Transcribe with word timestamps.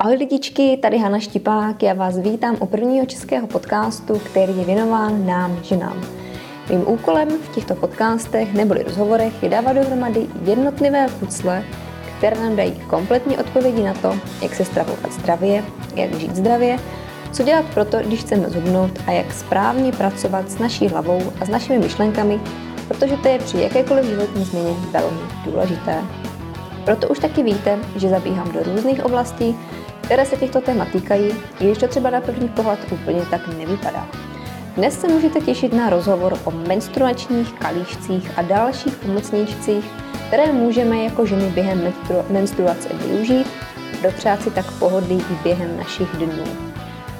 Ahoj 0.00 0.16
lidičky, 0.16 0.78
tady 0.82 0.98
Hana 0.98 1.18
Štipák, 1.18 1.82
já 1.82 1.94
vás 1.94 2.18
vítám 2.18 2.56
u 2.60 2.66
prvního 2.66 3.06
českého 3.06 3.46
podcastu, 3.46 4.18
který 4.18 4.58
je 4.58 4.64
věnován 4.64 5.26
nám, 5.26 5.58
ženám. 5.62 6.04
Mým 6.70 6.88
úkolem 6.88 7.28
v 7.28 7.54
těchto 7.54 7.74
podcastech 7.74 8.54
neboli 8.54 8.82
rozhovorech 8.82 9.42
je 9.42 9.48
dávat 9.48 9.72
dohromady 9.72 10.26
jednotlivé 10.44 11.06
pucle, 11.20 11.64
které 12.18 12.40
nám 12.40 12.56
dají 12.56 12.72
kompletní 12.72 13.38
odpovědi 13.38 13.82
na 13.82 13.94
to, 13.94 14.18
jak 14.42 14.54
se 14.54 14.64
stravovat 14.64 15.12
zdravě, 15.12 15.64
jak 15.94 16.14
žít 16.14 16.36
zdravě, 16.36 16.78
co 17.32 17.42
dělat 17.42 17.64
proto, 17.74 17.98
když 17.98 18.20
chceme 18.20 18.50
zhubnout 18.50 18.90
a 19.06 19.10
jak 19.12 19.32
správně 19.32 19.92
pracovat 19.92 20.50
s 20.50 20.58
naší 20.58 20.88
hlavou 20.88 21.22
a 21.40 21.44
s 21.44 21.48
našimi 21.48 21.78
myšlenkami, 21.78 22.40
protože 22.88 23.16
to 23.16 23.28
je 23.28 23.38
při 23.38 23.60
jakékoliv 23.60 24.06
životní 24.06 24.44
změně 24.44 24.74
velmi 24.92 25.20
důležité. 25.44 26.04
Proto 26.84 27.08
už 27.08 27.18
taky 27.18 27.42
víte, 27.42 27.78
že 27.96 28.08
zabíhám 28.08 28.52
do 28.52 28.62
různých 28.62 29.04
oblastí, 29.04 29.56
které 30.08 30.26
se 30.26 30.36
těchto 30.36 30.60
témat 30.60 30.88
týkají, 30.88 31.34
když 31.58 31.78
to 31.78 31.88
třeba 31.88 32.10
na 32.10 32.20
první 32.20 32.48
pohled 32.48 32.78
úplně 32.92 33.22
tak 33.30 33.48
nevypadá. 33.58 34.08
Dnes 34.76 35.00
se 35.00 35.08
můžete 35.08 35.40
těšit 35.40 35.72
na 35.72 35.90
rozhovor 35.90 36.38
o 36.44 36.50
menstruačních 36.50 37.52
kalíšcích 37.52 38.38
a 38.38 38.42
dalších 38.42 38.96
pomocníčcích, 38.96 39.84
které 40.28 40.52
můžeme 40.52 40.98
jako 40.98 41.26
ženy 41.26 41.50
během 41.50 41.80
menstru- 41.80 42.24
menstruace 42.30 42.88
využít, 42.94 43.46
dopřát 44.02 44.42
si 44.42 44.50
tak 44.50 44.72
pohodlí 44.78 45.16
i 45.16 45.34
během 45.42 45.76
našich 45.76 46.08
dnů. 46.08 46.44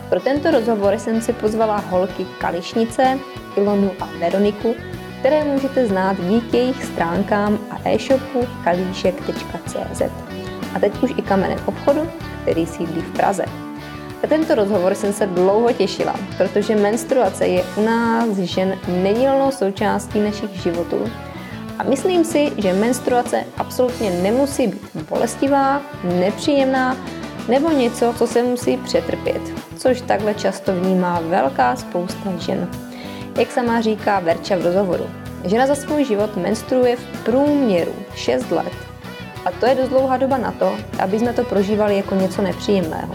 Pro 0.08 0.20
tento 0.20 0.50
rozhovor 0.50 0.98
jsem 0.98 1.20
si 1.20 1.32
pozvala 1.32 1.76
holky 1.76 2.26
Kališnice, 2.38 3.18
Ilonu 3.56 3.90
a 4.00 4.08
Veroniku, 4.20 4.74
které 5.20 5.44
můžete 5.44 5.86
znát 5.86 6.16
díky 6.20 6.56
jejich 6.56 6.84
stránkám 6.84 7.58
a 7.70 7.88
e-shopu 7.88 8.46
kalíšek.cz 8.64 10.27
a 10.78 10.80
teď 10.80 11.02
už 11.02 11.10
i 11.16 11.22
kamenem 11.22 11.58
obchodu, 11.66 12.00
který 12.42 12.66
sídlí 12.66 13.00
v 13.00 13.12
Praze. 13.12 13.44
Na 14.22 14.28
tento 14.28 14.54
rozhovor 14.54 14.94
jsem 14.94 15.12
se 15.12 15.26
dlouho 15.26 15.72
těšila, 15.72 16.14
protože 16.36 16.76
menstruace 16.76 17.46
je 17.46 17.64
u 17.76 17.84
nás 17.84 18.36
žen 18.36 18.78
nedílnou 19.02 19.50
součástí 19.50 20.20
našich 20.20 20.50
životů 20.50 21.10
a 21.78 21.82
myslím 21.82 22.24
si, 22.24 22.52
že 22.56 22.72
menstruace 22.72 23.44
absolutně 23.56 24.10
nemusí 24.10 24.66
být 24.66 25.04
bolestivá, 25.08 25.82
nepříjemná 26.04 26.96
nebo 27.48 27.70
něco, 27.70 28.14
co 28.18 28.26
se 28.26 28.42
musí 28.42 28.76
přetrpět, 28.76 29.42
což 29.76 30.00
takhle 30.00 30.34
často 30.34 30.72
vnímá 30.74 31.20
velká 31.20 31.76
spousta 31.76 32.36
žen. 32.38 32.68
Jak 33.38 33.50
sama 33.50 33.80
říká 33.80 34.20
Verča 34.20 34.56
v 34.56 34.62
rozhovoru, 34.62 35.04
žena 35.44 35.66
za 35.66 35.74
svůj 35.74 36.04
život 36.04 36.36
menstruuje 36.36 36.96
v 36.96 37.24
průměru 37.24 37.92
6 38.14 38.50
let 38.50 38.87
a 39.48 39.50
to 39.60 39.66
je 39.66 39.74
dost 39.74 39.88
dlouhá 39.88 40.16
doba 40.16 40.36
na 40.36 40.52
to, 40.52 40.76
aby 40.98 41.18
jsme 41.18 41.32
to 41.32 41.44
prožívali 41.44 41.96
jako 41.96 42.14
něco 42.14 42.42
nepříjemného. 42.42 43.14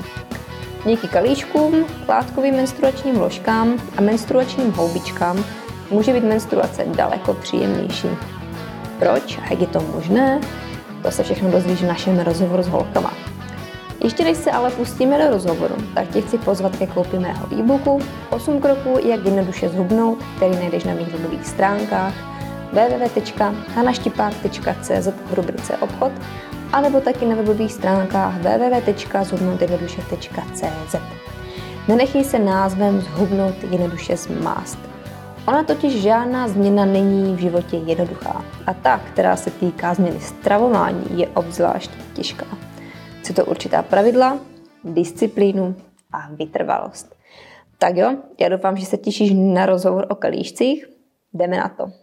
Díky 0.86 1.08
kalíškům, 1.08 1.86
látkovým 2.08 2.56
menstruačním 2.56 3.22
ložkám 3.22 3.78
a 3.98 4.02
menstruačním 4.02 4.72
houbičkám 4.72 5.46
může 5.92 6.14
být 6.14 6.24
menstruace 6.24 6.86
daleko 6.86 7.34
příjemnější. 7.34 8.08
Proč 9.00 9.38
a 9.38 9.50
jak 9.50 9.62
je 9.62 9.68
to 9.68 9.82
možné? 9.82 10.42
To 11.02 11.12
se 11.12 11.24
všechno 11.24 11.52
dozvíš 11.52 11.84
v 11.84 11.88
našem 11.88 12.20
rozhovoru 12.20 12.64
s 12.64 12.68
holkama. 12.68 13.14
Ještě 14.04 14.24
než 14.24 14.38
se 14.38 14.52
ale 14.52 14.72
pustíme 14.72 15.18
do 15.18 15.30
rozhovoru, 15.30 15.76
tak 15.94 16.08
tě 16.08 16.22
chci 16.22 16.38
pozvat 16.38 16.76
ke 16.76 16.88
koupi 16.88 17.20
mého 17.20 17.54
e-booku 17.54 18.02
8 18.30 18.60
kroků, 18.60 19.00
jak 19.04 19.26
jednoduše 19.26 19.70
zhubnout, 19.70 20.24
který 20.36 20.56
najdeš 20.56 20.84
na 20.84 20.94
mých 20.94 21.08
webových 21.08 21.48
stránkách 21.48 22.33
www.hanaštipák.cz 22.74 25.08
v 25.08 25.34
rubrice 25.34 25.78
obchod, 25.78 26.12
anebo 26.74 27.02
taky 27.02 27.26
na 27.26 27.36
webových 27.36 27.74
stránkách 27.74 28.42
www.zhubnoutjednoduše.cz. 28.42 30.96
Nenechej 31.88 32.24
se 32.24 32.40
názvem 32.40 33.02
zhubnout 33.02 33.64
jednoduše 33.72 34.18
zmást. 34.18 34.80
Ona 35.48 35.64
totiž 35.64 36.02
žádná 36.02 36.48
změna 36.48 36.86
není 36.86 37.36
v 37.36 37.40
životě 37.40 37.78
jednoduchá 37.78 38.46
a 38.66 38.74
ta, 38.74 38.98
která 38.98 39.36
se 39.36 39.52
týká 39.52 39.94
změny 39.94 40.20
stravování, 40.20 41.20
je 41.20 41.28
obzvlášť 41.28 41.92
těžká. 42.14 42.46
Chce 43.20 43.34
to 43.34 43.46
určitá 43.46 43.82
pravidla, 43.82 44.40
disciplínu 44.84 45.76
a 46.12 46.28
vytrvalost. 46.32 47.16
Tak 47.78 47.98
jo, 47.98 48.18
já 48.40 48.50
doufám, 48.50 48.78
že 48.78 48.86
se 48.86 48.98
těšíš 48.98 49.32
na 49.36 49.66
rozhovor 49.66 50.06
o 50.10 50.16
kalíšcích. 50.16 50.86
Jdeme 51.34 51.58
na 51.58 51.70
to. 51.70 52.03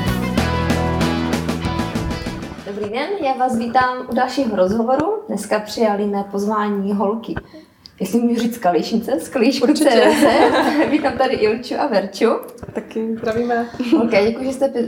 Dobrý 2.81 2.99
den, 2.99 3.09
já 3.25 3.33
vás 3.33 3.57
vítám 3.57 4.07
u 4.11 4.15
dalšího 4.15 4.55
rozhovoru. 4.55 5.13
Dneska 5.27 5.59
přijali 5.59 6.05
mé 6.05 6.23
pozvání 6.31 6.93
holky. 6.93 7.35
Jestli 7.99 8.19
můžu 8.19 8.41
říct 8.41 8.57
Kališnice, 8.57 9.19
z 9.19 9.29
Kalíšku 9.29 9.73
CZ. 9.73 9.85
Vítám 10.91 11.17
tady 11.17 11.35
Ilču 11.35 11.75
a 11.79 11.87
Verču. 11.87 12.29
Taky 12.73 13.17
zdravíme. 13.17 13.69
Ok, 14.03 14.09
děkuji, 14.09 14.45
že 14.45 14.53
jste 14.53 14.69
uh, 14.69 14.85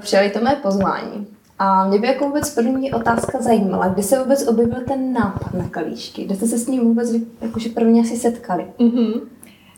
přijali 0.00 0.30
to 0.30 0.40
mé 0.40 0.56
pozvání. 0.56 1.26
A 1.58 1.88
mě 1.88 1.98
by 1.98 2.06
jako 2.06 2.24
vůbec 2.24 2.54
první 2.54 2.92
otázka 2.92 3.38
zajímala, 3.40 3.88
kdy 3.88 4.02
se 4.02 4.18
vůbec 4.18 4.48
objevil 4.48 4.80
ten 4.88 5.12
nápad 5.12 5.54
na 5.54 5.68
kalíšky? 5.68 6.24
Kde 6.24 6.34
jste 6.34 6.46
se 6.46 6.58
s 6.58 6.66
ním 6.66 6.84
vůbec 6.84 7.12
jakože 7.40 7.68
první 7.68 8.00
asi 8.00 8.16
setkali? 8.16 8.66
Mm-hmm. 8.78 9.20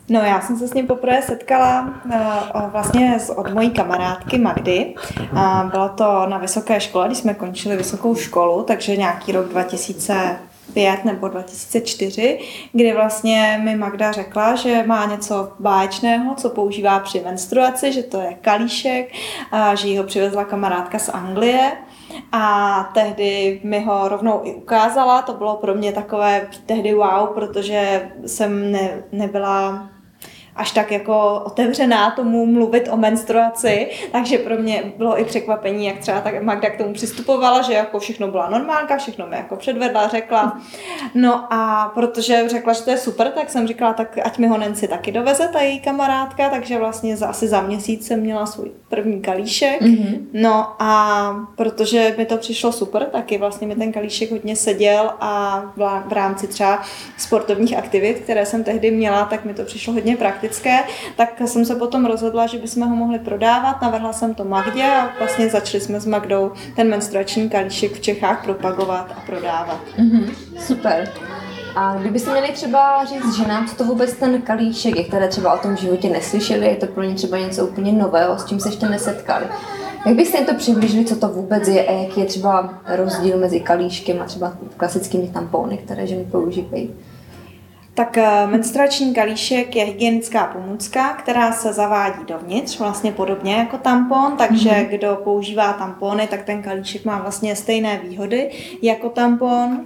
No 0.09 0.19
já 0.19 0.41
jsem 0.41 0.57
se 0.57 0.67
s 0.67 0.73
ním 0.73 0.87
poprvé 0.87 1.21
setkala 1.21 1.93
uh, 2.05 2.71
vlastně 2.71 3.17
od 3.35 3.53
mojí 3.53 3.69
kamarádky 3.69 4.37
Magdy. 4.37 4.95
A 5.35 5.69
bylo 5.71 5.89
to 5.89 6.25
na 6.25 6.37
vysoké 6.37 6.79
škole, 6.79 7.07
když 7.07 7.17
jsme 7.17 7.33
končili 7.33 7.77
vysokou 7.77 8.15
školu, 8.15 8.63
takže 8.63 8.97
nějaký 8.97 9.31
rok 9.31 9.47
2005 9.47 11.05
nebo 11.05 11.27
2004, 11.27 12.39
kdy 12.71 12.93
vlastně 12.93 13.61
mi 13.63 13.75
Magda 13.75 14.11
řekla, 14.11 14.55
že 14.55 14.83
má 14.87 15.05
něco 15.05 15.51
báječného, 15.59 16.35
co 16.35 16.49
používá 16.49 16.99
při 16.99 17.21
menstruaci, 17.25 17.91
že 17.91 18.03
to 18.03 18.21
je 18.21 18.33
kalíšek, 18.41 19.13
a 19.51 19.75
že 19.75 19.87
jí 19.87 19.97
ho 19.97 20.03
přivezla 20.03 20.43
kamarádka 20.43 20.99
z 20.99 21.09
Anglie. 21.09 21.71
A 22.31 22.83
tehdy 22.93 23.61
mi 23.63 23.83
ho 23.83 24.07
rovnou 24.07 24.41
i 24.43 24.55
ukázala, 24.55 25.21
to 25.21 25.33
bylo 25.33 25.55
pro 25.55 25.75
mě 25.75 25.91
takové 25.91 26.47
tehdy 26.65 26.93
wow, 26.93 27.27
protože 27.33 28.09
jsem 28.25 28.71
ne, 28.71 29.03
nebyla 29.11 29.89
až 30.59 30.71
tak 30.71 30.91
jako 30.91 31.41
otevřená 31.45 32.11
tomu 32.11 32.45
mluvit 32.45 32.89
o 32.91 32.97
menstruaci, 32.97 33.87
takže 34.11 34.37
pro 34.37 34.57
mě 34.57 34.83
bylo 34.97 35.19
i 35.19 35.25
překvapení, 35.25 35.85
jak 35.85 35.97
třeba 35.97 36.21
tak 36.21 36.43
Magda 36.43 36.69
k 36.69 36.77
tomu 36.77 36.93
přistupovala, 36.93 37.61
že 37.61 37.73
jako 37.73 37.99
všechno 37.99 38.27
byla 38.27 38.49
normálka, 38.49 38.97
všechno 38.97 39.27
mi 39.27 39.35
jako 39.35 39.55
předvedla, 39.55 40.07
řekla. 40.07 40.61
No 41.15 41.53
a 41.53 41.91
protože 41.93 42.49
řekla, 42.49 42.73
že 42.73 42.81
to 42.81 42.91
je 42.91 42.97
super, 42.97 43.31
tak 43.31 43.49
jsem 43.49 43.67
říkala, 43.67 43.93
tak 43.93 44.17
ať 44.23 44.37
mi 44.37 44.47
ho 44.47 44.57
Nancy 44.57 44.87
taky 44.87 45.11
doveze, 45.11 45.47
ta 45.47 45.61
její 45.61 45.79
kamarádka, 45.79 46.49
takže 46.49 46.77
vlastně 46.77 47.17
za, 47.17 47.27
asi 47.27 47.47
za 47.47 47.61
měsíc 47.61 48.07
jsem 48.07 48.19
měla 48.19 48.45
svůj 48.45 48.71
první 48.89 49.21
kalíšek. 49.21 49.81
Mm-hmm. 49.81 50.17
No 50.33 50.67
a 50.79 51.35
protože 51.55 52.15
mi 52.17 52.25
to 52.25 52.37
přišlo 52.37 52.71
super, 52.71 53.05
taky 53.05 53.37
vlastně 53.37 53.67
mi 53.67 53.75
ten 53.75 53.91
kalíšek 53.91 54.31
hodně 54.31 54.55
seděl 54.55 55.11
a 55.19 55.63
v, 55.75 56.13
rámci 56.13 56.47
třeba 56.47 56.81
sportovních 57.17 57.77
aktivit, 57.77 58.19
které 58.19 58.45
jsem 58.45 58.63
tehdy 58.63 58.91
měla, 58.91 59.25
tak 59.25 59.45
mi 59.45 59.53
to 59.53 59.63
přišlo 59.63 59.93
hodně 59.93 60.17
praktické, 60.17 60.48
tak 61.15 61.41
jsem 61.45 61.65
se 61.65 61.75
potom 61.75 62.05
rozhodla, 62.05 62.47
že 62.47 62.57
bychom 62.57 62.89
ho 62.89 62.95
mohli 62.95 63.19
prodávat, 63.19 63.81
navrhla 63.81 64.13
jsem 64.13 64.33
to 64.33 64.43
Magdě 64.43 64.83
a 64.83 65.09
vlastně 65.19 65.49
začali 65.49 65.81
jsme 65.81 65.99
s 65.99 66.05
Magdou 66.05 66.51
ten 66.75 66.89
menstruační 66.89 67.49
kalíšek 67.49 67.93
v 67.93 68.01
Čechách 68.01 68.43
propagovat 68.43 69.11
a 69.17 69.21
prodávat. 69.25 69.79
Mm-hmm. 69.97 70.33
Super. 70.59 71.09
A 71.75 71.95
kdybyste 71.95 72.31
měli 72.31 72.51
třeba 72.51 73.05
říct 73.05 73.35
ženám, 73.37 73.67
co 73.67 73.75
to 73.75 73.83
vůbec 73.83 74.13
ten 74.13 74.41
kalíšek 74.41 74.95
je, 74.95 75.03
které 75.03 75.27
třeba 75.27 75.53
o 75.53 75.57
tom 75.57 75.77
životě 75.77 76.09
neslyšeli, 76.09 76.65
je 76.65 76.75
to 76.75 76.87
pro 76.87 77.03
ně 77.03 77.15
třeba 77.15 77.37
něco 77.37 77.67
úplně 77.67 77.91
nového, 77.91 78.39
s 78.39 78.45
čím 78.45 78.59
se 78.59 78.69
ještě 78.69 78.89
nesetkali. 78.89 79.45
Jak 80.05 80.15
byste 80.15 80.37
jim 80.37 80.45
to 80.45 80.53
přiblížili, 80.53 81.05
co 81.05 81.15
to 81.15 81.27
vůbec 81.27 81.67
je 81.67 81.85
a 81.85 81.91
jaký 81.91 82.19
je 82.19 82.25
třeba 82.25 82.73
rozdíl 82.87 83.37
mezi 83.37 83.59
kalíškem 83.59 84.21
a 84.21 84.25
třeba 84.25 84.53
klasickými 84.77 85.27
tampony, 85.27 85.77
které 85.77 86.07
ženy 86.07 86.23
používají? 86.31 86.95
Tak 87.99 88.17
eh, 88.17 88.47
menstruační 88.47 89.13
kalíšek 89.13 89.75
je 89.75 89.83
hygienická 89.83 90.45
pomůcka, 90.45 91.13
která 91.13 91.51
se 91.51 91.73
zavádí 91.73 92.19
dovnitř, 92.27 92.79
vlastně 92.79 93.11
podobně 93.11 93.55
jako 93.55 93.77
tampon, 93.77 94.37
takže 94.37 94.69
mm-hmm. 94.69 94.87
kdo 94.87 95.19
používá 95.23 95.73
tampony, 95.73 96.27
tak 96.27 96.43
ten 96.43 96.61
kalíšek 96.61 97.05
má 97.05 97.19
vlastně 97.19 97.55
stejné 97.55 97.99
výhody 98.03 98.51
jako 98.81 99.09
tampon 99.09 99.79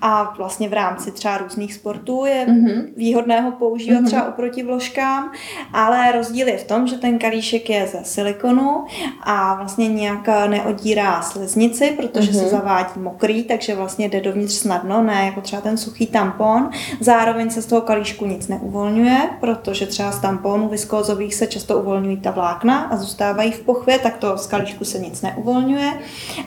a 0.00 0.34
vlastně 0.36 0.68
v 0.68 0.72
rámci 0.72 1.10
třeba 1.10 1.38
různých 1.38 1.74
sportů 1.74 2.24
je 2.24 2.46
mm-hmm. 2.48 2.84
výhodné 2.96 3.40
ho 3.40 3.52
používat 3.52 4.00
mm-hmm. 4.00 4.06
třeba 4.06 4.28
oproti 4.28 4.62
vložkám, 4.62 5.32
ale 5.72 6.12
rozdíl 6.12 6.48
je 6.48 6.58
v 6.58 6.64
tom, 6.64 6.86
že 6.86 6.98
ten 6.98 7.18
kalíšek 7.18 7.70
je 7.70 7.86
ze 7.86 8.04
silikonu 8.04 8.84
a 9.22 9.54
vlastně 9.54 9.88
nějak 9.88 10.28
neodírá 10.48 11.22
sliznici, 11.22 11.90
protože 11.96 12.32
mm-hmm. 12.32 12.42
se 12.42 12.48
zavádí 12.48 13.00
mokrý, 13.00 13.44
takže 13.44 13.74
vlastně 13.74 14.08
jde 14.08 14.20
dovnitř 14.20 14.54
snadno, 14.54 15.02
ne 15.02 15.26
jako 15.26 15.40
třeba 15.40 15.62
ten 15.62 15.76
suchý 15.76 16.06
tampon. 16.06 16.70
Zároveň 17.00 17.50
se 17.56 17.62
z 17.62 17.66
toho 17.66 17.80
kalíšku 17.80 18.26
nic 18.26 18.48
neuvolňuje, 18.48 19.30
protože 19.40 19.86
třeba 19.86 20.12
z 20.12 20.20
tamponů 20.20 20.68
viskózových 20.68 21.34
se 21.34 21.46
často 21.46 21.78
uvolňují 21.78 22.16
ta 22.16 22.30
vlákna 22.30 22.78
a 22.80 22.96
zůstávají 22.96 23.52
v 23.52 23.60
pochvě, 23.60 23.98
tak 23.98 24.16
to 24.16 24.38
z 24.38 24.46
kalíšku 24.46 24.84
se 24.84 24.98
nic 24.98 25.22
neuvolňuje. 25.22 25.92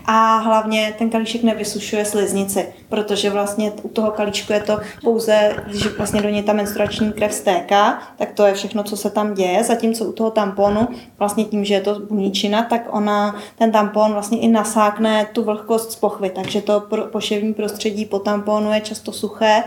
A 0.06 0.38
hlavně 0.38 0.96
ten 0.98 1.10
kalíšek 1.10 1.44
nevysušuje 1.44 2.06
sliznici, 2.06 2.68
protože 2.90 3.30
vlastně 3.30 3.72
u 3.84 3.88
toho 3.88 4.12
kalíčku 4.12 4.54
je 4.54 4.60
to 4.60 4.80
pouze, 5.04 5.56
když 5.68 5.98
vlastně 5.98 6.22
do 6.22 6.30
něj 6.30 6.44
ta 6.44 6.54
menstruační 6.54 7.14
krev 7.14 7.34
stéká, 7.34 8.00
tak 8.18 8.32
to 8.32 8.46
je 8.46 8.54
všechno, 8.54 8.84
co 8.84 8.98
se 8.98 9.10
tam 9.10 9.34
děje, 9.34 9.64
zatímco 9.64 10.06
u 10.06 10.12
toho 10.12 10.32
tamponu, 10.32 10.88
vlastně 11.20 11.46
tím, 11.46 11.66
že 11.66 11.74
je 11.74 11.82
to 11.82 12.00
buníčina, 12.00 12.64
tak 12.64 12.82
ona, 12.90 13.36
ten 13.58 13.72
tampon 13.72 14.14
vlastně 14.14 14.40
i 14.40 14.48
nasákne 14.48 15.26
tu 15.34 15.44
vlhkost 15.44 15.92
z 15.92 15.96
pochvy, 15.96 16.30
takže 16.30 16.62
to 16.62 16.84
poševní 17.12 17.54
prostředí 17.54 18.06
po 18.06 18.20
tamponu 18.20 18.74
je 18.74 18.82
často 18.82 19.12
suché 19.12 19.64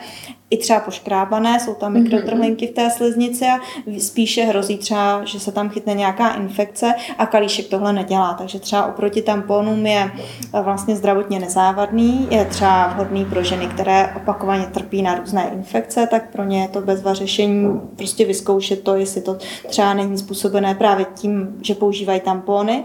i 0.53 0.57
třeba 0.57 0.81
poškrábané, 0.81 1.61
jsou 1.61 1.75
tam 1.75 1.93
mikrotrhlinky 1.93 2.67
v 2.67 2.71
té 2.71 2.91
sliznici 2.91 3.45
a 3.45 3.61
spíše 3.99 4.45
hrozí 4.45 4.79
třeba, 4.79 5.25
že 5.25 5.41
se 5.41 5.53
tam 5.53 5.69
chytne 5.69 5.95
nějaká 5.95 6.35
infekce 6.35 6.95
a 7.19 7.27
kalíšek 7.27 7.69
tohle 7.69 7.93
nedělá. 7.93 8.35
Takže 8.35 8.61
třeba 8.61 8.87
oproti 8.87 9.23
tamponům 9.23 9.87
je 9.87 10.11
eh, 10.55 10.63
vlastně 10.63 10.97
zdravotně 10.97 11.39
nezávadný, 11.39 12.29
je 12.31 12.45
třeba 12.45 12.87
vhodný 12.87 13.25
pro 13.25 13.43
ženy, 13.43 13.67
které 13.67 14.13
opakovaně 14.17 14.67
trpí 14.67 15.03
na 15.03 15.15
různé 15.15 15.51
infekce, 15.53 16.07
tak 16.11 16.33
pro 16.33 16.45
ně 16.45 16.63
je 16.63 16.69
to 16.69 16.81
bezva 16.81 17.15
řešení 17.15 17.81
prostě 17.97 18.25
vyzkoušet 18.25 18.83
to, 18.83 18.95
jestli 18.95 19.21
to 19.21 19.39
třeba 19.69 19.95
není 19.95 20.19
způsobené 20.19 20.75
právě 20.75 21.07
tím, 21.15 21.57
že 21.63 21.75
používají 21.75 22.21
tampony. 22.21 22.85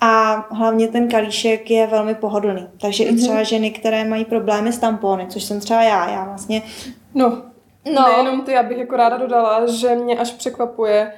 A 0.00 0.34
hlavně 0.50 0.88
ten 0.88 1.08
kalíšek 1.08 1.70
je 1.70 1.86
velmi 1.86 2.14
pohodlný. 2.14 2.68
Takže 2.80 3.04
mm-hmm. 3.04 3.08
i 3.08 3.12
mhm. 3.12 3.20
třeba 3.20 3.42
ženy, 3.42 3.70
které 3.70 4.04
mají 4.04 4.24
problémy 4.24 4.72
s 4.72 4.78
tampony, 4.78 5.26
což 5.26 5.44
jsem 5.44 5.60
třeba 5.60 5.82
já, 5.82 6.10
já 6.10 6.24
vlastně... 6.24 6.62
No, 7.14 7.42
no. 7.94 8.02
nejenom 8.02 8.42
ty, 8.42 8.56
abych 8.56 8.78
jako 8.78 8.96
ráda 8.96 9.16
dodala, 9.16 9.66
že 9.66 9.94
mě 9.94 10.18
až 10.18 10.30
překvapuje, 10.30 11.12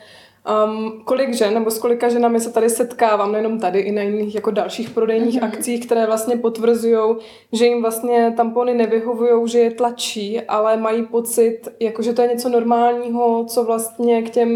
Um, 0.46 1.02
kolik 1.04 1.34
žen 1.34 1.54
nebo 1.54 1.70
s 1.70 1.78
kolika 1.78 2.08
ženami 2.08 2.40
se 2.40 2.52
tady 2.52 2.70
setkávám, 2.70 3.32
nejenom 3.32 3.60
tady, 3.60 3.80
i 3.80 3.92
na 3.92 4.02
jiných 4.02 4.34
jako 4.34 4.50
dalších 4.50 4.90
prodejních 4.90 5.40
mm-hmm. 5.40 5.44
akcích, 5.44 5.86
které 5.86 6.06
vlastně 6.06 6.36
potvrzují, 6.36 7.16
že 7.52 7.66
jim 7.66 7.82
vlastně 7.82 8.32
tampony 8.36 8.74
nevyhovují, 8.74 9.48
že 9.48 9.58
je 9.58 9.70
tlačí, 9.70 10.40
ale 10.40 10.76
mají 10.76 11.06
pocit, 11.06 11.60
jako 11.80 12.02
že 12.02 12.12
to 12.12 12.22
je 12.22 12.28
něco 12.28 12.48
normálního, 12.48 13.44
co 13.48 13.64
vlastně 13.64 14.22
k 14.22 14.30
těm 14.30 14.50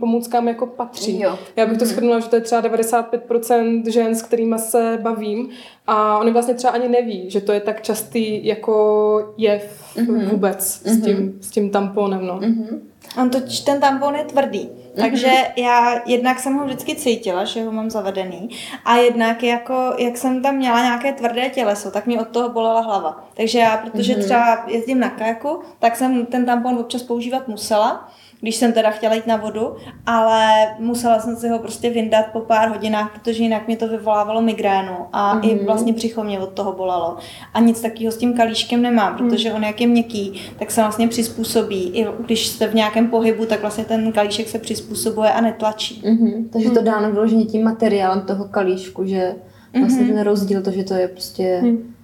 pomůckám 0.00 0.48
jako 0.48 0.66
patří. 0.66 1.20
Jo. 1.20 1.38
Já 1.56 1.66
bych 1.66 1.78
to 1.78 1.84
mm-hmm. 1.84 1.88
shrnula, 1.88 2.20
že 2.20 2.28
to 2.28 2.36
je 2.36 2.42
třeba 2.42 2.62
95% 2.62 3.90
žen, 3.90 4.14
s 4.14 4.22
kterými 4.22 4.58
se 4.58 4.98
bavím 5.02 5.48
a 5.86 6.18
oni 6.18 6.32
vlastně 6.32 6.54
třeba 6.54 6.72
ani 6.72 6.88
neví, 6.88 7.30
že 7.30 7.40
to 7.40 7.52
je 7.52 7.60
tak 7.60 7.82
častý 7.82 8.46
jako 8.46 9.34
jev 9.36 9.94
mm-hmm. 9.96 10.28
vůbec 10.28 10.58
mm-hmm. 10.58 10.90
s, 10.90 11.04
tím, 11.04 11.38
s 11.40 11.50
tím 11.50 11.70
tamponem. 11.70 12.26
No. 12.26 12.38
Mm-hmm. 12.38 12.80
On 13.22 13.30
totiž 13.30 13.60
ten 13.60 13.80
tampon 13.80 14.14
je 14.14 14.24
tvrdý. 14.24 14.70
Takže 15.00 15.32
já 15.56 16.00
jednak 16.06 16.38
jsem 16.38 16.54
ho 16.54 16.64
vždycky 16.64 16.96
cítila, 16.96 17.44
že 17.44 17.64
ho 17.64 17.72
mám 17.72 17.90
zavedený 17.90 18.48
a 18.84 18.96
jednak 18.96 19.42
jako, 19.42 19.94
jak 19.98 20.16
jsem 20.16 20.42
tam 20.42 20.56
měla 20.56 20.82
nějaké 20.82 21.12
tvrdé 21.12 21.48
těleso, 21.48 21.90
tak 21.90 22.06
mi 22.06 22.18
od 22.18 22.28
toho 22.28 22.48
bolela 22.48 22.80
hlava. 22.80 23.24
Takže 23.36 23.58
já, 23.58 23.76
protože 23.76 24.14
třeba 24.14 24.64
jezdím 24.68 25.00
na 25.00 25.10
kajaku, 25.10 25.60
tak 25.78 25.96
jsem 25.96 26.26
ten 26.26 26.46
tampon 26.46 26.78
občas 26.78 27.02
používat 27.02 27.48
musela, 27.48 28.08
když 28.44 28.56
jsem 28.56 28.72
teda 28.72 28.90
chtěla 28.90 29.14
jít 29.14 29.26
na 29.26 29.36
vodu, 29.36 29.76
ale 30.06 30.66
musela 30.78 31.18
jsem 31.18 31.36
si 31.36 31.48
ho 31.48 31.58
prostě 31.58 31.90
vyndat 31.90 32.26
po 32.32 32.40
pár 32.40 32.68
hodinách, 32.68 33.12
protože 33.12 33.42
jinak 33.42 33.66
mě 33.66 33.76
to 33.76 33.88
vyvolávalo 33.88 34.42
migrénu 34.42 34.96
a 35.12 35.36
mm-hmm. 35.36 35.50
i 35.50 35.54
mhm. 35.54 35.66
vlastně 35.66 35.92
břicho 35.92 36.24
mě 36.24 36.40
od 36.40 36.50
toho 36.50 36.72
bolelo. 36.72 37.16
A 37.54 37.60
nic 37.60 37.80
takového 37.80 38.12
s 38.12 38.16
tím 38.16 38.34
kalíškem 38.34 38.82
nemám, 38.82 39.12
mhm. 39.12 39.18
protože 39.18 39.52
on 39.52 39.64
jak 39.64 39.80
je 39.80 39.86
měkký, 39.86 40.40
tak 40.58 40.70
se 40.70 40.80
vlastně 40.80 41.08
přizpůsobí. 41.08 41.90
I 41.94 42.06
když 42.24 42.46
jste 42.46 42.66
v 42.66 42.74
nějakém 42.74 43.08
pohybu, 43.08 43.46
tak 43.46 43.60
vlastně 43.60 43.84
ten 43.84 44.12
kalíšek 44.12 44.48
se 44.48 44.58
přizpůsobuje 44.58 45.30
a 45.32 45.40
netlačí. 45.40 46.02
Mm-hmm. 46.04 46.48
Takže 46.52 46.68
to 46.68 46.80
mhm. 46.80 46.84
dáno 46.84 47.12
vyloženě 47.12 47.44
tím 47.44 47.64
materiálem 47.64 48.20
toho 48.20 48.44
kalíšku, 48.44 49.04
že 49.04 49.34
vlastně 49.78 50.04
mm-hmm. 50.04 50.14
ten 50.14 50.22
rozdíl, 50.22 50.62
to, 50.62 50.70
že 50.70 50.84
to 50.84 50.94
je 50.94 51.08
prostě... 51.08 51.60
Mm 51.62 51.94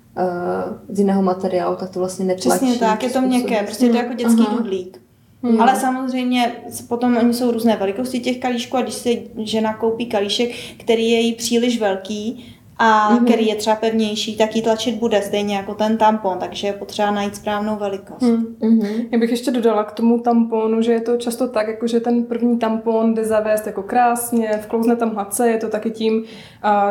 z 0.88 0.98
jiného 0.98 1.22
materiálu, 1.22 1.76
tak 1.76 1.90
to 1.90 1.98
vlastně 1.98 2.24
netlačí. 2.24 2.66
Přesně 2.66 2.78
tak, 2.78 3.02
je 3.02 3.10
to 3.10 3.20
měkké, 3.20 3.62
prostě 3.62 3.86
je 3.86 3.90
to 3.90 3.96
jako 3.96 4.14
dětský 4.14 4.46
Aha. 4.46 4.56
dudlík. 4.56 5.00
Hmm. 5.42 5.60
Ale 5.60 5.76
samozřejmě 5.76 6.52
potom 6.88 7.16
oni 7.16 7.34
jsou 7.34 7.50
různé 7.50 7.76
velikosti 7.76 8.20
těch 8.20 8.38
kalíšků 8.38 8.76
a 8.76 8.82
když 8.82 8.94
si 8.94 9.30
žena 9.38 9.74
koupí 9.74 10.06
kalíšek, 10.06 10.50
který 10.76 11.10
je 11.10 11.20
jí 11.20 11.34
příliš 11.34 11.80
velký, 11.80 12.44
a 12.82 13.10
mm-hmm. 13.10 13.24
který 13.24 13.46
je 13.46 13.54
třeba 13.54 13.76
pevnější, 13.76 14.36
tak 14.36 14.56
ji 14.56 14.62
tlačit 14.62 14.94
bude 14.94 15.22
stejně 15.22 15.56
jako 15.56 15.74
ten 15.74 15.96
tampon, 15.96 16.38
takže 16.38 16.66
je 16.66 16.72
potřeba 16.72 17.10
najít 17.10 17.36
správnou 17.36 17.76
velikost. 17.76 18.22
Mm-hmm. 18.22 19.08
Já 19.12 19.18
bych 19.18 19.30
ještě 19.30 19.50
dodala 19.50 19.84
k 19.84 19.92
tomu 19.92 20.18
tamponu, 20.18 20.82
že 20.82 20.92
je 20.92 21.00
to 21.00 21.16
často 21.16 21.48
tak, 21.48 21.68
jako 21.68 21.86
že 21.86 22.00
ten 22.00 22.24
první 22.24 22.58
tampon 22.58 23.14
jde 23.14 23.24
zavést 23.24 23.66
jako 23.66 23.82
krásně, 23.82 24.60
vklouzne 24.62 24.96
tam 24.96 25.14
hlace, 25.14 25.48
je 25.48 25.58
to 25.58 25.68
taky 25.68 25.90
tím, 25.90 26.22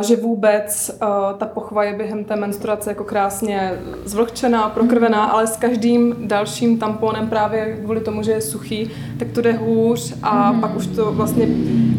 že 0.02 0.16
vůbec 0.16 0.92
ta 1.38 1.46
pochva 1.46 1.84
je 1.84 1.94
během 1.94 2.24
té 2.24 2.36
menstruace 2.36 2.90
jako 2.90 3.04
krásně 3.04 3.72
zvlhčená, 4.06 4.70
prokrvená, 4.70 5.28
mm-hmm. 5.28 5.34
ale 5.34 5.48
s 5.48 5.58
každým 5.58 6.16
dalším 6.20 6.80
tamponem 6.80 7.30
právě 7.30 7.80
kvůli 7.84 8.02
tomu, 8.02 8.24
že 8.24 8.32
je 8.32 8.42
suchý, 8.42 8.92
tak 9.20 9.28
to 9.32 9.42
jde 9.42 9.54
hůř 9.54 10.14
a 10.24 10.54
mm-hmm. 10.54 10.60
pak 10.60 10.76
už 10.76 10.88
to 10.88 11.12
vlastně 11.12 11.48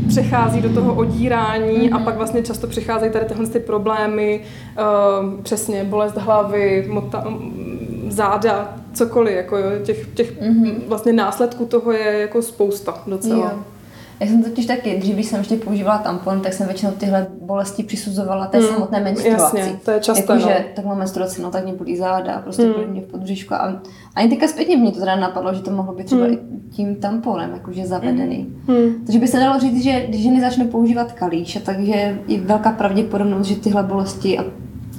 přechází 0.09 0.61
do 0.61 0.75
toho 0.75 0.95
odírání 0.95 1.91
mm-hmm. 1.91 1.97
a 1.97 1.99
pak 1.99 2.17
vlastně 2.17 2.43
často 2.43 2.67
přicházejí 2.67 3.13
tady 3.13 3.25
tyhle 3.25 3.47
ty 3.47 3.59
problémy, 3.59 3.80
uh, 4.41 5.41
přesně 5.43 5.85
bolest 5.85 6.17
hlavy, 6.17 6.87
mota, 6.89 7.25
záda, 8.09 8.75
cokoliv, 8.95 9.37
jako 9.37 9.57
jo, 9.57 9.71
těch, 9.85 10.07
těch 10.15 10.41
mm-hmm. 10.41 10.75
vlastně 10.89 11.13
následků 11.13 11.67
toho 11.67 11.93
je 11.93 12.21
jako 12.21 12.43
spousta 12.43 12.95
docela. 13.07 13.51
Jo. 13.51 13.59
Já 14.21 14.27
jsem 14.27 14.43
totiž 14.43 14.67
taky, 14.67 14.99
dřív, 14.99 15.15
když 15.15 15.27
jsem 15.27 15.39
ještě 15.39 15.57
používala 15.57 15.99
tampon, 15.99 16.41
tak 16.41 16.53
jsem 16.53 16.67
většinou 16.67 16.93
tyhle 16.93 17.27
bolesti 17.41 17.83
přisuzovala 17.83 18.47
té 18.47 18.61
mm, 18.61 18.67
samotné 18.67 19.01
menstruaci. 19.01 19.59
Jasně, 19.59 19.79
to 19.85 19.91
je 19.91 20.01
často. 20.01 20.21
Jako, 20.21 20.35
no. 20.35 20.41
že 20.41 20.65
tak 20.75 20.85
mám 20.85 20.99
menstruaci, 20.99 21.43
no 21.43 21.51
tak 21.51 21.65
mě 21.65 21.73
bolí 21.73 21.97
záda, 21.97 22.39
prostě 22.39 22.63
mm. 22.63 22.91
mě 22.91 23.01
v 23.01 23.05
podbříšku. 23.05 23.55
A 23.55 23.83
ani 24.15 24.29
teďka 24.29 24.49
zpětně 24.49 24.77
mě 24.77 24.93
to 24.93 25.01
teda 25.01 25.17
napadlo, 25.17 25.55
že 25.55 25.63
to 25.63 25.71
mohlo 25.71 25.95
být 25.95 26.07
třeba 26.07 26.27
mm. 26.27 26.33
i 26.33 26.39
tím 26.71 26.97
tamponem, 26.97 27.51
jakože 27.53 27.87
zavedený. 27.87 28.47
Mm. 28.67 28.75
mm. 28.75 29.05
Takže 29.07 29.19
by 29.19 29.29
se 29.29 29.39
dalo 29.39 29.61
říct, 29.61 29.83
že 29.83 30.07
když 30.09 30.23
ženy 30.23 30.41
začnou 30.41 30.67
používat 30.67 31.13
kalíš, 31.13 31.59
takže 31.65 32.19
je 32.27 32.41
velká 32.41 32.73
pravděpodobnost, 32.73 33.47
že 33.47 33.57
tyhle 33.57 33.83
bolesti 33.83 34.39
a, 34.39 34.45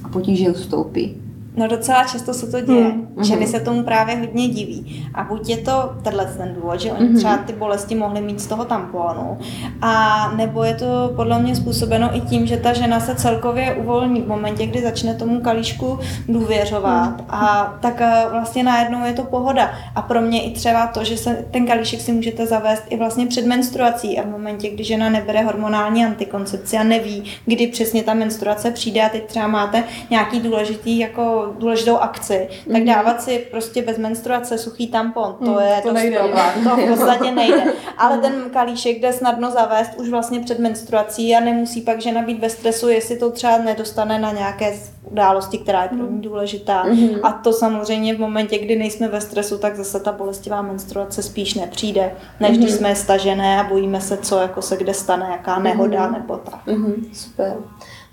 a 0.03 0.09
potíže 0.09 0.51
ustoupí. 0.51 1.21
No 1.55 1.67
docela 1.67 2.03
často 2.03 2.33
se 2.33 2.51
to 2.51 2.61
děje. 2.61 2.91
Mm. 2.91 3.23
Ženy 3.23 3.47
se 3.47 3.59
tomu 3.59 3.83
právě 3.83 4.15
hodně 4.15 4.47
diví. 4.47 5.09
A 5.13 5.23
buď 5.23 5.49
je 5.49 5.57
to 5.57 5.93
tenhle 6.03 6.25
ten 6.25 6.53
důvod, 6.53 6.79
že 6.79 6.91
oni 6.91 7.09
mm. 7.09 7.15
třeba 7.15 7.37
ty 7.37 7.53
bolesti 7.53 7.95
mohly 7.95 8.21
mít 8.21 8.39
z 8.39 8.47
toho 8.47 8.65
tamponu, 8.65 9.37
a 9.81 10.31
nebo 10.35 10.63
je 10.63 10.75
to 10.75 11.13
podle 11.15 11.41
mě 11.41 11.55
způsobeno 11.55 12.17
i 12.17 12.21
tím, 12.21 12.45
že 12.45 12.57
ta 12.57 12.73
žena 12.73 12.99
se 12.99 13.15
celkově 13.15 13.73
uvolní 13.73 14.21
v 14.21 14.27
momentě, 14.27 14.65
kdy 14.65 14.81
začne 14.81 15.15
tomu 15.15 15.41
kalíšku 15.41 15.99
důvěřovat. 16.27 17.17
Mm. 17.17 17.25
A 17.29 17.73
tak 17.81 18.01
eh, 18.01 18.25
vlastně 18.31 18.63
najednou 18.63 19.05
je 19.05 19.13
to 19.13 19.23
pohoda. 19.23 19.71
A 19.95 20.01
pro 20.01 20.21
mě 20.21 20.43
i 20.43 20.51
třeba 20.51 20.87
to, 20.87 21.03
že 21.03 21.17
se 21.17 21.45
ten 21.51 21.67
kalíšek 21.67 22.01
si 22.01 22.11
můžete 22.11 22.45
zavést 22.45 22.83
i 22.89 22.97
vlastně 22.97 23.27
před 23.27 23.45
menstruací 23.45 24.19
a 24.19 24.23
v 24.23 24.31
momentě, 24.31 24.69
kdy 24.69 24.83
žena 24.83 25.09
nebere 25.09 25.41
hormonální 25.41 26.05
antikoncepci 26.05 26.77
a 26.77 26.83
neví, 26.83 27.23
kdy 27.45 27.67
přesně 27.67 28.03
ta 28.03 28.13
menstruace 28.13 28.71
přijde 28.71 29.01
a 29.01 29.09
teď 29.09 29.25
třeba 29.25 29.47
máte 29.47 29.83
nějaký 30.09 30.39
důležitý 30.39 30.99
jako 30.99 31.40
důležitou 31.57 31.97
akci, 31.97 32.47
tak 32.71 32.77
mhm. 32.77 32.85
dávat 32.85 33.21
si 33.21 33.47
prostě 33.51 33.81
bez 33.81 33.97
menstruace 33.97 34.57
suchý 34.57 34.87
tampon, 34.87 35.35
to 35.39 35.51
mm, 35.51 35.59
je 35.59 35.81
to 35.83 35.93
nejde. 35.93 36.19
problém, 36.19 36.63
to 36.63 36.75
v 36.75 36.87
podstatě 36.87 37.31
nejde. 37.35 37.63
Ale 37.97 38.17
ten 38.17 38.49
kalíšek 38.53 38.99
jde 38.99 39.13
snadno 39.13 39.51
zavést 39.51 39.91
už 39.97 40.09
vlastně 40.09 40.39
před 40.39 40.59
menstruací 40.59 41.35
a 41.35 41.39
nemusí 41.39 41.81
pak 41.81 42.01
žena 42.01 42.21
být 42.21 42.39
ve 42.39 42.49
stresu, 42.49 42.89
jestli 42.89 43.17
to 43.17 43.31
třeba 43.31 43.57
nedostane 43.57 44.19
na 44.19 44.31
nějaké 44.31 44.73
události, 45.11 45.57
která 45.57 45.83
je 45.83 45.89
pro 45.89 45.97
ní 45.97 46.03
mhm. 46.03 46.21
důležitá. 46.21 46.85
Mm-hmm. 46.85 47.19
A 47.23 47.31
to 47.31 47.53
samozřejmě 47.53 48.15
v 48.15 48.19
momentě, 48.19 48.57
kdy 48.57 48.75
nejsme 48.75 49.07
ve 49.07 49.21
stresu, 49.21 49.57
tak 49.57 49.75
zase 49.75 49.99
ta 49.99 50.11
bolestivá 50.11 50.61
menstruace 50.61 51.23
spíš 51.23 51.53
nepřijde, 51.53 52.15
než 52.39 52.51
mm-hmm. 52.51 52.61
když 52.61 52.71
jsme 52.71 52.95
stažené 52.95 53.59
a 53.59 53.63
bojíme 53.63 54.01
se, 54.01 54.17
co 54.17 54.37
jako 54.37 54.61
se 54.61 54.77
kde 54.77 54.93
stane, 54.93 55.27
jaká 55.31 55.59
nehoda 55.59 56.07
mm-hmm. 56.07 56.13
nebo 56.13 56.37
tak. 56.37 56.67
Mm-hmm. 56.67 57.13
Super. 57.13 57.53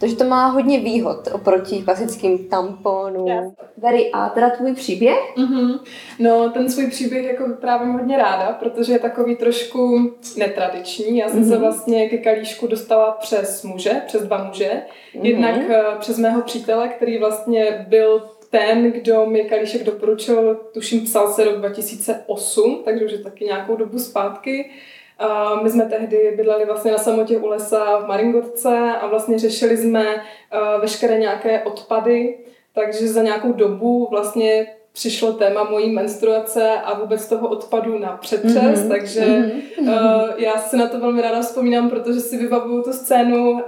Takže 0.00 0.16
to 0.16 0.24
má 0.24 0.46
hodně 0.46 0.80
výhod 0.80 1.28
oproti 1.32 1.82
klasickým 1.82 2.48
tamponům. 2.48 3.28
Jasně. 3.28 3.52
Very, 3.76 4.10
a 4.12 4.28
teda 4.28 4.50
tvůj 4.50 4.74
příběh? 4.74 5.18
Mm-hmm. 5.36 5.80
No, 6.18 6.50
ten 6.50 6.70
svůj 6.70 6.86
příběh 6.86 7.24
jako 7.24 7.48
vyprávím 7.48 7.92
hodně 7.92 8.16
ráda, 8.16 8.52
protože 8.52 8.92
je 8.92 8.98
takový 8.98 9.36
trošku 9.36 10.10
netradiční. 10.36 11.18
Já 11.18 11.28
jsem 11.28 11.42
mm-hmm. 11.42 11.48
se 11.48 11.58
vlastně 11.58 12.08
ke 12.08 12.18
kalíšku 12.18 12.66
dostala 12.66 13.10
přes 13.10 13.62
muže, 13.62 14.02
přes 14.06 14.22
dva 14.22 14.44
muže. 14.44 14.82
Mm-hmm. 15.14 15.24
Jednak 15.24 15.56
přes 15.98 16.18
mého 16.18 16.42
přítele, 16.42 16.88
který 16.88 17.18
vlastně 17.18 17.86
byl 17.88 18.22
ten, 18.50 18.92
kdo 18.92 19.26
mi 19.26 19.44
kalíšek 19.44 19.84
doporučil, 19.84 20.54
tuším 20.74 21.04
psal 21.04 21.32
se 21.32 21.44
rok 21.44 21.56
2008, 21.56 22.82
takže 22.84 23.04
už 23.04 23.12
je 23.12 23.18
taky 23.18 23.44
nějakou 23.44 23.76
dobu 23.76 23.98
zpátky. 23.98 24.70
A 25.18 25.54
my 25.62 25.70
jsme 25.70 25.84
tehdy 25.84 26.34
bydleli 26.36 26.64
vlastně 26.64 26.92
na 26.92 26.98
samotě 26.98 27.38
u 27.38 27.46
lesa 27.46 27.98
v 27.98 28.06
Maringotce 28.06 28.92
a 29.00 29.06
vlastně 29.06 29.38
řešili 29.38 29.76
jsme 29.76 30.14
uh, 30.14 30.80
veškeré 30.80 31.18
nějaké 31.18 31.62
odpady, 31.62 32.38
takže 32.74 33.08
za 33.08 33.22
nějakou 33.22 33.52
dobu 33.52 34.08
vlastně 34.10 34.66
přišlo 34.98 35.32
téma 35.32 35.64
mojí 35.64 35.90
menstruace 35.90 36.72
a 36.84 36.98
vůbec 36.98 37.28
toho 37.28 37.48
odpadu 37.48 37.98
na 37.98 38.08
přetřes, 38.08 38.54
mm-hmm. 38.54 38.88
takže 38.88 39.20
mm-hmm. 39.20 39.58
Uh, 39.78 40.30
já 40.36 40.58
si 40.58 40.76
na 40.76 40.86
to 40.86 41.00
velmi 41.00 41.22
ráda 41.22 41.40
vzpomínám, 41.40 41.90
protože 41.90 42.20
si 42.20 42.36
vybavuju 42.36 42.82
tu 42.82 42.92
scénu, 42.92 43.50
uh, 43.52 43.58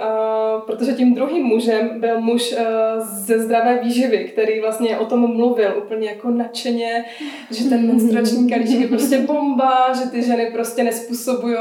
protože 0.67 0.93
tím 0.93 1.15
druhým 1.15 1.45
mužem 1.45 2.01
byl 2.01 2.21
muž 2.21 2.53
uh, 2.53 2.59
ze 3.07 3.39
zdravé 3.39 3.81
výživy, 3.83 4.25
který 4.25 4.61
vlastně 4.61 4.99
o 4.99 5.07
tom 5.07 5.37
mluvil 5.37 5.75
úplně 5.85 6.09
jako 6.09 6.31
nadšeně, 6.31 7.05
že 7.51 7.69
ten 7.69 7.87
menstruační 7.87 8.51
kalíček 8.51 8.81
je 8.81 8.89
prostě 8.89 9.19
bomba, 9.19 9.93
že 9.93 10.11
ty 10.11 10.23
ženy 10.23 10.51
prostě 10.53 10.85
nespůsobují 10.85 11.57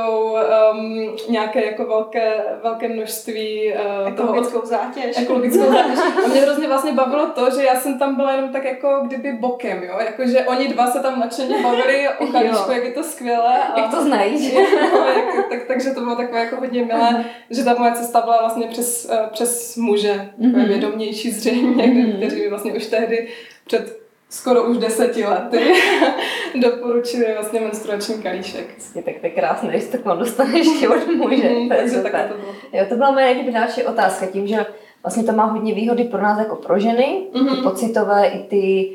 um, 0.74 1.10
nějaké 1.30 1.66
jako 1.66 1.86
velké, 1.86 2.34
velké 2.64 2.90
množství 2.90 3.74
uh, 3.74 4.08
ekologickou 4.08 4.60
toho, 4.60 4.66
zátěž. 4.66 5.18
Ekologickou 5.18 5.72
zátěž. 5.72 6.00
A 6.26 6.28
mě 6.28 6.42
hrozně 6.42 6.68
vlastně 6.68 6.92
bavilo 6.92 7.26
to, 7.26 7.50
že 7.58 7.64
já 7.64 7.76
jsem 7.76 8.00
tam 8.00 8.16
byla 8.16 8.32
jenom 8.32 8.50
tak 8.50 8.66
jako 8.66 9.02
kdyby 9.08 9.32
bok 9.32 9.59
bokem, 9.60 9.84
jo, 9.84 9.96
jakože 10.00 10.40
oni 10.40 10.68
dva 10.68 10.88
se 10.88 11.00
tam 11.00 11.20
nadšeně 11.20 11.64
bavili 11.64 12.08
o 12.20 12.28
kalíšku, 12.28 12.72
jak 12.72 12.84
je 12.84 12.92
to 12.92 13.04
skvělé. 13.04 13.64
A, 13.64 13.80
jak 13.80 13.92
to 13.92 14.04
znají. 14.04 14.54
No, 14.94 15.06
jak, 15.08 15.50
tak, 15.50 15.64
takže 15.68 15.92
to 15.92 16.02
bylo 16.02 16.16
takové 16.16 16.40
jako 16.40 16.56
hodně 16.56 16.86
milé, 16.86 17.26
že 17.50 17.64
ta 17.64 17.76
moje 17.80 17.92
cesta 17.92 18.22
byla 18.22 18.40
vlastně 18.40 18.68
přes, 18.68 19.10
uh, 19.12 19.30
přes 19.30 19.78
muže, 19.78 20.30
mm-hmm. 20.42 20.68
vědomější 20.68 21.32
zřejmě, 21.32 21.84
mm-hmm. 21.84 22.18
kteří 22.18 22.42
mi 22.42 22.50
vlastně 22.50 22.74
už 22.74 22.86
tehdy 22.86 23.28
před 23.66 24.00
skoro 24.30 24.64
už 24.64 24.78
deseti 24.78 25.26
lety 25.26 25.74
doporučili 26.62 27.34
vlastně 27.34 27.60
menstruační 27.60 28.24
kalíšek. 28.24 28.66
Vlastně, 28.78 29.04
tak 29.04 29.14
to 29.22 29.28
je 29.28 29.32
krásné, 29.32 29.70
když 29.70 29.84
se 29.84 29.98
tak 29.98 30.18
dostaneš 30.18 30.68
od 30.88 31.08
muže. 31.08 31.50
Mm, 31.50 31.70
takže 31.70 32.02
tak 32.02 32.12
to 32.12 32.34
bylo. 32.38 32.54
Jo, 32.74 32.86
to 32.90 32.96
byla 32.96 33.12
moje 33.12 33.52
další 33.52 33.84
otázka, 33.84 34.26
tím, 34.26 34.48
že 34.48 34.66
vlastně 35.04 35.24
to 35.24 35.32
má 35.32 35.46
hodně 35.46 35.74
výhody 35.74 36.04
pro 36.04 36.22
nás 36.22 36.40
jako 36.40 36.56
pro 36.56 36.80
ženy, 36.80 37.28
mm-hmm. 37.34 37.56
ty 37.56 37.62
pocitové 37.62 38.28
i 38.28 38.44
ty 38.44 38.92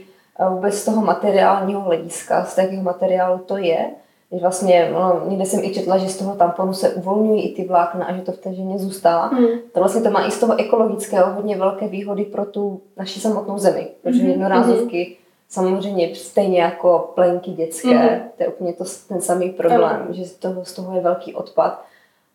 vůbec 0.51 0.75
z 0.75 0.85
toho 0.85 1.03
materiálního 1.03 1.81
hlediska, 1.81 2.45
z 2.45 2.59
jakého 2.59 2.83
materiálu 2.83 3.39
to 3.39 3.57
je. 3.57 3.91
Když 4.31 4.43
vlastně, 4.43 4.91
no, 4.93 5.23
někde 5.29 5.47
jsem 5.47 5.65
i 5.65 5.75
četla, 5.75 5.99
že 5.99 6.09
z 6.09 6.19
toho 6.19 6.35
tamponu 6.35 6.73
se 6.73 6.91
uvolňují 6.91 7.43
i 7.43 7.55
ty 7.55 7.69
vlákna 7.69 8.07
a 8.07 8.13
že 8.17 8.23
to 8.23 8.33
v 8.33 8.39
té 8.39 8.55
ženě 8.55 8.79
zůstává. 8.79 9.27
Hmm. 9.27 9.47
To 9.73 9.81
vlastně 9.81 10.03
to 10.03 10.11
má 10.11 10.27
i 10.27 10.31
z 10.31 10.41
toho 10.41 10.61
ekologického 10.61 11.35
hodně 11.35 11.57
velké 11.57 11.89
výhody 11.89 12.25
pro 12.25 12.45
tu 12.45 12.81
naši 12.97 13.21
samotnou 13.21 13.59
zemi. 13.59 13.89
Protože 14.03 14.21
hmm. 14.21 14.31
jednorázovky 14.31 15.05
hmm. 15.05 15.15
samozřejmě 15.49 16.15
stejně 16.15 16.61
jako 16.61 17.13
plenky 17.15 17.51
dětské, 17.51 17.99
hmm. 17.99 18.21
to 18.37 18.43
je 18.43 18.49
úplně 18.49 18.73
to, 18.73 18.85
ten 19.09 19.21
samý 19.21 19.51
problém, 19.51 20.03
hmm. 20.05 20.15
že 20.15 20.25
z 20.25 20.33
toho, 20.33 20.65
z 20.65 20.73
toho 20.73 20.97
je 20.97 21.01
velký 21.01 21.35
odpad. 21.35 21.85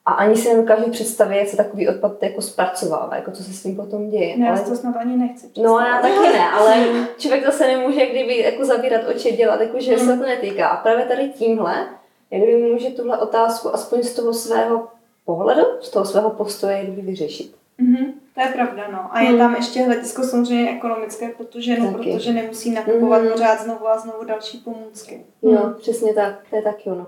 A 0.09 0.11
ani 0.11 0.35
si 0.35 0.49
nedokážu 0.49 0.91
představit, 0.91 1.37
jak 1.37 1.47
se 1.47 1.57
takový 1.57 1.87
odpad 1.87 2.23
jako 2.23 2.41
zpracovává, 2.41 3.15
jako 3.15 3.31
co 3.31 3.43
se 3.43 3.53
s 3.53 3.63
tím 3.63 3.75
potom 3.75 4.09
děje. 4.09 4.37
Ne, 4.37 4.49
ale... 4.49 4.59
to 4.59 4.75
snad 4.75 4.95
ani 4.95 5.17
nechci 5.17 5.47
No 5.61 5.79
já 5.79 6.01
taky 6.01 6.37
ne, 6.37 6.49
ale 6.49 6.75
člověk 7.17 7.45
zase 7.45 7.67
nemůže 7.67 8.05
kdyby 8.05 8.37
jako 8.37 8.65
zavírat 8.65 9.01
oči 9.07 9.31
dělat, 9.31 9.61
jako 9.61 9.79
že 9.79 9.91
mm. 9.91 9.99
se 9.99 10.17
to 10.17 10.23
netýká. 10.23 10.67
A 10.67 10.77
právě 10.77 11.05
tady 11.05 11.29
tímhle, 11.29 11.87
jak 12.31 12.43
kdyby 12.43 12.71
může 12.71 12.89
tuhle 12.89 13.17
otázku 13.17 13.75
aspoň 13.75 14.03
z 14.03 14.13
toho 14.13 14.33
svého 14.33 14.87
pohledu, 15.25 15.61
z 15.81 15.89
toho 15.89 16.05
svého 16.05 16.29
postoje 16.29 16.83
kdyby 16.83 17.01
vyřešit. 17.01 17.55
Mm-hmm. 17.79 18.13
To 18.35 18.41
je 18.41 18.47
pravda, 18.47 18.87
no. 18.91 18.99
A 19.11 19.19
je 19.19 19.37
tam 19.37 19.55
ještě 19.55 19.81
hledisko 19.81 20.23
samozřejmě 20.23 20.71
ekonomické, 20.71 21.29
protože, 21.29 21.79
no, 21.79 21.93
protože 21.93 22.33
nemusí 22.33 22.71
nakupovat 22.71 23.21
mm. 23.21 23.29
pořád 23.31 23.61
znovu 23.61 23.87
a 23.87 23.97
znovu 23.97 24.25
další 24.25 24.57
pomůcky. 24.57 25.25
Jo, 25.41 25.63
mm. 25.65 25.73
přesně 25.73 26.13
tak, 26.13 26.35
to 26.49 26.55
je 26.55 26.61
taky 26.61 26.89
ono. 26.89 27.07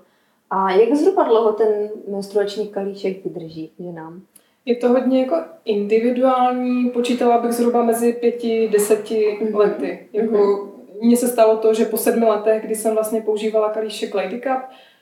A 0.53 0.71
jak 0.71 0.95
zhruba 0.95 1.23
dlouho 1.23 1.51
ten 1.51 1.89
menstruační 2.07 2.67
kalíček 2.67 3.23
vydrží 3.23 3.71
ženám? 3.79 4.21
Je 4.65 4.75
to 4.75 4.89
hodně 4.89 5.21
jako 5.21 5.35
individuální, 5.65 6.89
počítala 6.89 7.37
bych 7.37 7.51
zhruba 7.51 7.83
mezi 7.83 8.13
pěti, 8.13 8.69
deseti 8.71 9.39
mm-hmm. 9.41 9.55
lety. 9.55 10.09
Jako 10.13 10.35
mm-hmm. 10.35 10.67
Mně 11.01 11.17
se 11.17 11.27
stalo 11.27 11.57
to, 11.57 11.73
že 11.73 11.85
po 11.85 11.97
sedmi 11.97 12.25
letech, 12.25 12.65
kdy 12.65 12.75
jsem 12.75 12.93
vlastně 12.93 13.21
používala 13.21 13.69
kalíšek 13.69 14.15
Lady 14.15 14.39
Cup, 14.39 14.61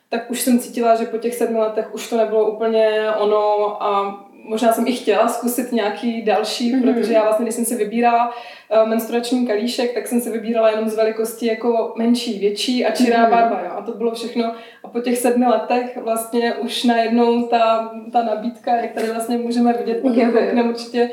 tak 0.10 0.32
už 0.32 0.42
jsem 0.42 0.60
cítila, 0.60 0.96
že 0.96 1.06
po 1.06 1.18
těch 1.18 1.36
sedmi 1.36 1.60
letech 1.60 1.94
už 1.94 2.10
to 2.10 2.18
nebylo 2.18 2.52
úplně 2.52 3.08
ono 3.20 3.84
a 3.84 4.20
možná 4.50 4.74
jsem 4.74 4.88
i 4.88 4.92
chtěla 4.94 5.28
zkusit 5.28 5.72
nějaký 5.72 6.22
další, 6.22 6.74
mm-hmm. 6.74 6.94
protože 6.94 7.14
já 7.14 7.24
vlastně, 7.24 7.46
když 7.46 7.56
jsem 7.56 7.66
si 7.66 7.76
vybírala 7.76 8.30
uh, 8.30 8.90
menstruační 8.90 9.48
kalíšek, 9.48 9.94
tak 9.94 10.08
jsem 10.08 10.22
si 10.22 10.30
vybírala 10.30 10.70
jenom 10.70 10.90
z 10.90 10.96
velikosti 10.96 11.48
jako 11.48 11.94
menší, 11.98 12.40
větší 12.40 12.86
a 12.86 12.92
čirá 12.92 13.18
mm-hmm. 13.18 13.30
barva. 13.30 13.62
Jo? 13.66 13.72
A 13.78 13.82
to 13.82 13.92
bylo 13.92 14.12
všechno. 14.12 14.56
A 14.84 14.88
po 14.88 15.00
těch 15.00 15.18
sedmi 15.18 15.46
letech 15.46 15.98
vlastně 15.98 16.54
už 16.54 16.84
najednou 16.84 17.44
ta, 17.44 17.92
ta 18.12 18.24
nabídka, 18.24 18.76
jak 18.76 18.92
tady 18.92 19.12
vlastně 19.12 19.38
můžeme 19.38 19.74
vidět, 19.74 20.02
pokud 20.02 20.18
mm-hmm. 20.18 20.70
určitě 20.70 21.10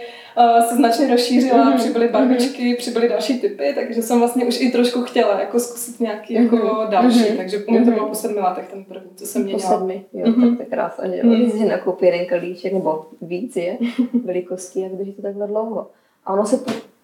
se 0.68 0.76
značně 0.76 1.08
rozšířila, 1.08 1.64
mm-hmm. 1.64 1.76
přibyly 1.76 2.08
barvičky, 2.08 2.62
mm-hmm. 2.62 2.76
přibyly 2.76 3.08
další 3.08 3.40
typy, 3.40 3.72
takže 3.74 4.02
jsem 4.02 4.18
vlastně 4.18 4.44
už 4.44 4.60
i 4.60 4.70
trošku 4.70 5.02
chtěla 5.02 5.40
jako 5.40 5.60
zkusit 5.60 6.00
nějaký 6.00 6.36
mm-hmm. 6.36 6.54
jako 6.54 6.86
další, 6.90 7.18
mm-hmm. 7.18 7.36
takže 7.36 7.58
u 7.58 7.70
mě 7.70 7.84
to 7.84 7.90
bylo 7.90 8.08
po 8.08 8.14
sedmi 8.14 8.40
letech 8.40 8.68
ten 8.70 8.84
první, 8.84 9.10
co 9.16 9.26
jsem 9.26 9.42
měla. 9.42 9.58
Po 9.58 9.66
sedmi, 9.66 10.04
jo, 10.12 10.26
mm-hmm. 10.26 10.48
tak 10.48 10.56
to 10.56 10.62
je 10.62 10.66
krása, 10.66 11.08
že. 11.08 11.22
Mm-hmm. 11.22 11.68
Nakoupí 11.68 12.06
jeden 12.06 12.26
kalíček, 12.26 12.72
nebo 12.72 13.06
víc 13.22 13.56
je, 13.56 13.78
velikostí, 14.24 14.80
jak 14.80 14.92
drží 14.92 15.12
to 15.12 15.22
takhle 15.22 15.46
dlouho. 15.46 15.90
A 16.24 16.32
ono 16.32 16.46
se 16.46 16.56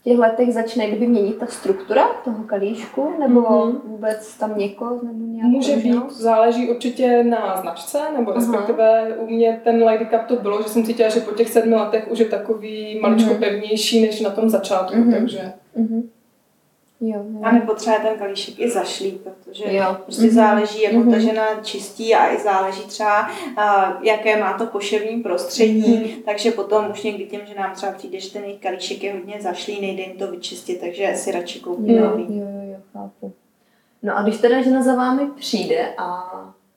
těch 0.05 0.19
letech 0.19 0.53
začne 0.53 0.87
kdyby 0.87 1.07
měnit 1.07 1.39
ta 1.39 1.47
struktura 1.47 2.09
toho 2.25 2.45
kalíšku, 2.45 3.13
nebo 3.19 3.41
mm-hmm. 3.41 3.81
vůbec 3.85 4.39
tam 4.39 4.59
někoho 4.59 5.01
nebo 5.03 5.27
nějak 5.27 5.49
Může 5.49 5.77
být, 5.77 6.11
záleží 6.11 6.71
určitě 6.71 7.25
na 7.25 7.57
značce, 7.61 7.99
nebo 8.17 8.33
respektive 8.33 9.17
u 9.19 9.27
mě 9.27 9.61
ten 9.65 9.83
Lady 9.83 10.07
Cup 10.07 10.21
to 10.29 10.37
bylo, 10.37 10.63
že 10.63 10.69
jsem 10.69 10.85
cítila, 10.85 11.09
že 11.09 11.21
po 11.21 11.31
těch 11.31 11.49
sedmi 11.49 11.75
letech 11.75 12.11
už 12.11 12.19
je 12.19 12.27
takový 12.27 13.01
maličko 13.01 13.31
mm-hmm. 13.31 13.39
pevnější 13.39 14.03
než 14.03 14.21
na 14.21 14.31
tom 14.31 14.49
začátku, 14.49 14.97
mm-hmm. 14.97 15.13
takže... 15.13 15.53
Mm-hmm. 15.77 16.03
Jo, 17.05 17.25
jo. 17.35 17.41
A 17.43 17.53
nebo 17.53 17.75
třeba 17.75 17.97
ten 17.97 18.19
kalíšek 18.19 18.59
i 18.59 18.71
zašlý, 18.71 19.11
protože 19.11 19.65
jo. 19.77 19.97
prostě 20.03 20.23
mm-hmm. 20.23 20.35
záleží, 20.35 20.83
jak 20.83 20.93
mm-hmm. 20.93 21.11
ta 21.11 21.19
žena 21.19 21.43
čistí 21.63 22.15
a 22.15 22.35
i 22.35 22.39
záleží 22.39 22.83
třeba, 22.83 23.29
uh, 23.29 24.05
jaké 24.07 24.41
má 24.41 24.59
to 24.59 24.67
koševní 24.67 25.23
prostředí, 25.23 25.95
mm-hmm. 25.95 26.23
takže 26.25 26.51
potom 26.51 26.91
už 26.91 27.03
někdy 27.03 27.27
těm, 27.27 27.41
že 27.47 27.55
nám 27.55 27.75
třeba 27.75 27.93
přijde, 27.93 28.21
že 28.21 28.33
ten 28.33 28.45
jejich 28.45 28.61
kalíšek 28.61 29.03
je 29.03 29.13
hodně 29.13 29.39
zašlý, 29.41 29.81
nejde 29.81 30.03
jim 30.03 30.19
to 30.19 30.31
vyčistit, 30.31 30.81
takže 30.81 31.13
si 31.17 31.33
radši 31.33 31.61
koupí 31.61 31.93
jo, 31.93 32.05
nový. 32.05 32.23
Jo, 32.39 32.45
jo, 32.45 32.73
jo, 32.73 32.77
chápu. 32.93 33.33
No 34.03 34.17
a 34.17 34.23
když 34.23 34.39
teda 34.39 34.63
žena 34.63 34.83
za 34.83 34.95
vámi 34.95 35.31
přijde 35.37 35.95
a 35.99 36.25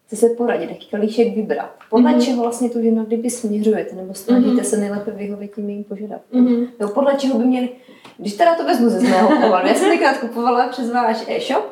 chce 0.06 0.16
se 0.16 0.30
poradit, 0.30 0.70
jaký 0.70 0.88
kalíšek 0.88 1.36
vybrat. 1.36 1.72
Podle 1.90 2.12
mm-hmm. 2.12 2.26
čeho 2.26 2.44
vlastně 2.44 2.70
tu 2.70 2.82
ženu 2.82 3.06
kdyby 3.06 3.30
směřujete, 3.30 3.96
nebo 3.96 4.14
snažíte 4.14 4.52
mm-hmm. 4.52 4.64
se 4.64 4.78
nejlépe 4.78 5.12
vyhovět 5.12 5.56
tím 5.56 5.70
jejím 5.70 5.84
požadavkům. 5.84 6.46
Mm-hmm. 6.46 6.68
Nebo 6.80 6.92
podle 6.92 7.16
čeho 7.16 7.40
by 7.40 7.46
měli 7.46 7.70
když 8.18 8.34
teda 8.34 8.56
to 8.56 8.66
vezmu 8.66 8.90
ze 8.90 9.00
mého 9.00 9.30
pohledu, 9.30 9.68
já 9.68 9.74
jsem 9.74 9.90
tenkrát 9.90 10.18
kupovala 10.18 10.68
přes 10.68 10.92
váš 10.92 11.24
e-shop 11.28 11.66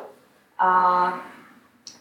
a 0.58 1.14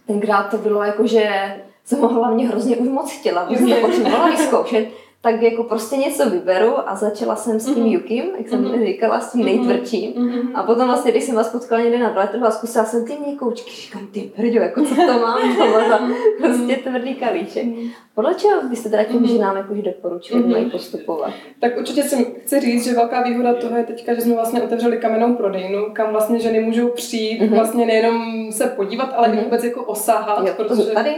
tenkrát 0.07 0.43
to 0.43 0.57
bylo 0.57 0.83
jako, 0.83 1.07
že 1.07 1.55
jsem 1.85 1.99
ho 1.99 2.07
hlavně 2.07 2.47
hrozně 2.47 2.77
už 2.77 2.87
moc 2.87 3.11
chtěla, 3.11 3.45
protože 3.45 3.59
jsem 3.59 3.69
to 3.69 3.87
potřebovala 3.87 4.29
vyzkoušet 4.29 4.87
tak 5.23 5.41
jako 5.41 5.63
prostě 5.63 5.97
něco 5.97 6.29
vyberu 6.29 6.89
a 6.89 6.95
začala 6.95 7.35
jsem 7.35 7.59
s 7.59 7.65
tím 7.65 7.75
mm-hmm. 7.75 7.91
Yukim, 7.91 8.25
jak 8.37 8.49
jsem 8.49 8.63
mm-hmm. 8.63 8.85
říkala, 8.85 9.19
s 9.19 9.31
tím 9.31 9.41
mhm. 9.41 9.49
nejtvrdším. 9.49 10.13
Mm-hmm. 10.13 10.51
A 10.53 10.63
potom 10.63 10.87
vlastně, 10.87 11.11
když 11.11 11.23
jsem 11.23 11.35
vás 11.35 11.49
potkala 11.49 11.81
někde 11.81 11.99
na 11.99 12.09
veletrhu 12.09 12.45
a 12.45 12.51
zkusila 12.51 12.85
jsem 12.85 13.05
ty 13.05 13.17
měkoučky, 13.25 13.71
říkám, 13.71 14.07
ty 14.07 14.31
brďo, 14.37 14.59
jako 14.59 14.85
co 14.85 14.95
to 14.95 15.19
mám 15.19 15.55
tohle 15.57 15.89
za 15.89 15.97
mhm. 15.97 16.13
prostě 16.41 16.75
tvrdý 16.75 17.15
kalíček. 17.15 17.65
Mm-hmm. 17.65 17.89
Podle 18.15 18.33
čeho 18.35 18.69
byste 18.69 18.89
teda 18.89 19.03
těm 19.03 19.27
ženám 19.27 19.57
jakože 19.57 19.81
doporučili, 19.81 20.43
mm-hmm. 20.43 20.51
mají 20.51 20.71
postupovat? 20.71 21.33
Tak 21.59 21.77
určitě 21.77 22.03
si 22.03 22.25
chci 22.25 22.59
říct, 22.59 22.83
že 22.83 22.93
velká 22.93 23.23
výhoda 23.23 23.53
toho 23.53 23.77
je 23.77 23.83
teďka, 23.83 24.13
že 24.13 24.21
jsme 24.21 24.33
vlastně 24.33 24.61
otevřeli 24.61 24.97
kamennou 24.97 25.35
prodejnu, 25.35 25.85
kam 25.93 26.11
vlastně 26.11 26.39
ženy 26.39 26.59
můžou 26.59 26.87
přijít, 26.87 27.41
mm-hmm. 27.41 27.55
vlastně 27.55 27.85
nejenom 27.85 28.51
se 28.51 28.67
podívat, 28.67 29.13
ale 29.15 29.27
mm-hmm. 29.27 29.39
i 29.39 29.43
vůbec 29.43 29.63
jako 29.63 29.83
osahat. 29.83 30.47
Jo, 30.47 30.53
protože... 30.57 30.83
Tady? 30.83 31.15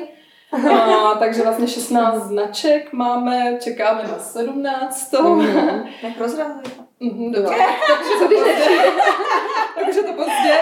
A, 0.71 1.15
takže 1.19 1.41
vlastně 1.41 1.67
16 1.67 2.23
značek 2.23 2.93
máme, 2.93 3.57
čekáme 3.61 4.03
na 4.03 4.19
17. 4.19 5.13
Mm-hmm. 5.13 5.83
Neprozrazujte. 6.03 6.69
Mm-hmm, 7.01 7.31
dobře. 7.33 7.55
takže, 7.87 8.19
to 8.19 8.27
pozdě, 8.27 8.77
takže 9.85 10.01
to 10.01 10.13
pozdě. 10.13 10.55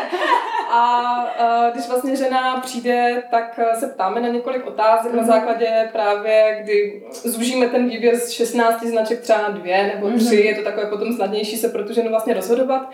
A 0.72 1.26
když 1.74 1.88
vlastně 1.88 2.16
žena 2.16 2.60
přijde, 2.60 3.24
tak 3.32 3.60
se 3.80 3.88
ptáme 3.88 4.22
na 4.22 4.28
několik 4.28 4.68
otázek 4.68 5.12
mm-hmm. 5.12 5.16
na 5.16 5.24
základě 5.24 5.90
právě, 5.92 6.60
kdy 6.64 7.04
zúžíme 7.24 7.68
ten 7.68 7.90
výběr 7.90 8.16
z 8.16 8.30
16 8.30 8.84
značek 8.84 9.22
třeba 9.22 9.42
na 9.42 9.50
dvě 9.50 9.94
nebo 9.96 10.18
tři, 10.18 10.26
mm-hmm. 10.26 10.46
je 10.46 10.56
to 10.56 10.64
takové 10.64 10.86
potom 10.86 11.14
snadnější 11.14 11.58
se 11.58 11.70
pro 11.70 11.84
tu 11.84 11.94
ženu 11.94 12.10
vlastně 12.10 12.34
rozhodovat. 12.34 12.90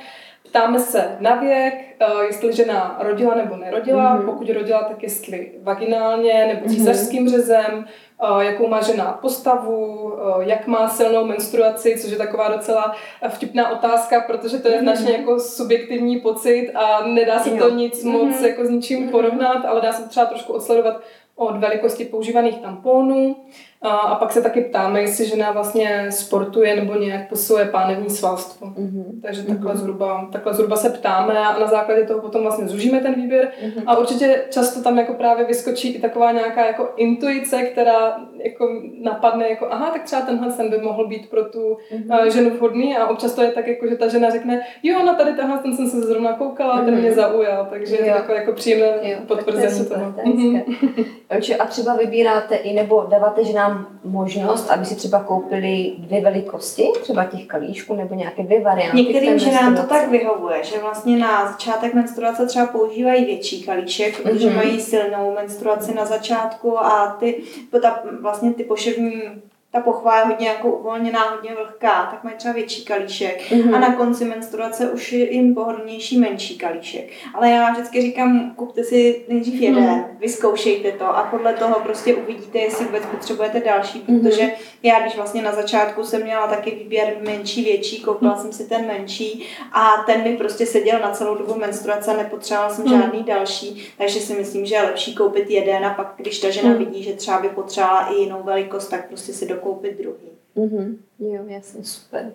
Ptáme 0.49 0.79
se 0.79 1.17
na 1.19 1.35
věk, 1.35 1.73
uh, 2.13 2.21
jestli 2.21 2.53
žena 2.53 2.97
rodila 2.99 3.35
nebo 3.35 3.55
nerodila, 3.55 4.17
mm-hmm. 4.17 4.25
pokud 4.25 4.49
rodila, 4.49 4.83
tak 4.83 5.03
jestli 5.03 5.51
vaginálně 5.63 6.45
nebo 6.47 6.69
císařským 6.69 7.25
mm-hmm. 7.25 7.31
řezem, 7.31 7.85
uh, 8.31 8.39
jakou 8.39 8.67
má 8.67 8.81
žena 8.81 9.19
postavu, 9.21 10.03
uh, 10.03 10.41
jak 10.41 10.67
má 10.67 10.89
silnou 10.89 11.25
menstruaci, 11.25 11.97
což 12.01 12.11
je 12.11 12.17
taková 12.17 12.49
docela 12.49 12.95
vtipná 13.29 13.69
otázka, 13.69 14.21
protože 14.27 14.59
to 14.59 14.67
je 14.67 14.77
mm-hmm. 14.77 14.95
značně 14.95 15.11
jako 15.11 15.39
subjektivní 15.39 16.19
pocit 16.19 16.71
a 16.75 17.07
nedá 17.07 17.39
se 17.39 17.49
to 17.49 17.69
nic 17.69 18.03
mm-hmm. 18.03 18.11
moc 18.11 18.41
jako 18.41 18.65
s 18.65 18.69
ničím 18.69 19.07
mm-hmm. 19.07 19.11
porovnat, 19.11 19.65
ale 19.65 19.81
dá 19.81 19.91
se 19.91 20.09
třeba 20.09 20.25
trošku 20.25 20.53
odsledovat 20.53 21.01
od 21.35 21.57
velikosti 21.57 22.05
používaných 22.05 22.57
tamponů. 22.57 23.35
A, 23.81 24.15
pak 24.15 24.31
se 24.31 24.41
taky 24.41 24.61
ptáme, 24.61 25.01
jestli 25.01 25.25
žena 25.25 25.51
vlastně 25.51 26.05
sportuje 26.09 26.75
nebo 26.75 26.95
nějak 26.95 27.29
posiluje 27.29 27.65
pánevní 27.65 28.09
svalstvo. 28.09 28.67
Mm-hmm. 28.67 29.03
Takže 29.21 29.43
takhle, 29.43 29.73
mm-hmm. 29.73 29.77
zhruba, 29.77 30.29
takhle 30.31 30.53
zhruba 30.53 30.75
se 30.75 30.89
ptáme 30.89 31.37
a 31.37 31.59
na 31.59 31.67
základě 31.67 32.05
toho 32.05 32.21
potom 32.21 32.41
vlastně 32.41 32.67
zužíme 32.67 32.99
ten 32.99 33.13
výběr. 33.13 33.51
Mm-hmm. 33.63 33.83
A 33.85 33.97
určitě 33.97 34.45
často 34.49 34.81
tam 34.81 34.97
jako 34.97 35.13
právě 35.13 35.45
vyskočí 35.45 35.95
i 35.95 36.01
taková 36.01 36.31
nějaká 36.31 36.65
jako 36.65 36.89
intuice, 36.95 37.61
která 37.61 38.19
jako 38.43 38.67
napadne 39.01 39.49
jako 39.49 39.67
aha, 39.71 39.89
tak 39.91 40.03
třeba 40.03 40.21
tenhle 40.21 40.51
sen 40.51 40.69
by 40.69 40.77
mohl 40.77 41.07
být 41.07 41.29
pro 41.29 41.45
tu 41.45 41.77
mm-hmm. 41.91 42.25
ženu 42.25 42.49
vhodný 42.49 42.97
a 42.97 43.07
občas 43.07 43.33
to 43.33 43.41
je 43.41 43.51
tak 43.51 43.67
jako, 43.67 43.87
že 43.87 43.95
ta 43.95 44.07
žena 44.07 44.29
řekne, 44.29 44.61
jo, 44.83 45.05
na 45.05 45.13
tady 45.13 45.33
tenhle 45.33 45.57
ten 45.57 45.75
jsem 45.75 45.89
se 45.89 46.01
zrovna 46.01 46.33
koukala, 46.33 46.81
mm-hmm. 46.81 46.85
ten 46.85 46.95
mě 46.95 47.11
zaujal, 47.13 47.67
takže 47.69 47.95
jo. 47.95 48.05
je 48.05 48.11
to 48.11 48.17
takové 48.17 48.37
jako 48.37 48.53
příjemné 48.53 49.15
potvrzení 49.27 49.85
toho. 49.85 50.11
Mm-hmm. 50.11 51.05
a 51.59 51.65
třeba 51.65 51.95
vybíráte 51.95 52.55
i 52.55 52.73
nebo 52.73 53.07
dáváte 53.09 53.43
ženám 53.43 53.68
nám 53.69 53.87
možnost, 54.03 54.69
aby 54.69 54.85
si 54.85 54.95
třeba 54.95 55.23
koupili 55.23 55.93
dvě 55.97 56.21
velikosti, 56.21 56.87
třeba 57.01 57.25
těch 57.25 57.45
kalíšků 57.45 57.95
nebo 57.95 58.15
nějaké 58.15 58.43
dvě 58.43 58.61
varianty. 58.61 58.97
Některým 58.97 59.39
ženám 59.39 59.75
to 59.75 59.83
tak 59.83 60.09
vyhovuje, 60.09 60.63
že 60.63 60.79
vlastně 60.79 61.17
na 61.17 61.51
začátek 61.51 61.93
menstruace 61.93 62.45
třeba 62.45 62.65
používají 62.65 63.25
větší 63.25 63.63
kalíček, 63.63 64.21
protože 64.21 64.49
mm-hmm. 64.49 64.55
mají 64.55 64.81
silnou 64.81 65.33
menstruaci 65.35 65.93
na 65.93 66.05
začátku 66.05 66.79
a 66.79 67.17
ty, 67.19 67.43
ta, 67.81 68.03
vlastně 68.21 68.53
ty 68.53 68.63
poševní 68.63 69.21
ta 69.71 69.79
pochva 69.79 70.19
je 70.19 70.25
hodně 70.25 70.47
jako 70.47 70.71
uvolněná, 70.71 71.29
hodně 71.29 71.55
vlhká, 71.55 72.07
tak 72.11 72.23
mají 72.23 72.35
třeba 72.35 72.53
větší 72.53 72.85
kalíšek 72.85 73.41
mm-hmm. 73.49 73.75
a 73.75 73.79
na 73.79 73.95
konci 73.95 74.25
menstruace 74.25 74.89
už 74.89 75.11
je 75.11 75.33
jim 75.33 75.55
pohodlnější 75.55 76.19
menší 76.19 76.57
kalíšek. 76.57 77.09
Ale 77.33 77.49
já 77.49 77.71
vždycky 77.71 78.01
říkám, 78.01 78.53
kupte 78.55 78.83
si 78.83 79.25
nejdřív 79.27 79.61
jeden, 79.61 79.83
mm-hmm. 79.83 80.05
vyzkoušejte 80.19 80.91
to 80.91 81.05
a 81.05 81.23
podle 81.23 81.53
toho 81.53 81.79
prostě 81.79 82.15
uvidíte, 82.15 82.59
jestli 82.59 82.85
vůbec 82.85 83.05
potřebujete 83.05 83.59
další, 83.59 83.99
mm-hmm. 83.99 84.21
protože 84.21 84.51
já 84.83 85.01
když 85.01 85.15
vlastně 85.15 85.41
na 85.41 85.55
začátku 85.55 86.03
jsem 86.03 86.23
měla 86.23 86.47
taky 86.47 86.71
výběr 86.71 87.17
menší, 87.25 87.63
větší, 87.63 88.01
koupila 88.01 88.35
mm-hmm. 88.35 88.41
jsem 88.41 88.53
si 88.53 88.69
ten 88.69 88.87
menší 88.87 89.45
a 89.71 90.03
ten 90.05 90.23
mi 90.23 90.37
prostě 90.37 90.65
seděl 90.65 90.99
na 90.99 91.11
celou 91.11 91.35
dobu 91.35 91.55
menstruace, 91.55 92.17
nepotřebovala 92.17 92.73
jsem 92.73 92.85
mm-hmm. 92.85 93.01
žádný 93.01 93.23
další, 93.23 93.87
takže 93.97 94.19
si 94.19 94.33
myslím, 94.33 94.65
že 94.65 94.75
je 94.75 94.81
lepší 94.81 95.15
koupit 95.15 95.49
jeden 95.49 95.85
a 95.85 95.93
pak, 95.93 96.13
když 96.17 96.39
ta 96.39 96.49
žena 96.49 96.69
mm-hmm. 96.69 96.77
vidí, 96.77 97.03
že 97.03 97.13
třeba 97.13 97.39
by 97.39 97.49
potřebovala 97.49 98.07
i 98.07 98.15
jinou 98.15 98.43
velikost, 98.43 98.87
tak 98.87 99.07
prostě 99.07 99.33
si 99.33 99.47
do 99.47 99.58
koupit 99.61 99.97
druhý. 99.97 100.29
Mm-hmm. 100.57 100.95
Jo, 101.19 101.43
jasně, 101.47 101.83
super. 101.83 102.31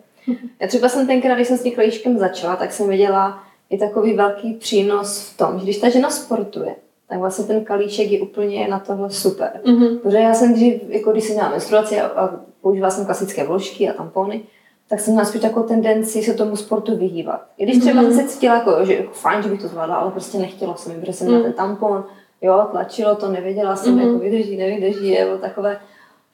Já 0.60 0.66
třeba 0.68 0.88
jsem 0.88 1.06
tenkrát, 1.06 1.34
když 1.34 1.48
jsem 1.48 1.58
s 1.58 1.62
tím 1.62 1.74
klíčkem 1.74 2.18
začala, 2.18 2.56
tak 2.56 2.72
jsem 2.72 2.88
viděla 2.88 3.44
i 3.70 3.78
takový 3.78 4.14
velký 4.14 4.52
přínos 4.52 5.28
v 5.28 5.36
tom, 5.36 5.58
že 5.58 5.64
když 5.64 5.78
ta 5.78 5.88
žena 5.88 6.10
sportuje, 6.10 6.74
tak 7.08 7.18
vlastně 7.18 7.44
ten 7.44 7.64
kalíček 7.64 8.10
je 8.10 8.20
úplně 8.20 8.68
na 8.68 8.78
tohle 8.78 9.10
super. 9.10 9.60
Mm-hmm. 9.64 9.98
Protože 9.98 10.16
já 10.16 10.34
jsem 10.34 10.54
dřív, 10.54 10.82
jako 10.88 11.12
když 11.12 11.24
jsem 11.24 11.34
měla 11.34 11.50
menstruaci 11.50 12.00
a, 12.00 12.06
a 12.06 12.40
používala 12.60 12.90
jsem 12.90 13.04
klasické 13.04 13.44
vložky 13.44 13.88
a 13.88 13.92
tampony, 13.92 14.42
tak 14.88 15.00
jsem 15.00 15.12
měla 15.12 15.28
spíš 15.28 15.42
takovou 15.42 15.66
tendenci 15.66 16.22
se 16.22 16.34
tomu 16.34 16.56
sportu 16.56 16.96
vyhýbat. 16.96 17.46
I 17.58 17.64
když 17.64 17.78
třeba 17.78 18.02
mm-hmm. 18.02 18.16
se 18.16 18.28
cítila, 18.28 18.54
jako, 18.54 18.84
že 18.84 18.94
jako 18.94 19.12
fajn, 19.12 19.42
že 19.42 19.48
bych 19.48 19.62
to 19.62 19.68
zvládla, 19.68 19.96
ale 19.96 20.10
prostě 20.10 20.38
nechtěla 20.38 20.76
jsem, 20.76 21.00
protože 21.00 21.12
jsem 21.12 21.26
měla 21.26 21.38
mm. 21.38 21.44
ten 21.44 21.52
tampon, 21.52 22.04
jo, 22.42 22.66
tlačilo 22.70 23.14
to, 23.14 23.30
nevěděla 23.30 23.76
jsem, 23.76 23.96
mm-hmm. 23.96 24.06
jako 24.06 24.18
vydrží, 24.18 24.56
nevydrží, 24.56 25.08
je, 25.08 25.38
takové 25.40 25.80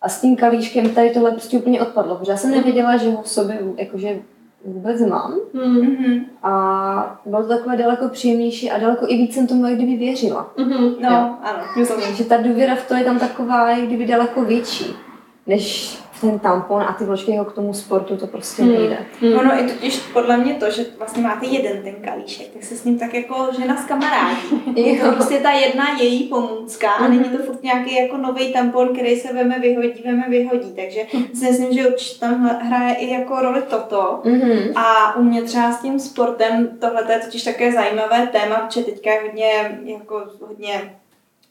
a 0.02 0.08
s 0.08 0.20
tím 0.20 0.36
kalíškem 0.36 0.88
tady 0.90 1.10
tohle 1.10 1.30
prostě 1.30 1.58
úplně 1.58 1.82
odpadlo, 1.82 2.16
protože 2.16 2.32
já 2.32 2.38
jsem 2.38 2.50
nevěděla, 2.50 2.96
že 2.96 3.10
ho 3.10 3.22
v 3.22 3.28
sobě 3.28 3.58
jakože 3.76 4.18
vůbec 4.64 5.00
mám. 5.00 5.34
Mm-hmm. 5.54 6.24
A 6.42 7.20
bylo 7.26 7.42
to 7.42 7.48
takové 7.48 7.76
daleko 7.76 8.08
příjemnější 8.08 8.70
a 8.70 8.78
daleko 8.78 9.06
i 9.08 9.16
víc 9.16 9.34
jsem 9.34 9.46
tomu 9.46 9.66
jak 9.66 9.74
kdyby 9.74 9.96
věřila. 9.96 10.52
Mm-hmm. 10.56 10.94
No, 11.00 11.10
jo. 11.10 11.34
ano. 11.42 11.58
Myslím, 11.76 12.14
že 12.14 12.24
ta 12.24 12.36
důvěra 12.36 12.74
v 12.74 12.88
to 12.88 12.94
je 12.94 13.04
tam 13.04 13.18
taková 13.18 13.70
jak 13.70 13.86
kdyby 13.86 14.06
daleko 14.06 14.44
větší, 14.44 14.86
než 15.46 15.98
ten 16.20 16.38
tampon 16.38 16.82
a 16.82 16.92
ty 16.92 17.04
vložky 17.04 17.32
jako 17.32 17.50
k 17.50 17.54
tomu 17.54 17.74
sportu, 17.74 18.16
to 18.16 18.26
prostě 18.26 18.62
hmm. 18.62 18.72
nejde. 18.72 18.98
Hmm. 19.20 19.38
Ono 19.38 19.50
i 19.60 19.66
totiž 19.66 19.98
podle 20.12 20.36
mě 20.36 20.54
to, 20.54 20.70
že 20.70 20.84
vlastně 20.98 21.22
máte 21.22 21.46
jeden 21.46 21.82
ten 21.82 21.94
kalíšek, 21.94 22.48
tak 22.52 22.62
se 22.62 22.76
s 22.76 22.84
ním 22.84 22.98
tak 22.98 23.14
jako 23.14 23.48
žena 23.60 23.76
s 23.76 23.84
kamarádí. 23.84 24.62
je 24.76 25.00
to 25.00 25.12
prostě 25.12 25.38
ta 25.38 25.50
jedna 25.50 25.84
její 26.00 26.28
pomůcka 26.28 26.90
a 26.90 27.08
není 27.08 27.24
to 27.24 27.36
hmm. 27.36 27.46
furt 27.46 27.62
nějaký 27.62 27.96
jako 27.96 28.16
nový 28.16 28.52
tampon, 28.52 28.88
který 28.88 29.16
se 29.16 29.32
veme, 29.32 29.58
vyhodí, 29.58 30.02
veme, 30.04 30.24
vyhodí. 30.28 30.72
Takže 30.76 31.00
si 31.34 31.44
myslím, 31.44 31.72
že 31.72 31.88
určitě 31.88 32.20
tam 32.20 32.60
hraje 32.62 32.94
i 32.94 33.12
jako 33.12 33.40
roli 33.40 33.62
toto. 33.62 34.20
Mm-hmm. 34.24 34.72
A 34.76 35.16
u 35.16 35.22
mě 35.22 35.42
třeba 35.42 35.72
s 35.72 35.82
tím 35.82 36.00
sportem, 36.00 36.68
tohle 36.80 37.12
je 37.12 37.18
totiž 37.18 37.44
také 37.44 37.72
zajímavé 37.72 38.26
téma, 38.26 38.56
protože 38.56 38.84
teďka 38.84 39.10
je 39.10 39.20
hodně, 39.20 39.80
jako 39.84 40.24
hodně 40.48 40.99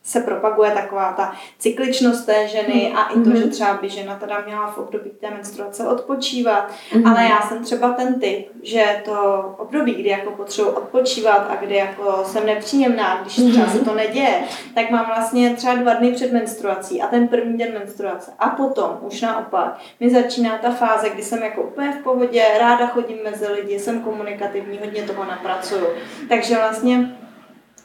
se 0.03 0.19
propaguje 0.19 0.71
taková 0.71 1.13
ta 1.13 1.35
cykličnost 1.59 2.25
té 2.25 2.47
ženy 2.47 2.93
a 2.95 3.03
i 3.03 3.13
to, 3.13 3.19
mm-hmm. 3.19 3.35
že 3.35 3.47
třeba 3.47 3.73
by 3.73 3.89
žena 3.89 4.15
teda 4.15 4.43
měla 4.45 4.71
v 4.71 4.77
období 4.77 5.09
té 5.09 5.31
menstruace 5.31 5.87
odpočívat. 5.87 6.71
Mm-hmm. 6.91 7.11
Ale 7.11 7.23
já 7.23 7.41
jsem 7.41 7.63
třeba 7.63 7.93
ten 7.93 8.19
typ, 8.19 8.47
že 8.63 9.01
to 9.05 9.45
období, 9.57 9.93
kdy 9.93 10.09
jako 10.09 10.31
potřebuji 10.31 10.69
odpočívat 10.71 11.47
a 11.51 11.55
kdy 11.55 11.75
jako 11.75 12.23
jsem 12.25 12.45
nepříjemná, 12.45 13.21
když 13.21 13.39
mm-hmm. 13.39 13.51
třeba 13.51 13.67
se 13.67 13.79
to 13.79 13.93
neděje, 13.93 14.43
tak 14.75 14.91
mám 14.91 15.05
vlastně 15.05 15.55
třeba 15.55 15.75
dva 15.75 15.93
dny 15.93 16.11
před 16.11 16.33
menstruací 16.33 17.01
a 17.01 17.07
ten 17.07 17.27
první 17.27 17.57
den 17.57 17.73
menstruace. 17.73 18.31
A 18.39 18.49
potom 18.49 18.97
už 19.01 19.21
naopak 19.21 19.79
mi 19.99 20.09
začíná 20.09 20.57
ta 20.57 20.71
fáze, 20.71 21.09
kdy 21.09 21.23
jsem 21.23 21.43
jako 21.43 21.61
úplně 21.61 21.91
v 21.91 22.03
pohodě, 22.03 22.45
ráda 22.59 22.87
chodím 22.87 23.17
mezi 23.23 23.47
lidi, 23.47 23.79
jsem 23.79 24.01
komunikativní, 24.01 24.79
hodně 24.83 25.03
toho 25.03 25.25
napracuju. 25.25 25.85
Takže 26.29 26.55
vlastně 26.55 27.15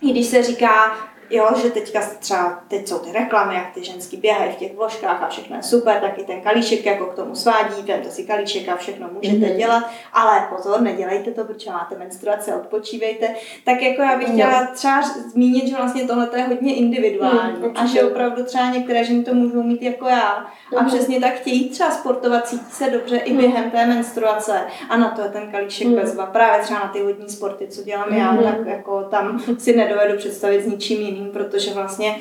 i 0.00 0.11
když 0.11 0.27
se 0.27 0.42
říká, 0.42 0.96
jo, 1.31 1.49
že 1.63 1.71
teďka 1.71 2.01
třeba, 2.19 2.65
teď 2.69 2.89
jsou 2.89 2.99
ty 2.99 3.13
reklamy, 3.13 3.55
jak 3.55 3.75
ty 3.75 3.85
ženský 3.85 4.17
běhají 4.17 4.53
v 4.53 4.57
těch 4.57 4.77
vložkách 4.77 5.23
a 5.23 5.29
všechno 5.29 5.57
je 5.57 5.63
super, 5.63 6.01
tak 6.01 6.19
i 6.19 6.25
ten 6.25 6.41
kalíšek 6.41 6.87
jako 6.87 7.07
k 7.07 7.15
tomu 7.15 7.35
svádí, 7.35 7.83
vemte 7.83 8.11
si 8.11 8.25
kalíšek 8.25 8.69
a 8.69 8.77
všechno 8.77 9.09
můžete 9.13 9.47
mm-hmm. 9.47 9.57
dělat, 9.57 9.85
ale 10.13 10.49
pozor, 10.57 10.81
nedělejte 10.81 11.31
to, 11.31 11.45
protože 11.45 11.71
máte 11.71 11.99
menstruace, 11.99 12.55
odpočívejte. 12.55 13.35
Tak 13.65 13.83
jako 13.83 14.03
já 14.03 14.19
bych 14.19 14.29
chtěla 14.33 14.67
třeba 14.67 15.03
zmínit, 15.33 15.69
že 15.69 15.77
vlastně 15.77 16.05
tohle 16.05 16.29
je 16.37 16.45
hodně 16.45 16.75
individuální 16.75 17.59
mm, 17.59 17.73
a 17.77 17.87
že 17.87 18.05
opravdu 18.05 18.45
třeba 18.45 18.71
některé 18.71 19.05
ženy 19.05 19.25
to 19.25 19.35
můžou 19.35 19.63
mít 19.63 19.83
jako 19.83 20.09
já 20.09 20.21
a 20.21 20.47
mm-hmm. 20.73 20.87
přesně 20.87 21.21
tak 21.21 21.35
chtějí 21.35 21.69
třeba 21.69 21.91
sportovat, 21.91 22.49
cítí 22.49 22.71
se 22.71 22.91
dobře 22.91 23.17
i 23.17 23.33
během 23.33 23.71
té 23.71 23.87
menstruace 23.87 24.61
a 24.89 24.97
na 24.97 25.11
to 25.11 25.23
je 25.23 25.29
ten 25.29 25.51
kalíšek 25.53 25.87
mm. 25.87 25.95
bezva. 25.95 26.27
Právě 26.27 26.65
třeba 26.65 26.81
na 26.81 26.89
ty 26.89 27.03
vodní 27.03 27.29
sporty, 27.29 27.67
co 27.67 27.83
dělám 27.83 28.09
mm-hmm. 28.09 28.43
já, 28.43 28.53
tak 28.53 28.67
jako 28.67 29.03
tam 29.03 29.43
si 29.59 29.77
nedovedu 29.77 30.19
představit 30.19 30.63
s 30.63 30.67
ničím 30.67 31.01
jiným 31.01 31.13
jiným, 31.14 31.31
protože 31.31 31.74
vlastně 31.74 32.16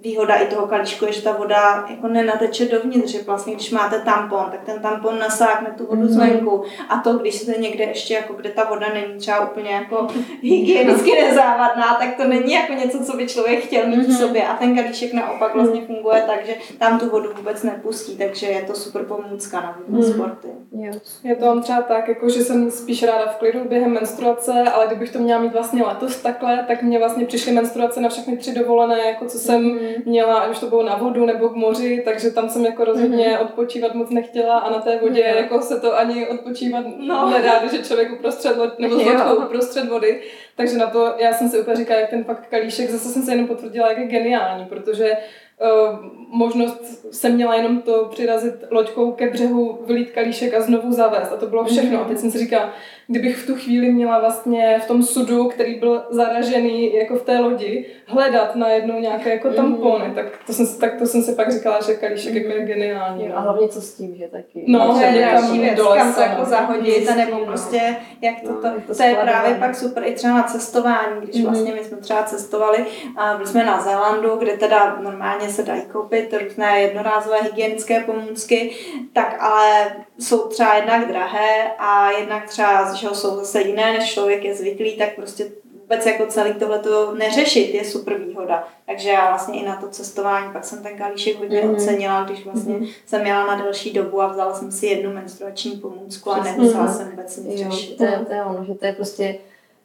výhoda 0.00 0.34
i 0.34 0.46
toho 0.46 0.66
kalíčku 0.66 1.04
je, 1.04 1.12
že 1.12 1.22
ta 1.22 1.32
voda 1.32 1.86
jako 1.90 2.08
nenateče 2.08 2.64
dovnitř, 2.64 3.12
že 3.12 3.22
vlastně 3.22 3.54
když 3.54 3.70
máte 3.70 4.00
tampon, 4.00 4.44
tak 4.50 4.64
ten 4.64 4.80
tampon 4.82 5.18
nasákne 5.18 5.70
tu 5.78 5.86
vodu 5.86 6.02
mm-hmm. 6.02 6.08
zvenku 6.08 6.62
a 6.88 6.96
to, 6.96 7.12
když 7.12 7.34
jste 7.34 7.52
někde 7.52 7.84
ještě, 7.84 8.14
jako 8.14 8.32
kde 8.32 8.50
ta 8.50 8.64
voda 8.64 8.86
není 8.94 9.18
třeba 9.18 9.50
úplně 9.50 9.70
jako 9.70 10.06
hygienicky 10.42 11.10
nezávadná, 11.22 11.96
tak 11.98 12.16
to 12.16 12.24
není 12.24 12.52
jako 12.52 12.72
něco, 12.72 13.04
co 13.04 13.16
by 13.16 13.26
člověk 13.26 13.64
chtěl 13.64 13.86
mít 13.86 13.96
mm-hmm. 13.96 14.04
v 14.04 14.08
mhm. 14.08 14.16
sobě 14.16 14.46
a 14.46 14.56
ten 14.56 14.76
kalíček 14.76 15.12
naopak 15.12 15.54
vlastně 15.54 15.80
mhm. 15.80 15.86
funguje 15.86 16.22
tak, 16.26 16.46
že 16.46 16.54
tam 16.78 16.98
tu 16.98 17.10
vodu 17.10 17.32
vůbec 17.36 17.62
nepustí, 17.62 18.16
takže 18.16 18.46
je 18.46 18.62
to 18.62 18.74
super 18.74 19.04
pomůcka 19.04 19.60
na 19.60 19.78
vodní 19.78 20.02
mm-hmm. 20.02 20.14
sporty. 20.14 20.48
Yes. 20.72 21.20
Je 21.24 21.36
to 21.36 21.60
třeba 21.60 21.82
tak, 21.82 22.08
jako, 22.08 22.28
že 22.28 22.44
jsem 22.44 22.70
spíš 22.70 23.02
ráda 23.02 23.26
v 23.26 23.36
klidu 23.36 23.64
během 23.68 23.92
menstruace, 23.92 24.52
ale 24.52 24.86
kdybych 24.86 25.10
to 25.10 25.18
měla 25.18 25.40
mít 25.40 25.52
vlastně 25.52 25.82
letos 25.82 26.16
takhle, 26.16 26.64
tak 26.68 26.82
mě 26.82 26.98
vlastně 26.98 27.26
přišly 27.26 27.52
menstruace 27.52 28.00
na 28.00 28.08
všechny 28.08 28.35
tři 28.36 28.54
dovolené, 28.54 28.98
jako 29.06 29.24
co 29.24 29.38
jsem 29.38 29.62
mm-hmm. 29.62 30.02
měla, 30.04 30.38
ať 30.38 30.50
už 30.50 30.58
to 30.58 30.66
bylo 30.66 30.82
na 30.82 30.96
vodu 30.96 31.26
nebo 31.26 31.48
k 31.48 31.54
moři, 31.54 32.02
takže 32.04 32.30
tam 32.30 32.48
jsem 32.48 32.64
jako 32.64 32.84
rozhodně 32.84 33.26
mm-hmm. 33.26 33.42
odpočívat 33.42 33.94
moc 33.94 34.10
nechtěla 34.10 34.58
a 34.58 34.70
na 34.70 34.78
té 34.78 34.98
vodě 34.98 35.22
mm-hmm. 35.22 35.36
jako 35.36 35.62
se 35.62 35.80
to 35.80 35.98
ani 35.98 36.28
odpočívat 36.28 36.84
no. 36.98 37.30
nedá, 37.30 37.58
když 37.58 37.72
je 37.72 37.84
člověk 37.84 38.12
uprostřed 38.12 38.56
vody, 38.56 38.72
nebo 38.78 38.98
s 38.98 39.38
uprostřed 39.38 39.88
vody. 39.88 40.22
Takže 40.56 40.78
na 40.78 40.86
to 40.86 41.14
já 41.18 41.32
jsem 41.32 41.48
si 41.48 41.60
úplně 41.60 41.76
říkala, 41.76 42.00
jak 42.00 42.10
ten 42.10 42.24
fakt 42.24 42.46
kalíšek, 42.50 42.90
zase 42.90 43.08
jsem 43.08 43.22
se 43.22 43.32
jenom 43.32 43.46
potvrdila, 43.46 43.88
jak 43.88 43.98
je 43.98 44.06
geniální, 44.06 44.64
protože 44.64 45.16
možnost 46.28 47.06
jsem 47.14 47.34
měla 47.34 47.54
jenom 47.54 47.80
to 47.82 48.04
přirazit 48.10 48.54
loďkou 48.70 49.12
ke 49.12 49.30
břehu, 49.30 49.78
vylít 49.86 50.10
kalíšek 50.10 50.54
a 50.54 50.60
znovu 50.60 50.92
zavést. 50.92 51.32
A 51.32 51.36
to 51.36 51.46
bylo 51.46 51.64
všechno. 51.64 52.00
A 52.00 52.04
teď 52.04 52.18
jsem 52.18 52.30
si 52.30 52.38
říkala, 52.38 52.70
kdybych 53.08 53.36
v 53.36 53.46
tu 53.46 53.54
chvíli 53.54 53.92
měla 53.92 54.20
vlastně 54.20 54.80
v 54.84 54.88
tom 54.88 55.02
sudu, 55.02 55.48
který 55.48 55.74
byl 55.74 56.02
zaražený 56.10 56.94
jako 56.94 57.14
v 57.16 57.22
té 57.22 57.38
lodi, 57.38 57.86
hledat 58.06 58.56
najednou 58.56 59.00
nějaké 59.00 59.30
jako 59.30 59.50
tampony, 59.52 60.12
tak 60.14 60.24
to 60.46 60.52
jsem, 60.52 60.66
si- 60.66 60.80
tak 60.80 60.94
to 60.98 61.06
jsem 61.06 61.22
si 61.22 61.34
pak 61.34 61.52
říkala, 61.52 61.80
že 61.86 61.94
kalíšek 61.94 62.34
jako 62.34 62.48
je 62.52 62.64
geniální. 62.64 63.26
Jo, 63.26 63.32
a 63.34 63.40
hlavně 63.40 63.68
co 63.68 63.80
s 63.80 63.94
tím, 63.94 64.16
že 64.16 64.28
taky. 64.28 64.64
No, 64.68 64.98
je 65.00 65.10
někam 65.12 65.32
další 65.34 65.58
věc, 65.58 65.76
do 65.76 65.84
kam 65.84 66.06
lesa, 66.06 66.14
to 66.14 66.20
jako 66.20 66.40
no. 66.42 66.44
zahodit, 66.48 67.16
nebo 67.16 67.38
No. 67.38 67.44
prostě 67.46 67.96
jak 68.22 68.40
to, 68.40 68.52
No, 68.52 68.60
to, 68.60 68.66
je 68.66 68.72
to 68.86 68.94
to, 68.94 69.02
je 69.02 69.14
právě 69.14 69.54
pak 69.54 69.74
super 69.76 70.02
i 70.06 70.12
třeba 70.14 70.34
na 70.34 70.42
cestování, 70.42 71.20
když 71.22 71.36
Mhm. 71.36 71.44
vlastně 71.46 71.72
my 71.74 71.84
jsme 71.84 71.96
třeba 71.96 72.22
cestovali, 72.22 72.78
a 73.16 73.34
byli 73.36 73.48
jsme 73.48 73.64
na 73.64 73.80
Zélandu, 73.80 74.36
kde 74.36 74.52
teda 74.56 74.98
normálně 75.02 75.45
se 75.50 75.62
dají 75.62 75.82
koupit 75.82 76.34
různé 76.42 76.80
jednorázové 76.80 77.42
hygienické 77.42 78.00
pomůcky, 78.00 78.76
tak 79.12 79.36
ale 79.40 79.96
jsou 80.18 80.48
třeba 80.48 80.74
jednak 80.74 81.08
drahé 81.08 81.70
a 81.78 82.10
jednak 82.10 82.46
třeba, 82.48 82.94
že 82.94 83.08
jsou 83.12 83.36
zase 83.36 83.62
jiné, 83.62 83.92
než 83.92 84.12
člověk 84.14 84.44
je 84.44 84.54
zvyklý, 84.54 84.96
tak 84.96 85.14
prostě 85.14 85.50
vůbec 85.80 86.06
jako 86.06 86.26
celý 86.26 86.54
tohleto 86.54 87.14
neřešit 87.14 87.74
je 87.74 87.84
super 87.84 88.14
výhoda. 88.14 88.68
Takže 88.86 89.08
já 89.10 89.28
vlastně 89.28 89.60
i 89.60 89.66
na 89.66 89.76
to 89.76 89.88
cestování, 89.88 90.52
pak 90.52 90.64
jsem 90.64 90.82
ten 90.82 90.98
kalíšek 90.98 91.38
hodně 91.38 91.62
Mhm. 91.62 91.74
ocenila, 91.74 92.22
když 92.24 92.44
vlastně 92.44 92.78
jsem 93.06 93.22
měla 93.22 93.46
na 93.46 93.62
delší 93.62 93.92
dobu 93.92 94.22
a 94.22 94.26
vzala 94.26 94.54
jsem 94.54 94.72
si 94.72 94.86
jednu 94.86 95.12
menstruační 95.12 95.70
pomůcku 95.76 96.30
a 96.30 96.40
Přesně. 96.40 96.58
nemusela 96.58 96.88
jsem 96.88 97.10
vůbec 97.10 97.36
nic 97.36 97.58
řešit. 97.70 97.96
to 97.96 98.04
je, 98.04 98.20
to 98.26 98.32
je 98.34 98.42
ono, 98.44 98.64
že 98.64 98.74
to 98.74 98.86
je 98.86 98.92
prostě 98.92 99.38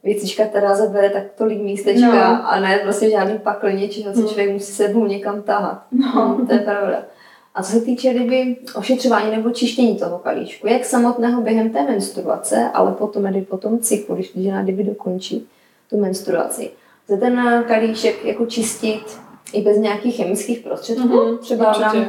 věcička, 0.04 0.46
která 0.46 0.76
zabere 0.76 1.10
tak 1.10 1.24
tolik 1.38 1.62
místečka 1.62 2.08
No. 2.34 2.52
a 2.52 2.60
ne 2.60 2.80
vlastně 2.84 3.10
žádný 3.10 3.38
pakl 3.40 3.72
něčeho, 3.72 4.14
co 4.14 4.20
Hmm. 4.20 4.28
člověk 4.28 4.52
musí 4.52 4.72
sebou 4.72 5.06
někam 5.06 5.42
tahat. 5.42 5.84
No. 5.92 6.12
Hmm, 6.22 6.48
to 6.48 6.54
je 6.54 6.60
pravda. 6.60 6.98
A 7.56 7.64
co 7.64 7.72
se 7.72 7.82
týče 7.82 8.14
kdyby 8.14 8.56
ošetřování 8.76 9.32
nebo 9.36 9.50
čištění 9.52 9.96
toho 9.98 10.20
kalíčku, 10.20 10.68
jak 10.68 10.86
samotného 10.86 11.42
během 11.42 11.70
té 11.70 11.84
menstruace, 11.84 12.70
ale 12.74 12.92
potom, 12.92 13.24
kdy 13.24 13.42
po 13.42 13.58
tom 13.58 13.80
cyklu, 13.80 14.16
když 14.16 14.32
žena 14.36 14.64
kdyby 14.64 14.84
dokončí 14.84 15.48
tu 15.90 15.98
menstruaci, 15.98 16.72
lze 17.10 17.18
ten 17.20 17.64
kalíšek 17.68 18.26
jako 18.26 18.46
čistit 18.46 19.02
i 19.54 19.62
bez 19.62 19.78
nějakých 19.78 20.16
chemických 20.16 20.60
prostředků, 20.60 21.08
Mhm, 21.08 21.38
třeba 21.38 21.68
určitě. 21.70 21.86
nám 21.98 22.06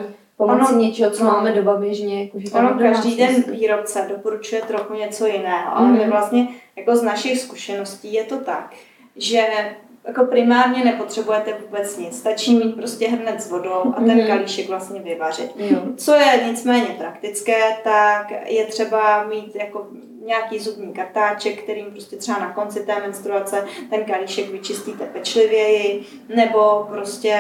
pomocí 0.47 0.73
Ono- 0.73 0.83
něčeho, 0.83 1.11
co 1.11 1.25
no. 1.25 1.31
máme 1.31 1.53
doba 1.53 1.77
běžně, 1.77 2.23
jako 2.25 2.39
Ono 2.59 2.79
každý 2.79 3.17
den 3.17 3.45
výrobce 3.49 4.07
doporučuje 4.09 4.63
trochu 4.63 4.95
něco 4.95 5.27
jiného, 5.27 5.77
ale 5.77 5.89
Mhm. 5.89 5.99
my 5.99 6.07
vlastně 6.11 6.49
jako 6.77 6.97
z 6.97 7.03
našich 7.03 7.39
zkušeností 7.41 8.13
je 8.13 8.25
to 8.25 8.37
tak, 8.39 8.75
že 9.17 9.43
jako 10.07 10.25
primárně 10.25 10.85
nepotřebujete 10.85 11.55
vůbec 11.67 11.99
nic. 11.99 12.19
Stačí 12.19 12.55
mít 12.57 12.77
prostě 12.77 13.09
hrnec 13.09 13.43
s 13.45 13.51
vodou 13.51 13.93
a 13.97 14.01
ten 14.01 14.19
Mhm. 14.19 14.27
kalíšek 14.27 14.69
vlastně 14.69 15.01
vyvařit. 15.01 15.51
Jo. 15.57 15.79
Co 15.97 16.15
je 16.15 16.45
nicméně 16.47 16.87
praktické, 16.99 17.61
tak 17.85 18.33
je 18.47 18.65
třeba 18.67 19.25
mít 19.25 19.57
jako 19.57 19.87
nějaký 20.27 20.59
zubní 20.59 20.93
kartáček, 20.93 21.63
kterým 21.63 21.87
prostě 21.87 22.17
třeba 22.17 22.39
na 22.39 22.53
konci 22.53 22.81
té 22.87 23.01
menstruace 23.01 23.65
ten 23.91 24.05
kalíšek 24.05 24.51
vyčistíte 24.51 25.05
pečlivěji, 25.05 26.03
nebo 26.37 26.87
prostě 26.91 27.39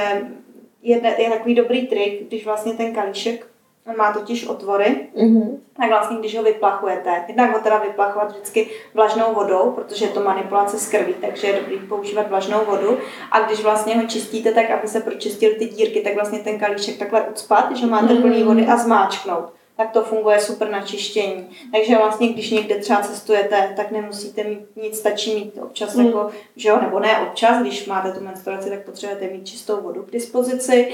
je, 0.82 1.00
je 1.18 1.30
takový 1.30 1.54
dobrý 1.54 1.86
trik, 1.86 2.22
když 2.28 2.44
vlastně 2.44 2.72
ten 2.72 2.94
kalíšek 2.94 3.46
on 3.86 3.96
má 3.96 4.12
totiž 4.12 4.46
otvory, 4.46 4.96
Mhm. 5.16 5.58
tak 5.76 5.88
vlastně 5.88 6.16
když 6.16 6.36
ho 6.36 6.42
vyplachujete, 6.42 7.24
jednak 7.28 7.52
ho 7.52 7.60
teda 7.60 7.78
vyplachovat 7.78 8.30
vždycky 8.30 8.66
vlažnou 8.94 9.34
vodou, 9.34 9.70
protože 9.70 10.04
je 10.04 10.08
to 10.10 10.20
manipulace 10.22 10.78
s 10.78 10.88
krví, 10.88 11.14
takže 11.20 11.46
je 11.46 11.60
dobrý 11.60 11.78
používat 11.78 12.28
vlažnou 12.28 12.58
vodu. 12.66 12.98
A 13.30 13.40
když 13.40 13.62
vlastně 13.62 13.96
ho 13.96 14.06
čistíte 14.06 14.52
tak, 14.52 14.70
aby 14.70 14.88
se 14.88 15.00
pročistily 15.00 15.54
ty 15.54 15.66
dírky, 15.66 16.00
tak 16.00 16.14
vlastně 16.14 16.38
ten 16.38 16.58
kalíšek 16.58 16.98
takhle 16.98 17.22
ucpat, 17.22 17.76
že 17.76 17.86
máte 17.86 18.14
plný 18.14 18.42
vody 18.42 18.66
a 18.66 18.76
zmáčknout. 18.76 19.44
Tak 19.76 19.90
to 19.90 20.02
funguje 20.02 20.40
super 20.40 20.70
na 20.70 20.82
čištění. 20.82 21.48
Takže 21.72 21.96
vlastně, 21.96 22.28
když 22.28 22.50
někde 22.50 22.74
třeba 22.78 23.00
cestujete, 23.00 23.72
tak 23.76 23.90
nemusíte 23.90 24.44
mít 24.44 24.60
nic, 24.82 24.98
stačí 24.98 25.34
mít 25.34 25.58
občas 25.62 25.94
Mm. 25.94 26.06
jako, 26.06 26.30
že 26.56 26.68
jo, 26.68 26.78
nebo 26.80 27.00
ne 27.00 27.18
občas, 27.20 27.62
když 27.62 27.86
máte 27.86 28.12
tu 28.12 28.24
menstruaci, 28.24 28.70
tak 28.70 28.84
potřebujete 28.84 29.34
mít 29.34 29.46
čistou 29.46 29.80
vodu 29.80 30.02
k 30.02 30.10
dispozici, 30.10 30.88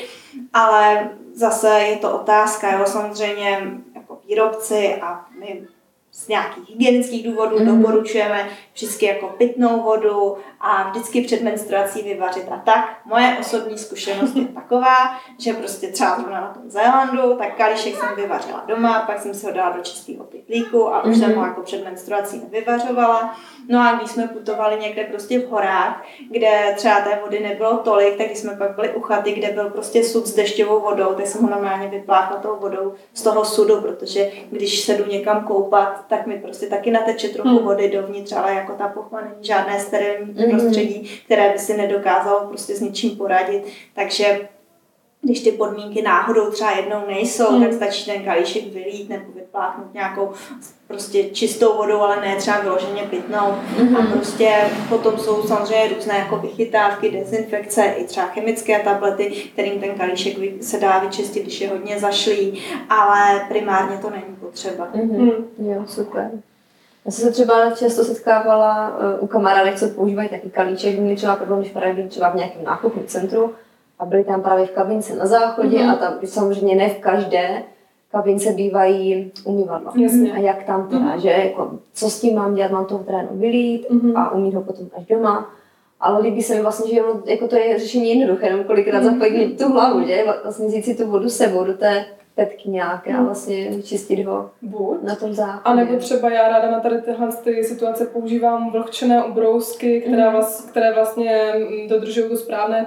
ale 0.53 1.11
zase 1.35 1.69
je 1.69 1.97
to 1.97 2.21
otázka, 2.21 2.79
jo, 2.79 2.87
samozřejmě 2.87 3.61
jako 3.95 4.19
výrobci 4.29 4.95
a 5.03 5.27
my 5.41 5.63
z 6.13 6.29
nějakých 6.29 6.69
hygienických 6.69 7.27
důvodů 7.27 7.59
mm. 7.59 7.67
doporučujeme 7.67 8.49
vždycky 8.79 9.07
jako 9.07 9.27
pitnou 9.27 9.83
vodu 9.83 10.37
a 10.61 10.91
vždycky 10.91 11.25
před 11.25 11.43
menstruací 11.43 12.03
vyvařit. 12.03 12.45
A 12.51 12.57
tak 12.57 12.99
moje 13.05 13.37
osobní 13.41 13.79
zkušenost 13.79 14.37
je 14.37 14.45
taková, 14.45 14.95
že 15.39 15.53
prostě 15.53 15.87
třeba 15.89 16.17
zrovna 16.17 16.41
na 16.41 16.49
tom 16.55 16.63
Zélandu, 16.71 17.37
tak 17.39 17.57
kalíšek 17.57 17.95
jsem 17.97 18.09
vyvařila 18.17 18.65
doma, 18.69 19.05
pak 19.07 19.21
jsem 19.21 19.35
si 19.35 19.47
ho 19.47 19.53
dala 19.53 19.71
do 19.77 19.83
čistého 19.83 20.25
pytlíku 20.25 20.95
a 20.95 21.05
už 21.05 21.11
Mhm. 21.17 21.21
jsem 21.21 21.35
ho 21.37 21.45
jako 21.47 21.63
před 21.63 21.85
menstruací 21.85 22.43
nevyvařovala. 22.53 23.37
No 23.69 23.81
a 23.81 23.93
když 23.93 24.11
jsme 24.11 24.29
putovali 24.29 24.77
někde 24.81 25.05
prostě 25.05 25.39
v 25.41 25.49
horách, 25.51 26.05
kde 26.31 26.73
třeba 26.77 27.01
té 27.01 27.19
vody 27.25 27.41
nebylo 27.41 27.77
tolik, 27.77 28.17
tak 28.19 28.27
když 28.27 28.39
jsme 28.39 28.57
pak 28.57 28.75
byli 28.75 28.95
u 28.95 29.01
chaty, 29.01 29.33
kde 29.33 29.51
byl 29.51 29.71
prostě 29.71 30.05
sud 30.05 30.27
s 30.27 30.35
dešťovou 30.35 30.81
vodou, 30.81 31.15
tak 31.15 31.27
jsem 31.27 31.43
ho 31.43 31.51
normálně 31.51 31.89
vypláchla 31.89 32.37
tou 32.37 32.57
vodou 32.61 32.95
z 33.15 33.23
toho 33.23 33.45
sudu, 33.45 33.81
protože 33.81 34.31
když 34.51 34.81
se 34.81 34.95
jdu 34.95 35.05
někam 35.07 35.45
koupat, 35.45 36.05
tak 36.09 36.27
mi 36.27 36.39
prostě 36.39 36.67
taky 36.67 36.91
nateče 36.91 37.29
trochu 37.29 37.49
Hmm. 37.49 37.65
vody 37.65 37.91
dovnitř, 37.91 38.33
ale 38.33 38.55
jako 38.55 38.68
ta 38.75 38.89
pochva 38.89 39.21
není 39.21 39.45
žádné 39.45 39.81
sterilní 39.81 40.33
Mhm. 40.33 40.51
prostředí, 40.51 41.21
které 41.25 41.53
by 41.53 41.59
si 41.59 41.77
nedokázalo 41.77 42.47
prostě 42.49 42.75
s 42.77 42.81
ničím 42.81 43.17
poradit. 43.17 43.63
Takže 43.95 44.49
když 45.23 45.41
ty 45.41 45.53
podmínky 45.53 46.03
náhodou 46.03 46.51
třeba 46.51 46.71
jednou 46.71 47.07
nejsou, 47.07 47.51
Hmm. 47.51 47.63
tak 47.63 47.73
stačí 47.73 48.11
ten 48.11 48.25
kalíšek 48.25 48.73
vylít 48.73 49.09
nebo 49.09 49.25
vypláchnout 49.35 49.95
nějakou 49.95 50.31
prostě 50.87 51.25
čistou 51.25 51.77
vodou, 51.77 52.01
ale 52.01 52.21
ne 52.21 52.37
třeba 52.37 52.61
vyloženě 52.61 53.03
pitnou. 53.03 53.55
Mhm. 53.79 53.97
A 53.97 54.03
prostě 54.13 54.55
potom 54.89 55.19
jsou 55.19 55.43
samozřejmě 55.43 55.89
různé 55.95 56.19
jako 56.19 56.37
vychytávky, 56.39 57.11
dezinfekce, 57.11 57.85
i 57.85 58.05
třeba 58.05 58.27
chemické 58.27 58.79
tablety, 58.79 59.31
kterým 59.53 59.81
ten 59.81 59.91
kalíšek 59.91 60.37
se 60.63 60.81
dá 60.81 60.99
vyčistit, 60.99 61.43
když 61.43 61.61
je 61.61 61.69
hodně 61.69 61.99
zašlý, 61.99 62.63
ale 62.89 63.47
primárně 63.49 63.97
to 63.99 64.11
není 64.11 64.37
potřeba. 64.41 64.89
Mhm. 64.95 65.09
Hmm. 65.17 65.45
Jo, 65.59 65.85
super. 65.87 66.31
Já 67.09 67.13
jsem 67.13 67.25
se 67.25 67.31
třeba 67.33 67.71
často 67.71 68.05
setkávala 68.05 68.89
uh, 68.99 69.25
u 69.25 69.27
kamarádek, 69.27 69.79
co 69.79 69.89
používají 69.89 70.29
taky 70.29 70.51
kalíček, 70.51 70.99
měli 70.99 71.17
třeba 71.17 71.37
problém, 71.37 71.61
když 71.61 71.73
právě 71.73 71.95
byli 71.95 72.09
třeba 72.09 72.29
v 72.31 72.35
nějakém 72.35 72.65
nákupním 72.65 73.07
centru 73.07 73.51
a 73.99 74.05
byli 74.07 74.25
tam 74.25 74.43
právě 74.43 74.67
v 74.67 74.71
kabince 74.71 75.17
na 75.17 75.27
záchodě 75.27 75.79
Mhm. 75.79 75.91
a 75.91 75.97
tam 75.97 76.15
samozřejmě 76.25 76.75
ne 76.75 76.89
v 76.89 76.99
každé 76.99 77.63
kabince 78.13 78.53
bývají 78.53 79.33
umývadla. 79.45 79.93
Jasně. 79.97 80.33
A 80.33 80.39
jak 80.39 80.65
tam 80.65 80.89
teda, 80.89 81.01
Mhm. 81.05 81.21
že 81.21 81.29
jako, 81.31 81.71
co 81.95 82.11
s 82.11 82.21
tím 82.21 82.37
mám 82.37 82.55
dělat, 82.55 82.71
mám 82.71 82.85
toho 82.85 83.05
teda 83.05 83.19
jenom 83.19 83.39
vylít 83.39 83.91
Mhm. 83.91 84.17
a 84.17 84.31
umít 84.33 84.55
ho 84.55 84.63
potom 84.63 84.87
až 84.99 85.05
doma. 85.07 85.51
Ale 86.01 86.21
líbí 86.23 86.43
se 86.43 86.55
mi 86.55 86.63
vlastně, 86.63 86.95
že 86.95 87.01
jako 87.25 87.49
to 87.49 87.57
je 87.57 87.79
řešení 87.79 88.19
jednoduché, 88.21 88.47
jenom 88.47 88.65
kolikrát 88.65 89.03
Mhm. 89.03 89.13
zapojit 89.15 89.59
tu 89.59 89.73
hlavu, 89.73 90.07
že 90.07 90.25
vlastně 90.43 90.67
vzít 90.67 90.85
si 90.85 90.95
tu 90.95 91.07
vodu 91.11 91.29
sebou 91.31 91.65
do 91.65 91.75
té 91.75 92.05
petky 92.39 92.71
nějaké 92.71 93.11
a 93.13 93.17
Mhm. 93.17 93.25
vlastně 93.27 93.71
vyčistit 93.71 94.27
ho 94.27 94.51
Buď. 94.63 95.03
na 95.03 95.15
tom 95.15 95.33
záchodě. 95.35 95.63
A 95.65 95.75
nebo 95.75 95.97
třeba 95.97 96.31
já 96.31 96.49
ráda 96.49 96.71
na 96.71 96.81
tady 96.81 97.03
tyhle 97.03 97.29
ty 97.45 97.65
situace 97.65 98.07
používám 98.07 98.71
vlhčené 98.73 99.25
ubrousky, 99.25 100.01
které, 100.01 100.23
Mhm. 100.23 100.33
vlast, 100.33 100.71
které 100.71 100.93
vlastně 100.95 101.53
mm, 101.59 101.89
dodržují 101.89 102.29
to 102.29 102.37
správné 102.37 102.87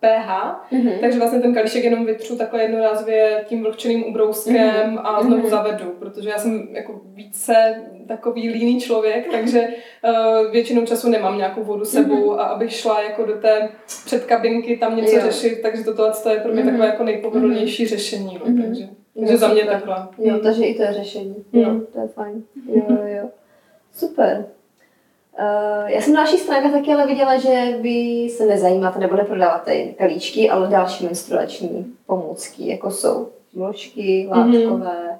pH. 0.00 0.60
Mhm. 0.72 0.90
Takže 1.00 1.18
vlastně 1.18 1.40
ten 1.40 1.54
kalíšek 1.54 1.84
jenom 1.84 2.04
vytřu 2.06 2.36
takhle 2.38 2.62
jednorázově 2.62 3.44
tím 3.48 3.62
vlhčeným 3.62 4.04
ubrouskem 4.04 4.90
Mhm. 4.90 4.98
a 5.06 5.22
znovu 5.22 5.42
Mhm. 5.42 5.50
zavedu, 5.50 5.84
protože 5.98 6.28
já 6.30 6.38
jsem 6.38 6.68
jako 6.72 7.00
více 7.14 7.74
takový 8.08 8.48
líný 8.48 8.80
člověk, 8.80 9.30
takže 9.30 9.68
uh, 10.04 10.50
většinou 10.52 10.86
času 10.86 11.08
nemám 11.08 11.36
nějakou 11.38 11.62
vodu 11.64 11.84
sebou 11.84 12.32
a 12.40 12.44
abych 12.44 12.72
šla 12.72 13.02
jako 13.02 13.24
do 13.26 13.34
té 13.40 13.68
předkabinky 14.04 14.76
tam 14.76 14.96
něco. 14.96 15.16
Jo. 15.16 15.22
řešit, 15.22 15.58
takže 15.62 15.84
toto 15.84 16.12
to 16.22 16.28
je 16.30 16.40
pro 16.40 16.52
mě 16.52 16.62
Mhm. 16.62 16.70
takové 16.70 16.86
jako 16.86 17.04
nejpohodlnější 17.04 17.86
řešení. 17.86 18.38
No, 18.44 18.50
Mhm. 18.52 18.62
takže, 18.62 18.82
Jo, 18.82 18.88
takže 19.20 19.36
za 19.36 19.48
mě 19.48 19.60
super. 19.62 19.74
takhle. 19.74 20.08
Jo, 20.18 20.38
takže 20.42 20.64
i 20.64 20.74
to 20.74 20.82
je 20.82 20.92
řešení. 20.92 21.44
Mm. 21.52 21.60
Jo, 21.60 21.80
to 21.92 22.00
je 22.00 22.08
fajn. 22.08 22.42
Jo, 22.74 22.82
jo, 22.88 22.98
jo. 23.06 23.28
Super. 23.94 24.44
Uh, 25.40 25.88
já 25.90 26.00
jsem 26.00 26.14
na 26.14 26.22
další 26.22 26.38
stránce 26.38 26.68
taky 26.72 26.92
ale 26.92 27.06
viděla, 27.06 27.36
že 27.36 27.78
vy 27.80 28.28
se 28.30 28.46
nezajímáte 28.46 28.98
nebo 28.98 29.16
neprodáváte 29.16 29.74
jen 29.74 29.94
kalíčky, 29.94 30.50
ale 30.50 30.68
další 30.68 31.04
menstruační 31.04 31.94
pomůcky, 32.06 32.68
jako 32.68 32.90
jsou 32.90 33.28
vložky, 33.54 34.28
látkové 34.30 35.18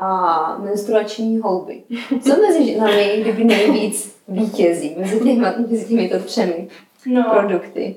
a 0.00 0.56
menstruační 0.58 1.38
houby. 1.38 1.82
Co 2.20 2.36
mezi 2.36 2.72
ženami, 2.72 3.18
kdyby 3.20 3.44
nejvíc 3.44 4.16
vítězí 4.28 4.96
mezi, 4.98 5.20
těma, 5.20 5.54
mezi 5.70 5.84
těmito 5.84 6.18
třemi 6.18 6.68
No, 7.06 7.24
produkty? 7.30 7.96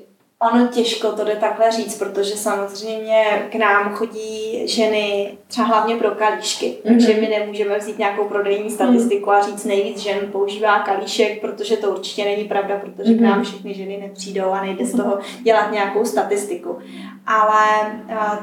Ono 0.52 0.66
těžko 0.66 1.12
to 1.12 1.24
jde 1.24 1.36
takhle 1.36 1.70
říct, 1.70 1.98
protože 1.98 2.36
samozřejmě 2.36 3.48
k 3.50 3.54
nám 3.54 3.94
chodí 3.94 4.62
ženy 4.68 5.34
třeba 5.46 5.66
hlavně 5.66 5.96
pro 5.96 6.10
kalíšky, 6.10 6.66
mm-hmm. 6.66 6.88
takže 6.88 7.20
my 7.20 7.28
nemůžeme 7.28 7.78
vzít 7.78 7.98
nějakou 7.98 8.24
prodejní 8.24 8.70
statistiku 8.70 9.30
a 9.30 9.42
říct 9.42 9.64
nejvíc 9.64 9.98
žen 9.98 10.18
používá 10.32 10.78
kalíšek, 10.78 11.40
protože 11.40 11.76
to 11.76 11.90
určitě 11.90 12.24
není 12.24 12.44
pravda, 12.44 12.80
protože 12.84 13.12
mm-hmm. 13.12 13.18
k 13.18 13.20
nám 13.20 13.44
všechny 13.44 13.74
ženy 13.74 13.96
nepřijdou 13.96 14.50
a 14.50 14.62
nejde 14.62 14.86
z 14.86 14.96
toho 14.96 15.18
dělat 15.42 15.72
nějakou 15.72 16.04
statistiku. 16.04 16.78
Ale 17.26 17.92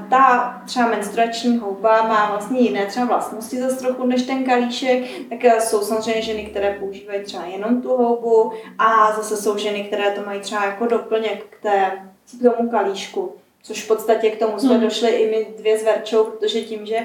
ta 0.09 0.61
třeba 0.65 0.87
menstruační 0.87 1.57
houba 1.57 2.07
má 2.07 2.29
vlastně 2.29 2.59
jiné 2.59 2.85
třeba 2.85 3.05
vlastnosti 3.05 3.61
za 3.61 3.75
trochu 3.75 4.05
než 4.05 4.23
ten 4.23 4.43
kalíšek, 4.43 5.03
tak 5.29 5.61
jsou 5.61 5.81
samozřejmě 5.81 6.21
ženy, 6.21 6.45
které 6.45 6.77
používají 6.79 7.23
třeba 7.23 7.45
jenom 7.45 7.81
tu 7.81 7.89
houbu 7.89 8.53
a 8.77 9.11
zase 9.11 9.37
jsou 9.37 9.57
ženy, 9.57 9.83
které 9.83 10.11
to 10.11 10.21
mají 10.25 10.39
třeba 10.39 10.65
jako 10.65 10.85
doplněk 10.85 11.45
k 11.49 11.61
té 11.61 11.91
k 12.39 12.55
tomu 12.55 12.69
kalíšku. 12.69 13.35
Což 13.63 13.83
v 13.83 13.87
podstatě 13.87 14.31
k 14.31 14.39
tomu 14.39 14.59
jsme 14.59 14.73
hmm. 14.73 14.83
došli 14.83 15.09
i 15.09 15.31
my 15.31 15.47
dvě 15.57 15.79
s 15.79 15.83
Verčou, 15.83 16.23
protože 16.23 16.61
tím, 16.61 16.85
že 16.85 16.97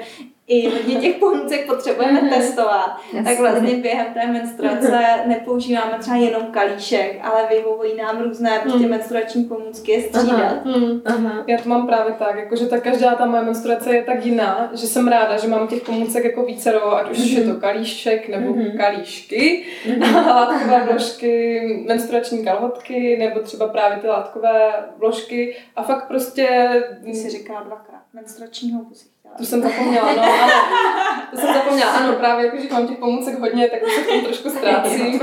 i 0.48 0.70
hodně 0.70 0.94
těch 0.94 1.16
pomůcek 1.16 1.66
potřebujeme 1.66 2.20
mm-hmm. 2.20 2.36
testovat, 2.36 3.00
Jasně. 3.12 3.22
tak 3.22 3.38
vlastně 3.38 3.76
během 3.76 4.06
té 4.14 4.26
menstruace 4.26 4.98
nepoužíváme 5.26 5.98
třeba 5.98 6.16
jenom 6.16 6.42
kalíšek, 6.42 7.18
ale 7.22 7.46
vyhovují 7.48 7.96
nám 7.96 8.22
různé 8.22 8.58
prostě 8.62 8.84
mm. 8.84 8.90
menstruační 8.90 9.44
pomůcky 9.44 9.92
je 9.92 10.02
střídat. 10.02 10.40
Aha. 10.40 10.78
Mm. 10.78 11.00
Aha. 11.04 11.44
Já 11.46 11.58
to 11.62 11.68
mám 11.68 11.86
právě 11.86 12.12
tak, 12.12 12.38
jako, 12.38 12.56
že 12.56 12.66
ta 12.66 12.80
každá 12.80 13.14
ta 13.14 13.26
moje 13.26 13.42
menstruace 13.42 13.96
je 13.96 14.02
tak 14.02 14.26
jiná, 14.26 14.70
že 14.74 14.86
jsem 14.86 15.08
ráda, 15.08 15.36
že 15.36 15.48
mám 15.48 15.68
těch 15.68 15.82
pomůcek 15.82 16.24
jako 16.24 16.44
více, 16.44 16.72
ať 16.72 17.10
už 17.10 17.18
mm-hmm. 17.18 17.38
je 17.38 17.44
to 17.44 17.50
mhm. 17.50 17.60
kalíšek 17.60 18.28
nebo 18.28 18.52
mm-hmm. 18.52 18.76
kalíšky, 18.76 19.64
mm-hmm. 19.86 20.26
látkové 20.26 20.84
vložky, 20.90 21.60
menstruační 21.88 22.44
kalhotky 22.44 23.16
nebo 23.18 23.40
třeba 23.40 23.68
právě 23.68 23.98
ty 23.98 24.06
látkové 24.06 24.72
vložky 24.98 25.56
a 25.76 25.82
fakt 25.82 26.08
prostě... 26.08 26.68
Ty 27.04 27.14
jsi 27.14 27.30
říkala 27.30 27.62
dvakrát, 27.62 28.02
menstruační 28.14 28.72
houbu 28.72 28.94
to 29.38 29.44
jsem 29.44 29.62
zapomněla, 29.62 30.14
no, 30.14 30.22
ano. 30.22 30.52
To 31.30 31.36
jsem 31.36 31.54
zapomněla, 31.54 31.90
ano, 31.90 32.12
právě 32.12 32.46
jako, 32.46 32.56
že 32.56 32.68
mám 32.72 32.88
těch 32.88 32.98
pomůcek 32.98 33.38
hodně, 33.38 33.68
tak 33.68 33.80
se 33.80 34.02
v 34.02 34.06
tom 34.06 34.20
trošku 34.20 34.50
ztrácím. 34.50 35.20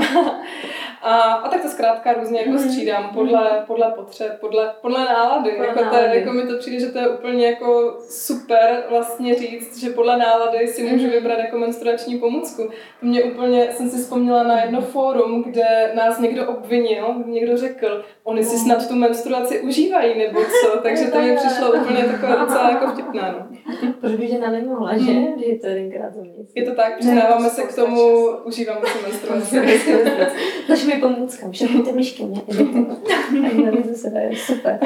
A, 1.06 1.32
a 1.32 1.48
tak 1.48 1.62
to 1.62 1.68
zkrátka 1.68 2.12
různě 2.12 2.38
jako 2.38 2.50
mhm. 2.50 2.58
střídám 2.58 3.10
podle, 3.14 3.42
mhm. 3.42 3.66
podle 3.66 3.90
potřeb, 3.90 4.40
podle, 4.40 4.72
podle 4.82 5.04
nálady. 5.04 5.50
Podle 5.50 5.66
jako, 5.66 5.84
nálady. 5.84 6.08
To, 6.08 6.14
jako 6.14 6.32
mi 6.32 6.42
to 6.42 6.58
přijde, 6.58 6.80
že 6.80 6.92
to 6.92 6.98
je 6.98 7.08
úplně 7.08 7.46
jako 7.46 7.96
super 8.08 8.82
vlastně 8.90 9.34
říct, 9.34 9.80
že 9.80 9.90
podle 9.90 10.16
nálady 10.16 10.68
si 10.68 10.82
můžu 10.82 11.04
mhm. 11.04 11.12
vybrat 11.12 11.38
jako 11.38 11.58
menstruační 11.58 12.18
pomůcku. 12.18 12.62
To 13.00 13.06
mě 13.06 13.22
úplně, 13.22 13.72
jsem 13.72 13.90
si 13.90 13.96
vzpomněla 13.96 14.42
na 14.42 14.60
jedno 14.60 14.80
fórum, 14.80 15.42
kde 15.42 15.92
nás 15.94 16.18
někdo 16.18 16.48
obvinil, 16.48 17.14
někdo 17.26 17.56
řekl, 17.56 18.04
oni 18.24 18.44
si 18.44 18.58
snad 18.58 18.88
tu 18.88 18.94
menstruaci 18.94 19.60
užívají 19.60 20.18
nebo 20.18 20.40
co, 20.40 20.78
takže 20.82 21.04
to 21.04 21.20
mi 21.20 21.36
přišlo 21.36 21.72
úplně 21.72 22.04
takové 22.04 22.36
docela 22.36 22.70
jako 22.70 22.86
vtipné. 22.86 23.34
No. 23.38 23.56
Proč 24.00 24.12
by 24.12 24.28
žena 24.28 24.50
nemohla, 24.50 24.98
že? 24.98 25.12
Že 25.38 25.44
je 25.44 25.58
to 25.58 25.66
jedenkrát 25.66 26.14
za 26.14 26.20
měsíc. 26.22 26.52
Je 26.54 26.64
to 26.64 26.74
tak, 26.74 26.98
přiznáváme 26.98 27.50
se 27.50 27.62
k 27.62 27.74
tomu, 27.74 28.28
užíváme 28.44 28.80
si 28.86 29.02
menstruaci 29.02 29.56
mi 30.86 31.00
pomůckám, 31.00 31.52
šahujte 31.52 31.92
myšky, 31.92 32.24
mě 32.24 32.42
super. 34.36 34.78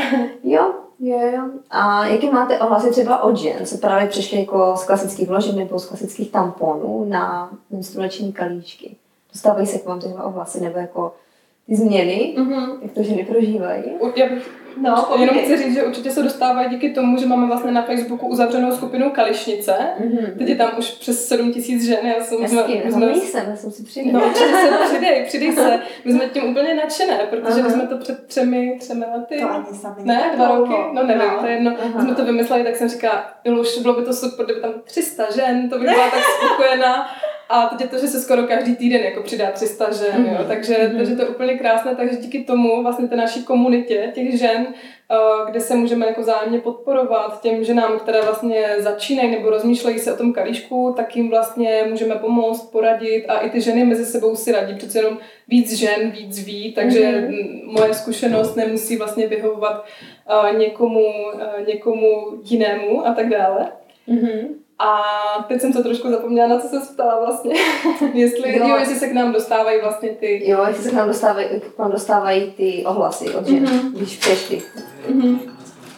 Jo, 0.44 0.74
jo, 0.98 1.18
jo. 1.18 1.42
A 1.70 2.07
jaký 2.07 2.31
máte 2.31 2.59
ohlasy 2.59 2.90
třeba 2.90 3.22
od 3.22 3.37
žen, 3.37 3.66
co 3.66 3.79
právě 3.79 4.09
přišly 4.09 4.38
jako 4.38 4.77
z 4.77 4.85
klasických 4.85 5.29
vložek 5.29 5.57
nebo 5.57 5.79
z 5.79 5.87
klasických 5.87 6.31
tamponů 6.31 7.07
na 7.09 7.51
menstruační 7.70 8.33
kalíčky? 8.33 8.96
Dostávají 9.33 9.66
se 9.66 9.79
k 9.79 9.87
vám 9.87 10.01
tyhle 10.01 10.24
ohlasy 10.24 10.61
nebo 10.61 10.79
jako 10.79 11.14
ty 11.27 11.27
změny, 11.76 12.35
mm-hmm. 12.38 12.78
jak 12.83 12.92
to 12.92 13.02
ženy 13.02 13.24
prožívají? 13.24 13.83
Já 14.16 14.28
bych 14.28 14.59
No, 14.83 15.09
jenom 15.20 15.38
chci 15.38 15.57
říct, 15.57 15.74
že 15.74 15.83
určitě 15.83 16.11
se 16.11 16.22
dostávají 16.22 16.68
díky 16.68 16.90
tomu, 16.90 17.18
že 17.18 17.26
máme 17.26 17.46
vlastně 17.46 17.72
na 17.72 17.83
Facebooku 17.83 18.26
uzavřenou 18.26 18.72
skupinu 18.72 19.11
Kališnice. 19.11 19.72
Mm-hmm. 20.00 20.38
Teď 20.38 20.48
je 20.48 20.57
tam 20.57 20.70
už 20.78 20.90
přes 20.90 21.28
7 21.28 21.52
tisíc 21.52 21.87
žen. 21.87 22.07
Já 22.07 22.24
jsem, 22.24 22.42
Hezky, 22.42 22.57
jsme, 22.57 22.90
jsme, 22.90 23.14
jsem, 23.14 23.50
já 23.50 23.57
jsem 23.57 23.70
si 23.70 23.83
přidej. 23.83 24.12
No, 24.12 24.26
určitě 24.26 24.48
se 24.48 24.70
přidej, 24.88 25.24
přidej 25.24 25.52
se. 25.52 25.81
My 26.04 26.12
jsme 26.12 26.28
tím 26.28 26.44
úplně 26.44 26.74
nadšené, 26.74 27.18
protože 27.31 27.61
Aha. 27.61 27.70
jsme 27.70 27.87
to 27.87 27.98
před 27.98 28.26
třemi, 28.26 28.76
třemi 28.81 29.04
lety. 29.14 29.40
To 29.40 29.50
ani 29.50 29.64
sami 29.74 30.02
Ne, 30.04 30.33
dva 30.37 30.57
roky? 30.57 30.74
No 30.92 31.02
nevím, 31.02 31.28
no. 31.28 31.38
to 31.40 31.46
je 31.46 31.52
jedno. 31.52 31.74
Aha. 31.85 32.04
Jsme 32.04 32.14
to 32.14 32.24
vymysleli, 32.24 32.64
tak 32.64 32.76
jsem 32.76 32.88
říkala, 32.88 33.24
už 33.61 33.78
bylo 33.78 33.94
by 33.94 34.02
to 34.02 34.12
super, 34.12 34.44
kdyby 34.44 34.61
tam 34.61 34.72
300 34.85 35.31
žen, 35.31 35.70
to 35.70 35.78
by 35.78 35.85
byla 35.85 36.11
tak 36.11 36.20
spokojená. 36.38 37.07
A 37.48 37.66
teď 37.66 37.80
je 37.80 37.87
to, 37.87 37.98
že 37.98 38.08
se 38.08 38.20
skoro 38.20 38.42
každý 38.42 38.76
týden 38.76 39.00
jako 39.00 39.22
přidá 39.22 39.50
300 39.50 39.92
žen, 39.92 40.24
mm-hmm. 40.24 40.38
jo? 40.38 40.44
Takže, 40.48 40.74
mm-hmm. 40.74 40.96
takže 40.96 41.16
to 41.16 41.22
je 41.22 41.28
úplně 41.28 41.58
krásné, 41.58 41.94
takže 41.94 42.16
díky 42.16 42.44
tomu 42.44 42.82
vlastně 42.82 43.08
té 43.08 43.16
naší 43.16 43.44
komunitě 43.44 44.12
těch 44.14 44.38
žen, 44.38 44.66
eh, 45.11 45.50
kde 45.50 45.61
se 45.61 45.74
můžeme 45.74 46.06
jako 46.06 46.22
zájemně 46.22 46.61
podporovat 46.61 47.40
těm 47.42 47.64
ženám, 47.64 47.98
které 47.98 48.22
vlastně 48.22 48.66
začínají 48.78 49.30
nebo 49.30 49.50
rozmýšlejí 49.50 49.98
se 49.98 50.12
o 50.12 50.16
tom 50.16 50.32
kalíšku, 50.32 50.94
tak 50.96 51.16
jim 51.16 51.30
vlastně 51.30 51.84
můžeme 51.88 52.14
pomoct, 52.14 52.70
poradit 52.70 53.24
a 53.28 53.38
i 53.38 53.50
ty 53.50 53.61
ženy 53.61 53.84
mezi 53.84 54.06
sebou 54.06 54.37
si 54.37 54.52
radí, 54.52 54.74
přece 54.74 54.98
jenom 54.98 55.18
víc 55.48 55.72
žen, 55.72 56.11
víc 56.11 56.44
ví, 56.44 56.72
takže 56.72 57.00
mm-hmm. 57.00 57.72
moje 57.72 57.94
zkušenost 57.94 58.56
nemusí 58.56 58.96
vlastně 58.96 59.26
vyhovovat 59.26 59.87
uh, 60.30 60.58
někomu, 60.58 61.06
uh, 61.34 61.66
někomu 61.66 62.08
jinému 62.42 63.06
a 63.06 63.14
tak 63.14 63.28
dále. 63.28 63.72
Mm-hmm. 64.08 64.67
A 64.78 65.02
teď 65.48 65.60
jsem 65.60 65.72
to 65.72 65.82
trošku 65.82 66.10
zapomněla, 66.10 66.48
na 66.48 66.58
co 66.58 66.68
se 66.68 66.92
ptala 66.94 67.18
vlastně. 67.20 67.54
jestli, 68.14 68.58
jo. 68.58 68.68
jo. 68.68 68.76
jestli 68.76 68.94
se 68.94 69.08
k 69.08 69.12
nám 69.12 69.32
dostávají 69.32 69.80
vlastně 69.80 70.08
ty... 70.08 70.50
Jo, 70.50 70.64
jestli 70.68 70.84
se 70.84 70.90
k 70.90 70.92
nám 70.92 71.08
dostávají, 71.08 71.48
k 71.76 71.78
nám 71.78 71.90
dostávají 71.90 72.50
ty 72.50 72.84
ohlasy 72.86 73.34
od 73.34 73.46
žen, 73.46 73.64
mm-hmm. 73.64 73.92
když 73.92 74.16
přešli. 74.16 74.62
Mm-hmm. 75.10 75.38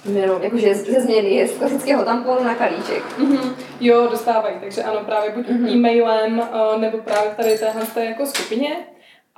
Změnu, 0.04 0.34
jakože 0.42 0.74
ze 0.74 1.00
změny 1.00 1.34
je 1.34 1.48
z 1.48 1.58
klasického 1.58 2.04
tamponu 2.04 2.44
na 2.44 2.54
kalíček. 2.54 3.02
Mm-hmm. 3.18 3.52
Jo, 3.80 4.08
dostávají, 4.10 4.54
takže 4.60 4.82
ano, 4.82 5.00
právě 5.06 5.30
buď 5.30 5.46
mm-hmm. 5.46 5.72
e-mailem, 5.72 6.40
eh, 6.40 6.78
nebo 6.78 6.98
právě 6.98 7.30
tady 7.36 7.58
téhle 7.58 8.04
jako 8.04 8.26
skupině. 8.26 8.76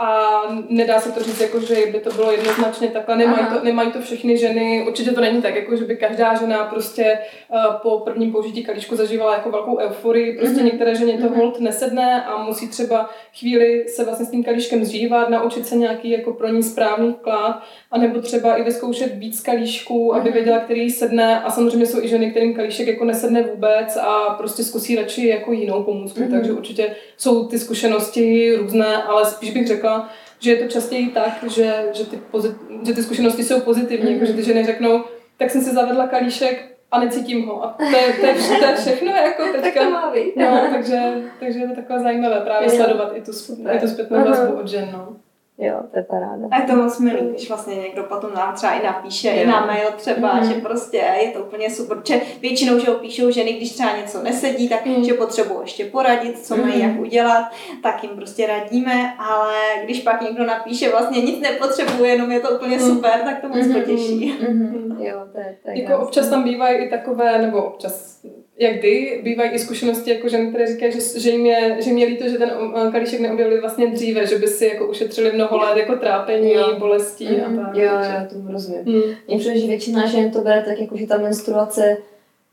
A 0.03 0.43
nedá 0.69 1.01
se 1.01 1.13
to 1.13 1.23
říct, 1.23 1.41
jako, 1.41 1.61
že 1.61 1.77
by 1.93 2.01
to 2.01 2.11
bylo 2.11 2.33
jednoznačně 2.33 2.89
takhle. 2.89 3.17
Nemají 3.17 3.47
to, 3.47 3.65
nemají 3.65 3.93
to 3.93 4.01
všechny 4.01 4.39
ženy. 4.39 4.85
Určitě 4.89 5.11
to 5.11 5.21
není 5.21 5.43
tak, 5.43 5.55
jako, 5.55 5.77
že 5.77 5.85
by 5.85 5.97
každá 5.97 6.35
žena 6.35 6.65
prostě 6.65 7.19
uh, 7.49 7.75
po 7.83 7.99
prvním 7.99 8.33
použití 8.33 8.65
kalíčku 8.65 8.97
zažívala 8.97 9.35
jako 9.35 9.51
velkou 9.51 9.79
euforii. 9.79 10.39
Prostě 10.39 10.61
mm-hmm. 10.61 10.65
některé 10.65 10.95
ženě 10.95 11.19
to 11.19 11.25
mm-hmm. 11.25 11.37
hold 11.37 11.61
nesedne 11.61 12.25
a 12.25 12.43
musí 12.43 12.69
třeba 12.69 13.11
chvíli 13.39 13.85
se 13.89 14.05
vlastně 14.05 14.27
s 14.27 14.31
tím 14.31 14.45
kalíškem 14.45 14.85
zžívat, 14.85 15.29
naučit 15.29 15.67
se 15.67 15.77
nějaký 15.77 16.11
jako 16.11 16.33
pro 16.33 16.49
ní 16.49 16.63
správný 16.63 17.13
vklad, 17.13 17.63
anebo 17.91 18.21
třeba 18.21 18.57
i 18.57 18.63
vyzkoušet 18.63 19.15
víc 19.15 19.41
kalíšků, 19.41 20.15
aby 20.15 20.25
mhm. 20.25 20.33
věděla, 20.33 20.59
který 20.59 20.91
sedne. 20.91 21.41
A 21.41 21.51
samozřejmě 21.51 21.87
jsou 21.87 22.03
i 22.03 22.09
ženy, 22.09 22.31
kterým 22.31 22.55
kalíšek 22.55 22.87
jako 22.87 23.05
nesedne 23.05 23.43
vůbec 23.43 23.97
a 23.97 24.35
prostě 24.39 24.65
zkusí 24.65 24.97
radši 24.97 25.27
jako 25.27 25.53
jinou 25.53 25.83
pomůcku. 25.83 26.21
Mm-hmm. 26.21 26.31
Takže 26.31 26.53
určitě 26.53 26.97
jsou 27.17 27.47
ty 27.47 27.59
zkušenosti 27.59 28.57
různé, 28.57 29.03
ale 29.03 29.25
spíš 29.25 29.51
bych 29.51 29.67
řekla, 29.67 29.92
že 30.39 30.51
je 30.51 30.57
to 30.57 30.73
častěji 30.73 31.09
tak, 31.09 31.45
že, 31.47 31.85
že, 31.93 32.07
ty, 32.07 32.17
pozit, 32.17 32.53
že 32.87 32.95
ty 32.95 33.03
zkušenosti 33.03 33.45
jsou 33.45 33.61
pozitivní, 33.61 34.07
mm-hmm. 34.07 34.13
jako, 34.13 34.27
že 34.27 34.33
ty 34.33 34.43
ženy 34.43 34.67
řeknou, 34.67 35.05
tak 35.37 35.51
jsem 35.51 35.63
si 35.63 35.71
zavedla 35.71 36.07
kalíšek 36.07 36.73
a 36.91 37.01
necítím 37.01 37.47
ho. 37.47 37.65
A 37.65 37.77
to 37.79 37.97
je, 37.97 38.13
to 38.21 38.27
je, 38.27 38.35
vše, 38.35 38.55
to 38.55 38.65
je 38.65 38.77
všechno 38.77 39.13
jako 39.13 39.43
teďka. 39.43 39.61
tak 39.61 39.75
to 39.75 39.91
má 39.91 40.11
být. 40.13 40.37
No, 40.37 40.69
takže, 40.73 41.01
takže 41.41 41.59
je 41.59 41.69
to 41.69 41.75
takové 41.75 42.01
zajímavé 42.01 42.41
právě 42.41 42.71
sledovat 42.71 43.13
i 43.15 43.21
tu, 43.21 43.33
i 43.73 43.79
tu 43.81 43.89
zpětnou 43.89 44.25
vazbu 44.25 44.55
od 44.55 44.69
žen. 44.69 44.89
No. 44.93 45.17
Jo, 45.63 45.81
to 45.91 45.99
je 45.99 46.03
paráda. 46.03 46.49
A 46.51 46.61
je 46.61 46.67
to 46.67 46.77
moc 46.77 46.99
milý, 46.99 47.29
když 47.31 47.49
vlastně 47.49 47.75
někdo 47.75 48.03
potom 48.03 48.35
nám 48.35 48.55
třeba 48.55 48.73
i 48.73 48.85
napíše, 48.85 49.29
jo. 49.29 49.35
i 49.43 49.47
na 49.47 49.67
mail 49.67 49.89
třeba, 49.97 50.35
mm. 50.35 50.45
že 50.49 50.55
prostě 50.55 50.97
je 50.97 51.31
to 51.31 51.39
úplně 51.39 51.71
super. 51.71 51.99
Protože 51.99 52.21
většinou, 52.41 52.79
že 52.79 52.91
píšou 52.91 53.31
ženy, 53.31 53.53
když 53.53 53.73
třeba 53.73 53.97
něco 53.97 54.23
nesedí, 54.23 54.69
tak 54.69 54.87
mm. 54.87 55.05
že 55.05 55.15
potřebují 55.15 55.61
ještě 55.63 55.85
poradit, 55.85 56.39
co 56.39 56.57
mají, 56.57 56.75
mm. 56.75 56.81
jak 56.81 57.01
udělat, 57.01 57.45
tak 57.83 58.05
jim 58.05 58.13
prostě 58.17 58.47
radíme, 58.47 59.15
ale 59.19 59.55
když 59.85 60.01
pak 60.01 60.23
někdo 60.23 60.45
napíše 60.45 60.91
vlastně 60.91 61.23
nic 61.23 61.41
nepotřebuje, 61.41 62.11
jenom 62.11 62.33
je 62.33 62.41
to 62.41 62.51
úplně 62.51 62.77
mm. 62.77 62.83
super, 62.83 63.21
tak 63.25 63.41
to 63.41 63.49
moc 63.49 63.67
mm. 63.67 63.73
potěší. 63.73 64.39
Mm. 64.49 64.83
Jo, 65.03 65.27
to 65.33 65.39
je, 65.39 65.57
to 65.63 65.71
je 65.71 65.83
jako 65.83 66.03
občas 66.03 66.29
tam 66.29 66.45
bývají 66.45 66.79
i 66.79 66.91
takové, 66.91 67.39
nebo 67.39 67.65
občas 67.65 68.23
jak 68.63 68.79
kdy 68.79 69.21
bývají 69.23 69.51
i 69.51 69.59
zkušenosti 69.59 70.11
jako 70.11 70.29
ženy, 70.29 70.49
které 70.49 70.67
říkají, 70.67 70.93
že, 70.93 71.21
že, 71.21 71.31
jim 71.31 71.47
je, 71.47 71.77
že 71.81 71.91
měli 71.93 72.17
to, 72.17 72.29
že 72.29 72.39
ten 72.39 72.51
kalíšek 72.93 73.21
neobjevili 73.21 73.61
vlastně 73.61 73.87
dříve, 73.87 74.27
že 74.27 74.39
by 74.39 74.47
si 74.47 74.67
jako 74.67 74.87
ušetřili 74.87 75.33
mnoho 75.33 75.59
let 75.59 75.77
jako 75.77 75.97
trápení, 75.97 76.53
jo. 76.53 76.77
bolestí 76.79 77.29
mm-hmm. 77.29 77.45
a 77.45 77.49
mhm. 77.49 77.59
tak. 77.59 77.77
Jo, 77.77 77.93
jo, 77.93 78.29
tomu 78.33 78.53
rozumím. 78.53 78.83
Mm. 78.85 79.03
Mně 79.29 79.39
přijde, 79.39 79.59
že 79.59 79.67
většina 79.67 80.07
žen 80.07 80.31
to 80.31 80.41
bere 80.41 80.63
tak, 80.63 80.81
jako, 80.81 80.97
že 80.97 81.07
ta 81.07 81.19
menstruace 81.19 81.97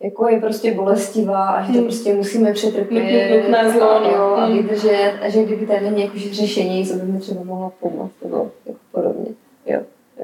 jako 0.03 0.29
je 0.29 0.39
prostě 0.39 0.73
bolestivá 0.73 1.47
a 1.47 1.65
že 1.65 1.73
to 1.73 1.79
mm. 1.79 1.83
prostě 1.83 2.13
musíme 2.13 2.53
přetrpět 2.53 3.41
Nutné 3.41 3.71
zlo, 3.71 3.99
no. 3.99 4.09
jo, 4.09 4.35
a 4.37 4.47
mm. 4.47 4.57
vydržet 4.57 5.13
a 5.21 5.29
že 5.29 5.43
kdyby 5.43 5.65
tady 5.65 5.85
není 5.85 6.01
jako 6.01 6.13
řešení, 6.17 6.85
co 6.85 6.93
by 6.93 7.11
mi 7.11 7.19
třeba 7.19 7.43
mohla 7.43 7.71
pomoct 7.79 8.13
nebo 8.23 8.51
jako 8.65 8.79
podobně. 8.91 9.25
Jo, 9.65 9.79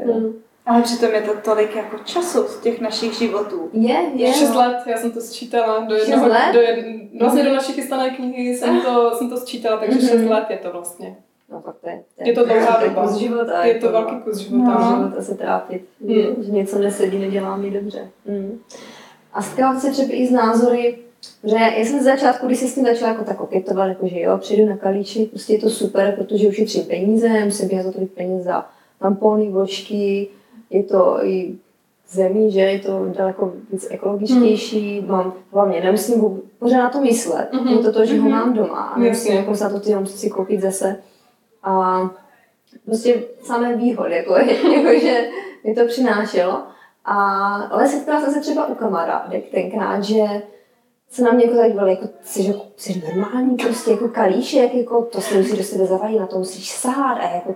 jo. 0.05 0.13
Mm. 0.13 0.44
Ale 0.65 0.81
přitom 0.81 1.11
je 1.13 1.21
to 1.21 1.33
tolik 1.43 1.75
jako 1.75 1.97
času 2.05 2.43
z 2.43 2.59
těch 2.59 2.81
našich 2.81 3.13
životů. 3.13 3.69
Je, 3.73 3.97
je. 4.15 4.33
Šest 4.33 4.55
let, 4.55 4.77
já 4.85 4.97
jsem 4.97 5.11
to 5.11 5.21
sčítala. 5.21 5.79
Do 5.79 5.95
jednoho, 5.95 6.23
šest 6.23 6.31
let? 6.33 6.53
Do 6.53 6.61
jed, 6.61 6.85
vlastně 7.19 7.43
do 7.43 7.53
naší 7.53 7.73
chystané 7.73 8.09
knihy 8.09 8.57
jsem 8.57 8.81
to, 8.81 9.11
jsem 9.17 9.29
to 9.29 9.37
sčítala, 9.37 9.77
takže 9.77 9.99
mm-hmm. 9.99 10.09
šest 10.09 10.29
let 10.29 10.45
je 10.49 10.57
to 10.57 10.71
vlastně. 10.71 11.15
No 11.51 11.61
fakt 11.61 11.75
to 11.81 11.89
je, 11.89 12.03
Je 12.25 12.33
to 12.33 12.45
dlouhá 12.45 12.75
to 12.75 12.83
je 12.83 12.89
doba. 12.89 13.07
kus 13.07 13.17
života. 13.17 13.65
Je 13.65 13.75
to 13.75 13.85
jako, 13.85 13.97
velký 13.97 14.15
kus 14.23 14.49
no. 14.49 14.57
života. 14.57 14.79
No. 14.79 14.97
života 14.97 15.21
se 15.21 15.35
trápit, 15.35 15.85
Mm. 15.99 16.13
že, 16.43 16.51
něco 16.51 16.79
nesedí, 16.79 17.19
nedělá 17.19 17.57
mi 17.57 17.71
dobře. 17.71 18.07
Mm. 18.25 18.59
A 19.33 19.41
setkala 19.41 19.79
se 19.79 19.91
třeba 19.91 20.09
i 20.11 20.27
z 20.27 20.31
názory, 20.31 20.97
že 21.43 21.55
já 21.55 21.85
jsem 21.85 21.99
z 21.99 22.03
začátku, 22.03 22.45
když 22.47 22.59
se 22.59 22.67
s 22.67 22.75
tím 22.75 22.85
začala 22.85 23.11
jako 23.11 23.23
tak 23.23 23.37
koketovat, 23.37 23.87
jako 23.89 24.07
že 24.07 24.19
jo, 24.19 24.37
přijdu 24.37 24.69
na 24.69 24.77
kalíček, 24.77 25.29
prostě 25.29 25.53
je 25.53 25.59
to 25.59 25.69
super, 25.69 26.15
protože 26.17 26.47
ušetřím 26.47 26.83
peníze, 26.83 27.45
musím 27.45 27.67
běhat 27.67 27.85
za 27.85 27.91
tolik 27.91 28.11
peněz 28.11 28.43
za 28.43 28.65
tampony, 28.99 29.49
vložky, 29.49 30.27
je 30.69 30.83
to 30.83 31.17
i 31.23 31.55
zemí, 32.09 32.51
že 32.51 32.59
je 32.59 32.79
to 32.79 33.05
daleko 33.17 33.53
víc 33.71 33.87
ekologičtější, 33.91 34.99
Hmm. 34.99 35.09
mám, 35.11 35.33
hlavně 35.51 35.81
nemusím 35.81 36.41
pořád 36.59 36.77
na 36.77 36.89
to 36.89 37.01
myslet, 37.01 37.49
Mhm. 37.53 37.67
je 37.67 37.77
to 37.79 37.93
to, 37.93 38.05
že 38.05 38.19
ho 38.19 38.21
Mhm. 38.29 38.31
mám 38.31 38.53
doma 38.53 38.77
a 38.81 38.99
nemusím 38.99 39.33
jako 39.35 39.55
za 39.55 39.69
to 39.69 39.79
ty 39.79 39.95
musím 39.95 40.17
si 40.17 40.29
koupit 40.29 40.61
zase. 40.61 40.95
A 41.63 42.01
prostě 42.85 43.23
samé 43.43 43.75
výhody, 43.75 44.15
jako, 44.15 44.35
jako 44.75 44.99
že 44.99 45.29
mi 45.63 45.75
to 45.75 45.85
přinášelo. 45.85 46.63
A, 47.05 47.15
ale 47.55 47.87
setkala 47.87 48.21
jsem 48.21 48.33
se 48.33 48.39
třeba 48.39 48.67
u 48.67 48.75
kamarádek 48.75 49.49
tenkrát, 49.51 50.03
že 50.03 50.23
se 51.09 51.23
na 51.23 51.31
mě 51.31 51.45
jako 51.45 51.57
tady 51.57 51.73
bylo, 51.73 51.87
jako, 51.87 52.07
jsi, 52.23 52.43
jako, 52.47 52.61
jsi 52.77 53.03
normální, 53.07 53.57
prostě 53.57 53.91
jako 53.91 54.07
kalíšek, 54.07 54.73
jako, 54.73 55.01
to 55.01 55.21
se 55.21 55.37
musí 55.37 55.57
do 55.57 55.63
sebe 55.63 55.85
zavadit, 55.85 56.19
na 56.19 56.27
to 56.27 56.37
musíš 56.37 56.71
sát 56.71 57.13
a 57.17 57.35
jako, 57.35 57.55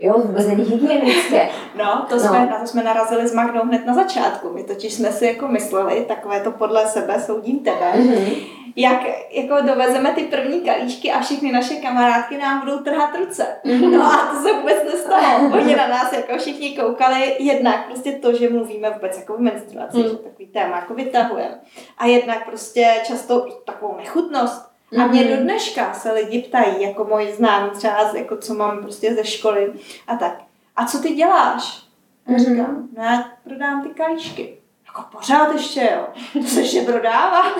jo, 0.00 0.14
vůbec 0.18 0.46
není 0.46 0.64
hygienické. 0.64 1.48
No, 1.78 2.06
to 2.08 2.14
No. 2.14 2.20
jsme, 2.20 2.46
na 2.46 2.58
to 2.60 2.66
jsme 2.66 2.82
narazili 2.82 3.28
s 3.28 3.34
Magnou 3.34 3.60
hned 3.62 3.86
na 3.86 3.94
začátku. 3.94 4.50
My 4.54 4.64
totiž 4.64 4.94
jsme 4.94 5.12
si 5.12 5.26
jako 5.26 5.48
mysleli, 5.48 6.04
takové 6.08 6.40
to 6.40 6.50
podle 6.50 6.86
sebe, 6.86 7.20
soudím 7.20 7.58
tebe, 7.58 7.92
Mhm. 7.96 8.34
jak 8.76 9.00
jako 9.30 9.54
dovezeme 9.66 10.12
ty 10.12 10.22
první 10.24 10.60
kalíšky 10.60 11.12
a 11.12 11.20
všechny 11.20 11.52
naše 11.52 11.74
kamarádky 11.74 12.38
nám 12.38 12.60
budou 12.60 12.78
trhat 12.78 13.10
ruce. 13.18 13.46
No 13.80 14.02
a 14.04 14.16
to 14.16 14.42
se 14.42 14.52
vůbec 14.52 14.76
nestalo. 14.84 15.50
Oni 15.58 15.76
na 15.76 15.88
nás 15.88 16.12
jako 16.12 16.38
všichni 16.38 16.76
koukali 16.76 17.36
jednak 17.38 17.86
prostě 17.86 18.12
to, 18.12 18.32
že 18.32 18.50
mluvíme 18.50 18.90
vůbec 18.90 19.18
jako 19.18 19.34
v 19.36 19.40
menstruaci, 19.40 19.96
Mm. 19.96 20.02
že 20.02 20.16
takový 20.16 20.46
téma 20.46 20.76
jako 20.76 20.94
vytahujeme. 20.94 21.60
A 21.98 22.06
jednak 22.06 22.46
prostě 22.46 22.86
často 23.06 23.46
takovou 23.66 23.96
nechutnost. 23.96 24.67
A 24.92 25.06
mě 25.06 25.24
Mhm. 25.24 25.36
do 25.36 25.42
dneška 25.42 25.92
se 25.94 26.12
lidi 26.12 26.42
ptají, 26.42 26.82
jako 26.82 27.04
moji 27.04 27.32
známí 27.32 27.70
třeba, 27.70 28.10
jako 28.14 28.36
co 28.36 28.54
mám 28.54 28.82
prostě 28.82 29.14
ze 29.14 29.24
školy 29.24 29.72
a 30.06 30.16
tak. 30.16 30.38
A 30.76 30.84
co 30.86 30.98
ty 30.98 31.08
děláš? 31.14 31.82
A 32.26 32.30
já 32.32 32.36
Mhm. 32.38 32.46
říkám, 32.46 32.88
no 32.96 33.04
já 33.04 33.30
prodám 33.44 33.82
ty 33.82 33.88
kalíšky. 33.88 34.54
Jako 34.86 35.02
pořád 35.16 35.52
ještě, 35.52 35.88
jo. 35.96 36.06
To 36.42 36.48
se 36.48 36.60
ještě 36.60 36.82
prodává. 36.82 37.42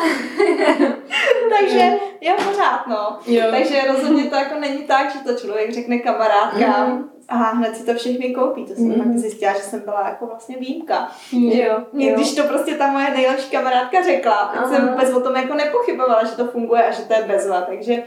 Takže 1.58 1.90
jo, 2.20 2.34
pořád, 2.48 2.86
no. 2.86 3.18
Jo. 3.26 3.42
Takže 3.50 3.82
rozhodně 3.92 4.24
to 4.24 4.36
jako 4.36 4.54
není 4.60 4.82
tak, 4.82 5.12
že 5.12 5.18
to 5.18 5.34
člověk 5.40 5.74
řekne 5.74 5.98
kamarádkám 5.98 6.90
Mhm. 6.92 7.10
A 7.28 7.34
hned 7.34 7.76
si 7.76 7.86
to 7.86 7.94
všechny 7.94 8.34
koupí. 8.34 8.64
To 8.64 8.74
jsem 8.74 8.88
Mhm. 8.88 8.98
pak 9.08 9.18
zjistila, 9.18 9.52
že 9.52 9.58
jsem 9.58 9.80
byla 9.80 10.08
jako 10.08 10.26
vlastně 10.26 10.56
výjimka. 10.56 11.12
Jo, 11.32 11.80
jo. 11.92 12.14
když 12.14 12.34
to 12.34 12.42
prostě 12.44 12.74
ta 12.74 12.86
moje 12.90 13.10
nejlepší 13.10 13.50
kamarádka 13.50 14.02
řekla, 14.02 14.50
tak 14.54 14.62
Aha. 14.64 14.68
jsem 14.76 14.88
vůbec 14.88 15.10
o 15.14 15.20
tom 15.20 15.36
jako 15.36 15.54
nepochybovala, 15.54 16.24
že 16.24 16.36
to 16.36 16.44
funguje 16.46 16.82
a 16.82 16.90
že 16.90 17.02
to 17.02 17.12
je 17.14 17.22
bezva. 17.22 17.60
Takže 17.60 18.02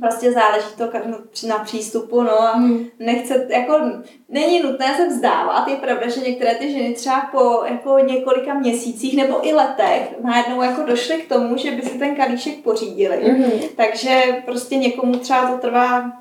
prostě 0.00 0.32
záleží 0.32 0.66
to 0.78 0.84
na 1.48 1.58
přístupu, 1.58 2.22
no 2.22 2.42
a 2.42 2.56
Mm. 2.56 2.84
nechce, 2.98 3.46
jako 3.50 3.80
není 4.28 4.62
nutné 4.62 4.94
se 4.96 5.06
vzdávat. 5.08 5.68
Je 5.68 5.76
pravda, 5.76 6.08
že 6.08 6.20
některé 6.20 6.54
ty 6.54 6.72
ženy 6.72 6.94
třeba 6.94 7.20
po 7.32 7.62
jako 7.66 7.98
několika 7.98 8.54
měsících 8.54 9.16
nebo 9.16 9.46
i 9.48 9.52
letech 9.54 10.14
najednou 10.24 10.62
jako 10.62 10.82
došly 10.82 11.16
k 11.16 11.28
tomu, 11.28 11.56
že 11.56 11.70
by 11.70 11.82
si 11.82 11.98
ten 11.98 12.16
kalíšek 12.16 12.56
pořídili. 12.62 13.32
Mhm. 13.32 13.50
Takže 13.76 14.42
prostě 14.44 14.76
někomu 14.76 15.18
třeba 15.18 15.50
to 15.50 15.58
trvá 15.58 16.12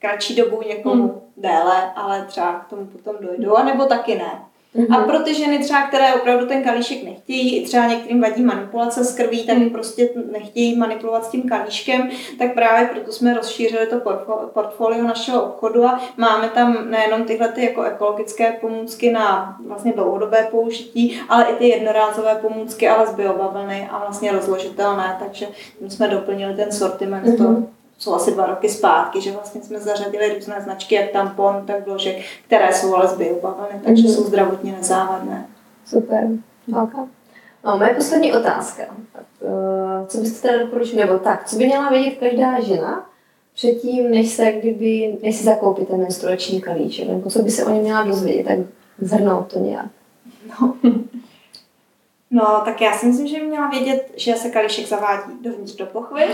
kratší 0.00 0.34
dobu, 0.36 0.62
někomu 0.68 1.02
Hmm. 1.02 1.20
Déle, 1.40 1.92
ale 1.96 2.24
třeba 2.28 2.52
k 2.52 2.70
tomu 2.70 2.86
potom 2.86 3.14
dojdou, 3.20 3.54
anebo 3.56 3.84
taky 3.84 4.14
ne. 4.14 4.30
Mhm. 4.74 4.94
A 4.94 4.98
pro 5.04 5.18
ty 5.18 5.34
ženy 5.34 5.58
třeba, 5.58 5.82
které 5.82 6.14
opravdu 6.14 6.46
ten 6.46 6.62
kalíšek 6.64 7.04
nechtějí, 7.04 7.56
i 7.56 7.64
třeba 7.66 7.86
některým 7.86 8.20
vadí 8.20 8.42
manipulace 8.42 9.04
s 9.04 9.14
krví, 9.16 9.46
tak 9.46 9.56
Hmm. 9.56 9.70
prostě 9.70 10.08
nechtějí 10.32 10.76
manipulovat 10.78 11.24
s 11.24 11.28
tím 11.28 11.42
kalíškem, 11.42 12.10
tak 12.38 12.54
právě 12.54 12.88
proto 12.88 13.12
jsme 13.12 13.34
rozšířili 13.34 13.86
to 13.86 13.96
portfo- 13.96 14.46
portfolio 14.48 15.02
našeho 15.04 15.42
obchodu 15.42 15.84
a 15.86 16.00
máme 16.16 16.48
tam 16.48 16.90
nejenom 16.90 17.24
tyhle 17.24 17.48
ty 17.48 17.64
jako 17.64 17.82
ekologické 17.82 18.52
pomůcky 18.52 19.10
na 19.12 19.56
vlastně 19.66 19.92
dlouhodobé 19.92 20.48
použití, 20.50 21.20
ale 21.28 21.44
i 21.44 21.54
ty 21.54 21.68
jednorázové 21.68 22.34
pomůcky, 22.34 22.88
ale 22.88 23.06
z 23.06 23.14
biobavlny 23.14 23.88
a 23.92 23.98
vlastně 23.98 24.32
rozložitelné, 24.32 25.16
takže 25.24 25.46
jsme 25.88 26.08
doplnili 26.08 26.54
ten 26.54 26.72
sortiment 26.72 27.26
Mhm. 27.26 27.36
to 27.36 27.62
jsou 28.00 28.14
asi 28.14 28.32
dva 28.32 28.46
roky 28.46 28.68
zpátky, 28.68 29.20
že 29.20 29.32
vlastně 29.32 29.62
jsme 29.62 29.80
zařadili 29.80 30.34
různé 30.34 30.60
značky, 30.60 30.94
jak 30.94 31.10
tampon, 31.10 31.62
tak 31.66 31.86
vložek, 31.86 32.16
které 32.46 32.72
jsou 32.72 32.94
ale 32.94 33.08
z 33.08 33.14
biobavlny, 33.16 33.80
takže 33.84 34.02
Mhm. 34.04 34.12
jsou 34.14 34.24
zdravotně 34.24 34.72
nezávadné. 34.72 35.46
Super. 35.86 36.28
Okay. 36.82 37.04
No, 37.64 37.78
moje 37.78 37.94
poslední 37.94 38.32
otázka. 38.32 38.82
Uh, 39.40 40.06
co 40.06 40.18
byste 40.18 40.48
teda 40.48 40.64
doporučili, 40.64 41.00
nebo 41.04 41.18
tak, 41.18 41.44
co 41.48 41.56
by 41.56 41.66
měla 41.66 41.88
vědět 41.90 42.16
každá 42.20 42.60
žena 42.60 43.06
předtím, 43.54 44.10
než 44.10 44.30
se 44.30 44.52
kdyby, 44.52 45.18
než 45.22 45.36
si 45.36 45.44
zakoupí 45.44 45.86
ten 45.86 45.98
menstruační 46.00 46.60
kalíček, 46.60 47.08
nebo 47.08 47.30
co 47.30 47.42
by 47.42 47.50
se 47.50 47.64
o 47.64 47.70
něm 47.70 47.82
měla 47.82 48.02
dozvědět, 48.04 48.46
tak 48.46 48.58
zhrnout 48.98 49.52
to 49.52 49.58
nějak. 49.58 49.86
No, 50.60 50.74
tak 52.64 52.80
já 52.80 52.92
si 52.92 53.06
myslím, 53.06 53.26
že 53.26 53.42
měla 53.42 53.68
vědět, 53.68 54.12
že 54.16 54.34
se 54.34 54.50
kalíšek 54.50 54.86
zavádí 54.86 55.32
dovnitř 55.40 55.76
do 55.76 55.86
pochvy 55.86 56.24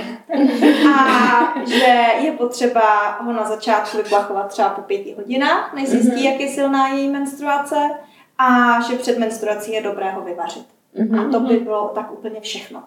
a 0.96 1.54
že 1.66 2.06
je 2.20 2.32
potřeba 2.32 3.18
ho 3.20 3.32
na 3.32 3.44
začátku 3.44 3.96
vyplachovat 3.96 4.48
třeba 4.48 4.68
po 4.68 4.82
pěti 4.82 5.14
hodinách, 5.16 5.74
než 5.74 5.88
zjistí, 5.88 6.24
jak 6.24 6.40
je 6.40 6.48
silná 6.48 6.88
její 6.88 7.08
menstruace 7.08 7.90
a 8.38 8.80
že 8.80 8.98
před 8.98 9.18
menstruací 9.18 9.72
je 9.72 9.82
dobré 9.82 10.10
ho 10.10 10.20
vyvařit. 10.20 10.66
A 11.20 11.30
to 11.32 11.40
by 11.40 11.56
bylo 11.56 11.88
tak 11.88 12.12
úplně 12.12 12.40
všechno. 12.40 12.82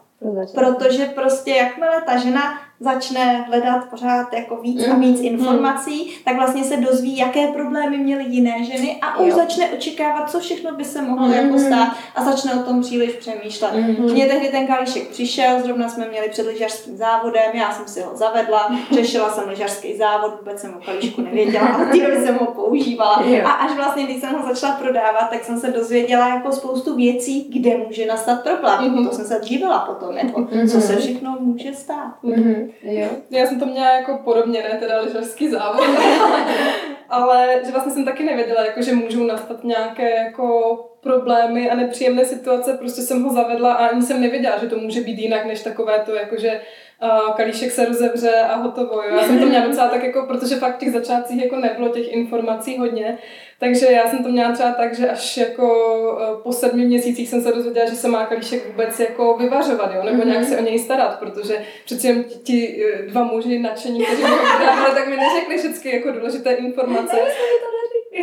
Protože 0.54 1.06
prostě 1.06 1.52
jakmile 1.52 2.02
ta 2.06 2.18
žena 2.18 2.42
začne 2.80 3.42
hledat 3.48 3.90
pořád 3.90 4.34
jako 4.34 4.56
víc 4.56 4.88
a 4.88 4.96
víc 4.96 5.20
informací, 5.22 6.18
tak 6.26 6.36
vlastně 6.36 6.64
se 6.64 6.78
dozví, 6.78 7.18
jaké 7.18 7.48
problémy 7.48 7.98
měly 7.98 8.24
jiné 8.24 8.64
ženy 8.64 9.00
a 9.02 9.20
už 9.20 9.28
Jo. 9.28 9.36
začne 9.36 9.70
očekávat, 9.70 10.32
co 10.32 10.40
všechno 10.40 10.72
by 10.76 10.86
se 10.86 11.02
mohlo 11.02 11.28
jako 11.34 11.60
stát 11.60 11.88
a 12.16 12.24
začne 12.24 12.54
o 12.54 12.64
tom 12.64 12.82
příliš 12.82 13.12
přemýšlet. 13.12 13.74
Mhm. 13.74 14.12
Mně 14.12 14.26
tehdy 14.26 14.48
ten 14.48 14.68
kalíšek 14.68 15.08
přišel, 15.08 15.62
zrovna 15.62 15.90
jsme 15.90 16.08
měli 16.08 16.30
před 16.30 16.48
lyžařským 16.48 16.98
závodem, 16.98 17.52
já 17.54 17.72
jsem 17.72 17.88
si 17.88 18.02
ho 18.02 18.12
zavedla, 18.16 18.72
řešila 18.92 19.30
jsem 19.30 19.50
lyžařský 19.50 19.98
závod, 19.98 20.38
vůbec 20.40 20.62
jsem 20.62 20.74
o 20.74 20.86
kalíšku 20.86 21.22
nevěděla, 21.22 21.68
ale 21.68 21.86
ty 21.86 22.00
jsem 22.00 22.36
ho 22.36 22.46
používala. 22.46 23.24
Jo. 23.30 23.46
A 23.46 23.52
až 23.52 23.76
vlastně, 23.76 24.04
když 24.04 24.20
jsem 24.20 24.34
ho 24.34 24.54
začala 24.54 24.76
prodávat, 24.76 25.30
tak 25.30 25.44
jsem 25.44 25.60
se 25.60 25.72
dozvěděla 25.72 26.28
jako 26.28 26.52
spoustu 26.52 26.96
věcí, 26.96 27.50
kde 27.54 27.78
může 27.78 28.06
nastat 28.06 28.44
problém. 28.44 28.80
Mhm. 28.82 29.08
To 29.08 29.16
jsem 29.16 29.26
se 29.26 29.40
divila 29.44 29.80
potom, 29.80 30.09
jako, 30.18 30.40
Mhm. 30.42 30.68
co 30.68 30.82
se 30.82 30.96
všechno 30.96 31.38
může 31.40 31.74
stát. 31.74 32.14
Mhm. 32.24 32.72
Jo. 32.82 33.08
Já 33.30 33.46
jsem 33.46 33.60
to 33.60 33.66
měla 33.66 33.92
jako 33.94 34.20
podobně, 34.24 34.64
ne 34.72 34.80
teda 34.80 35.02
lyžařský 35.02 35.50
závod, 35.50 35.86
ale 37.10 37.60
že 37.66 37.72
vlastně 37.72 37.94
jsem 37.94 38.06
taky 38.06 38.24
nevěděla, 38.24 38.66
jako, 38.66 38.82
že 38.82 38.94
můžou 38.96 39.24
nastat 39.24 39.64
nějaké 39.64 40.10
jako 40.10 40.76
problémy 41.02 41.70
a 41.70 41.76
nepříjemné 41.76 42.26
situace, 42.26 42.74
prostě 42.74 43.02
jsem 43.02 43.24
ho 43.24 43.34
zavedla 43.34 43.74
a 43.74 43.86
ani 43.88 44.02
jsem 44.02 44.22
nevěděla, 44.22 44.58
že 44.58 44.68
to 44.68 44.78
může 44.78 45.02
být 45.02 45.20
jinak, 45.20 45.46
než 45.46 45.64
takové 45.64 46.00
to, 46.06 46.16
jako 46.16 46.38
že 46.40 46.62
uh, 47.04 47.36
kalíšek 47.36 47.72
se 47.72 47.86
rozevře 47.86 48.36
a 48.36 48.56
hotovo. 48.56 49.02
Jo. 49.04 49.16
Já 49.16 49.24
jsem 49.24 49.40
to 49.40 49.46
měla 49.46 49.66
docela 49.68 49.88
tak, 49.88 50.04
jako, 50.04 50.26
protože 50.28 50.56
fakt 50.56 50.76
v 50.76 50.80
těch 50.80 50.92
začátcích 50.92 51.44
jako 51.44 51.56
nebylo 51.56 51.90
těch 51.90 52.14
informací 52.14 52.78
hodně, 52.78 53.18
takže 53.60 53.86
já 53.86 54.08
jsem 54.10 54.24
to 54.24 54.30
měla 54.30 54.52
třeba 54.52 54.72
tak, 54.72 54.96
že 54.96 55.10
až 55.10 55.38
jako 55.38 55.66
uh, 56.14 56.42
po 56.44 56.52
sedmi 56.54 56.86
měsících 56.86 57.30
jsem 57.30 57.42
se 57.42 57.52
dozvěděla, 57.52 57.90
že 57.90 57.96
se 57.96 58.08
má 58.08 58.26
kalíšek 58.26 58.68
vůbec 58.68 59.00
jako 59.00 59.38
vyvařovat, 59.38 59.92
jo, 59.96 60.04
nebo 60.04 60.18
Mhm. 60.18 60.30
nějak 60.30 60.46
se 60.46 60.58
o 60.58 60.62
něj 60.62 60.80
starat, 60.80 61.20
protože 61.20 61.66
přeci 61.86 62.08
jen 62.08 62.24
ti, 62.24 62.38
ti 62.40 62.86
eh, 62.86 63.02
dva 63.08 63.24
muži 63.24 63.60
nadšení, 63.60 64.02
kteří 64.06 64.24
mi 64.24 64.30
prodávali, 64.58 64.94
tak 64.96 65.08
mi 65.08 65.18
neřekli 65.18 65.58
všechny 65.58 65.96
jako 65.96 66.12
důležité 66.12 66.52
informace. 66.54 67.18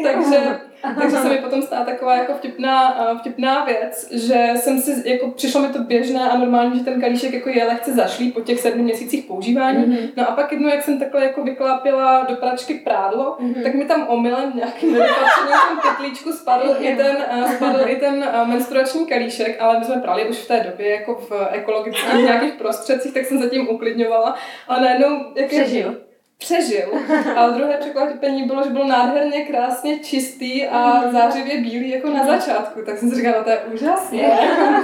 Takže, 0.02 0.58
takže 1.00 1.16
se 1.16 1.28
mi 1.28 1.36
potom 1.38 1.62
stala 1.62 1.84
taková 1.84 2.16
jako 2.16 2.32
vtipná, 2.34 2.96
vtipná 3.20 3.64
věc, 3.64 4.08
že 4.12 4.50
jsem 4.56 4.78
si, 4.80 5.10
jako 5.10 5.30
přišlo 5.30 5.60
mi 5.60 5.68
to 5.68 5.78
běžné 5.78 6.20
a 6.30 6.36
normální, 6.38 6.78
že 6.78 6.84
ten 6.84 7.00
kalíšek 7.00 7.32
jako 7.32 7.48
je 7.48 7.64
lehce 7.64 7.92
zašlý 7.92 8.32
po 8.32 8.40
těch 8.40 8.60
sedmi 8.60 8.82
měsících 8.82 9.24
používání. 9.24 9.86
Mhm. 9.86 9.96
No 10.16 10.28
a 10.28 10.32
pak 10.32 10.52
jednou, 10.52 10.68
jak 10.68 10.82
jsem 10.82 10.98
takhle 10.98 11.22
jako 11.24 11.42
vyklápěla 11.44 12.26
do 12.28 12.36
pračky 12.36 12.74
prádlo, 12.74 13.36
Mhm. 13.40 13.62
tak 13.62 13.74
mi 13.74 13.84
tam 13.84 14.06
omylem 14.08 14.52
nějakým 14.54 14.92
nedopatřením 14.92 15.56
tom 15.68 15.78
pytlíčku 15.96 16.32
spadl 16.32 16.76
i 16.80 16.96
ten, 16.96 17.16
eh, 17.30 17.48
spadl 17.56 17.78
i 17.88 17.96
ten 17.96 18.28
menstruační 18.46 19.06
kalíšek, 19.06 19.56
ale 19.60 19.78
my 19.78 19.84
jsme 19.84 19.96
prali 19.96 20.28
už 20.28 20.36
v 20.38 20.48
té 20.48 20.60
době 20.70 20.90
jako 20.90 21.14
v 21.14 21.48
ekologických 21.52 22.14
nějakých 22.24 22.52
prostředcích, 22.52 23.14
tak 23.14 23.24
jsem 23.24 23.42
zatím 23.42 23.68
uklidňovala. 23.68 24.34
A 24.68 24.80
najednou, 24.80 25.08
jak 25.36 25.52
je- 25.52 26.05
Přežil. 26.38 26.88
Ale 27.36 27.52
druhé 27.52 27.76
překvapení 27.76 28.42
bylo, 28.42 28.64
že 28.64 28.70
byl 28.70 28.86
nádherně 28.86 29.44
krásně 29.44 29.98
čistý 29.98 30.66
a 30.66 31.10
zářivě 31.12 31.60
bílý 31.60 31.90
jako 31.90 32.10
na 32.10 32.26
začátku. 32.26 32.80
Tak 32.86 32.98
jsem 32.98 33.10
si 33.10 33.16
říkala, 33.16 33.44
to 33.44 33.50
je 33.50 33.60
úžasné. 33.74 34.18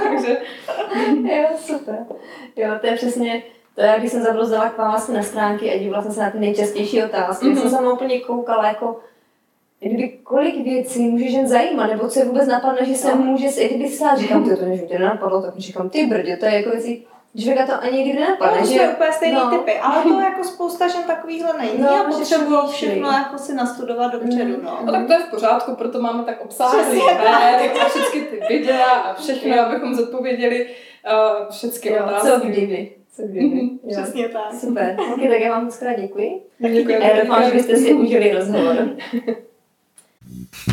Takže 0.09 0.37
Jo, 1.23 1.47
super. 1.57 2.05
Jo, 2.55 2.69
to 2.81 2.87
je 2.87 2.95
přesně 2.95 3.43
To 3.75 3.81
já, 3.81 3.97
když 3.97 4.11
jsem 4.11 4.23
zabrozdala 4.23 4.69
k 4.69 4.77
vám 4.77 4.91
vlastně 4.91 5.17
na 5.17 5.23
stránky 5.23 5.71
a 5.71 5.77
dívala 5.77 6.03
jsem 6.03 6.13
se 6.13 6.21
na 6.21 6.31
ty 6.31 6.39
nejčastější 6.39 7.03
otázky, 7.03 7.45
mm-hmm. 7.45 7.61
jsem 7.61 7.69
se 7.69 7.93
úplně 7.93 8.19
koukala 8.19 8.67
jako 8.67 8.99
kdyby 9.79 10.09
kolik 10.09 10.63
věcí 10.63 10.99
může 10.99 11.29
žen 11.29 11.47
zajímat, 11.47 11.87
nebo 11.87 12.07
co 12.07 12.19
je 12.19 12.25
vůbec 12.25 12.47
napadne, 12.47 12.85
že 12.85 12.95
se 12.95 13.15
no. 13.15 13.15
může, 13.15 13.47
i 13.47 13.75
kdyby 13.75 13.89
se 13.89 14.05
říkám, 14.15 14.43
ty 14.43 14.55
to 14.55 14.65
než 14.65 14.81
tě 14.87 14.99
nenapadlo, 14.99 15.41
tak 15.41 15.57
říkám, 15.57 15.89
ty 15.89 16.05
brdě, 16.05 16.37
to 16.37 16.45
je 16.45 16.53
jako 16.53 16.69
věci, 16.69 17.01
Člověka 17.41 17.65
to 17.65 17.83
ani 17.83 17.97
nikdy 17.97 18.19
nenapadne. 18.19 18.59
No, 18.59 18.65
že... 18.65 18.73
jsme 18.73 18.89
úplně 18.89 19.11
stejný 19.11 19.35
no. 19.35 19.49
typy, 19.49 19.79
ale 19.79 20.03
to 20.03 20.19
jako 20.19 20.43
spousta 20.43 20.87
žen 20.87 21.03
takovýhle 21.03 21.57
není 21.57 21.81
no, 21.81 21.89
a 21.89 22.03
potřebují 22.03 22.59
všechno 22.71 23.11
jako 23.11 23.37
si 23.37 23.53
nastudovat 23.53 24.11
dopředu. 24.11 24.57
No. 24.63 24.79
no. 24.85 24.91
tak 24.91 25.07
to 25.07 25.13
je 25.13 25.19
v 25.19 25.29
pořádku, 25.29 25.75
proto 25.75 26.01
máme 26.01 26.23
tak 26.23 26.41
obsáhlý 26.41 26.99
web, 26.99 27.19
a 27.81 27.89
všechny 27.89 28.21
ty 28.21 28.41
videa 28.49 28.85
a 28.85 29.13
všechno, 29.13 29.59
abychom 29.59 29.95
zodpověděli 29.95 30.65
uh, 30.65 31.49
všechny 31.49 31.99
otázky. 31.99 32.27
Co 32.27 32.39
kdyby. 32.47 32.91
Co 33.15 33.21
kdyby. 33.21 33.69
Přesně 33.87 34.29
tak. 34.29 34.53
Super. 34.53 34.97
Okay, 35.13 35.29
tak 35.29 35.39
já 35.39 35.51
vám 35.51 35.63
moc 35.63 35.77
krát 35.77 35.93
děkuji. 35.93 36.41
Děkuji. 36.59 36.97
A 36.97 37.07
já 37.07 37.21
doufám, 37.21 37.43
že 37.43 37.51
byste 37.51 37.75
si 37.77 37.93
užili 37.93 38.33
rozhovor. 38.33 38.75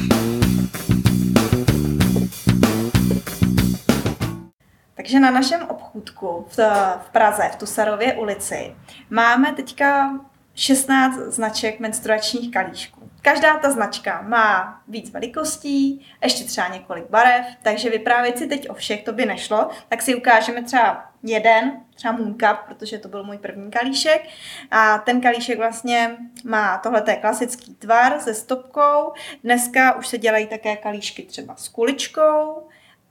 Takže 5.00 5.20
na 5.20 5.30
našem 5.30 5.62
obchůdku 5.62 6.46
v, 6.48 6.58
v 7.06 7.10
Praze, 7.12 7.50
v 7.52 7.56
Tusarově 7.56 8.14
ulici, 8.14 8.76
máme 9.10 9.52
teďka 9.52 10.20
16 10.54 11.16
značek 11.16 11.80
menstruačních 11.80 12.50
kalíšků. 12.50 13.10
Každá 13.22 13.58
ta 13.58 13.70
značka 13.70 14.22
má 14.22 14.80
víc 14.88 15.10
velikostí, 15.10 16.06
ještě 16.24 16.44
třeba 16.44 16.68
několik 16.68 17.10
barev, 17.10 17.46
takže 17.62 17.90
vyprávět 17.90 18.38
si 18.38 18.46
teď 18.46 18.70
o 18.70 18.74
všech 18.74 19.02
to 19.02 19.12
by 19.12 19.26
nešlo, 19.26 19.68
tak 19.88 20.02
si 20.02 20.14
ukážeme 20.14 20.62
třeba 20.62 21.04
jeden, 21.22 21.80
třeba 21.94 22.12
Moon 22.12 22.34
Cup, 22.34 22.58
protože 22.68 22.98
to 22.98 23.08
byl 23.08 23.24
můj 23.24 23.38
první 23.38 23.70
kalíšek. 23.70 24.28
A 24.70 24.98
ten 24.98 25.20
kalíšek 25.20 25.58
vlastně 25.58 26.16
má, 26.44 26.78
tohle 26.78 27.02
je 27.06 27.16
klasický 27.16 27.74
tvar 27.74 28.20
se 28.20 28.34
stopkou. 28.34 29.12
Dneska 29.44 29.94
už 29.94 30.06
se 30.06 30.18
dělají 30.18 30.46
také 30.46 30.76
kalíšky 30.76 31.22
třeba 31.22 31.56
s 31.56 31.68
kuličkou, 31.68 32.62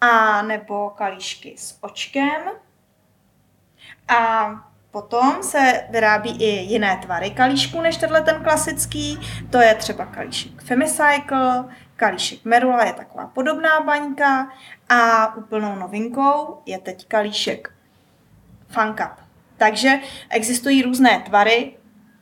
a 0.02 0.42
nebo 0.42 0.90
kalíšky 0.90 1.56
s 1.58 1.78
očkem. 1.82 2.42
A 4.08 4.50
potom 4.92 5.44
se 5.44 5.88
vyrábí 5.90 6.38
i 6.44 6.46
jiné 6.46 6.98
tvary 6.98 7.32
kalíšku 7.32 7.82
než 7.82 7.98
tenhle 7.98 8.22
ten 8.22 8.44
klasický. 8.44 9.20
To 9.50 9.58
je 9.58 9.76
třeba 9.76 10.06
kalíšek 10.06 10.62
Femicycle, 10.62 11.66
kalíšek 11.96 12.46
Merula 12.46 12.86
je 12.86 12.94
taková 12.94 13.28
podobná 13.28 13.80
baňka 13.80 14.52
a 14.90 15.36
úplnou 15.36 15.76
novinkou 15.76 16.62
je 16.66 16.78
teď 16.80 17.08
kalíšek 17.08 17.74
Fun 18.68 18.94
Cup. 18.94 19.30
Takže 19.58 20.00
existují 20.30 20.84
různé 20.84 21.20
tvary, 21.20 21.79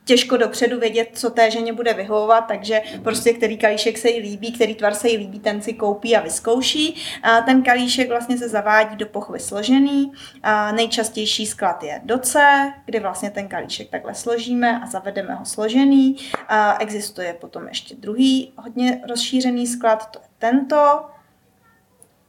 těžko 0.08 0.36
dopředu 0.36 0.80
vědět, 0.80 1.08
co 1.12 1.30
té 1.30 1.50
ženě 1.50 1.72
bude 1.72 1.94
vyhovovat, 1.94 2.44
takže 2.48 2.82
prostě 3.02 3.32
který 3.32 3.58
kalíšek 3.58 3.98
se 3.98 4.10
jí 4.10 4.20
líbí, 4.20 4.52
který 4.52 4.74
tvar 4.74 4.94
se 4.94 5.08
jí 5.08 5.16
líbí, 5.16 5.40
ten 5.40 5.62
si 5.62 5.74
koupí 5.74 6.16
a 6.16 6.20
vyzkouší. 6.20 6.96
A 7.22 7.40
ten 7.40 7.62
kalíšek 7.62 8.08
vlastně 8.08 8.38
se 8.38 8.48
zavádí 8.48 8.96
do 8.96 9.06
pochvy 9.06 9.40
složený. 9.40 10.12
A 10.42 10.72
nejčastější 10.72 11.46
sklad 11.46 11.82
je 11.82 12.00
do 12.04 12.18
C, 12.18 12.40
kdy 12.84 13.00
vlastně 13.00 13.30
ten 13.30 13.48
kalíšek 13.48 13.90
takhle 13.90 14.14
složíme 14.14 14.80
a 14.80 14.86
zavedeme 14.86 15.34
ho 15.34 15.44
složený. 15.44 16.16
A 16.48 16.78
existuje 16.78 17.32
potom 17.40 17.68
ještě 17.68 17.94
druhý 17.94 18.52
hodně 18.56 19.00
rozšířený 19.08 19.66
sklad, 19.66 20.10
to 20.10 20.18
je 20.18 20.28
tento. 20.38 21.04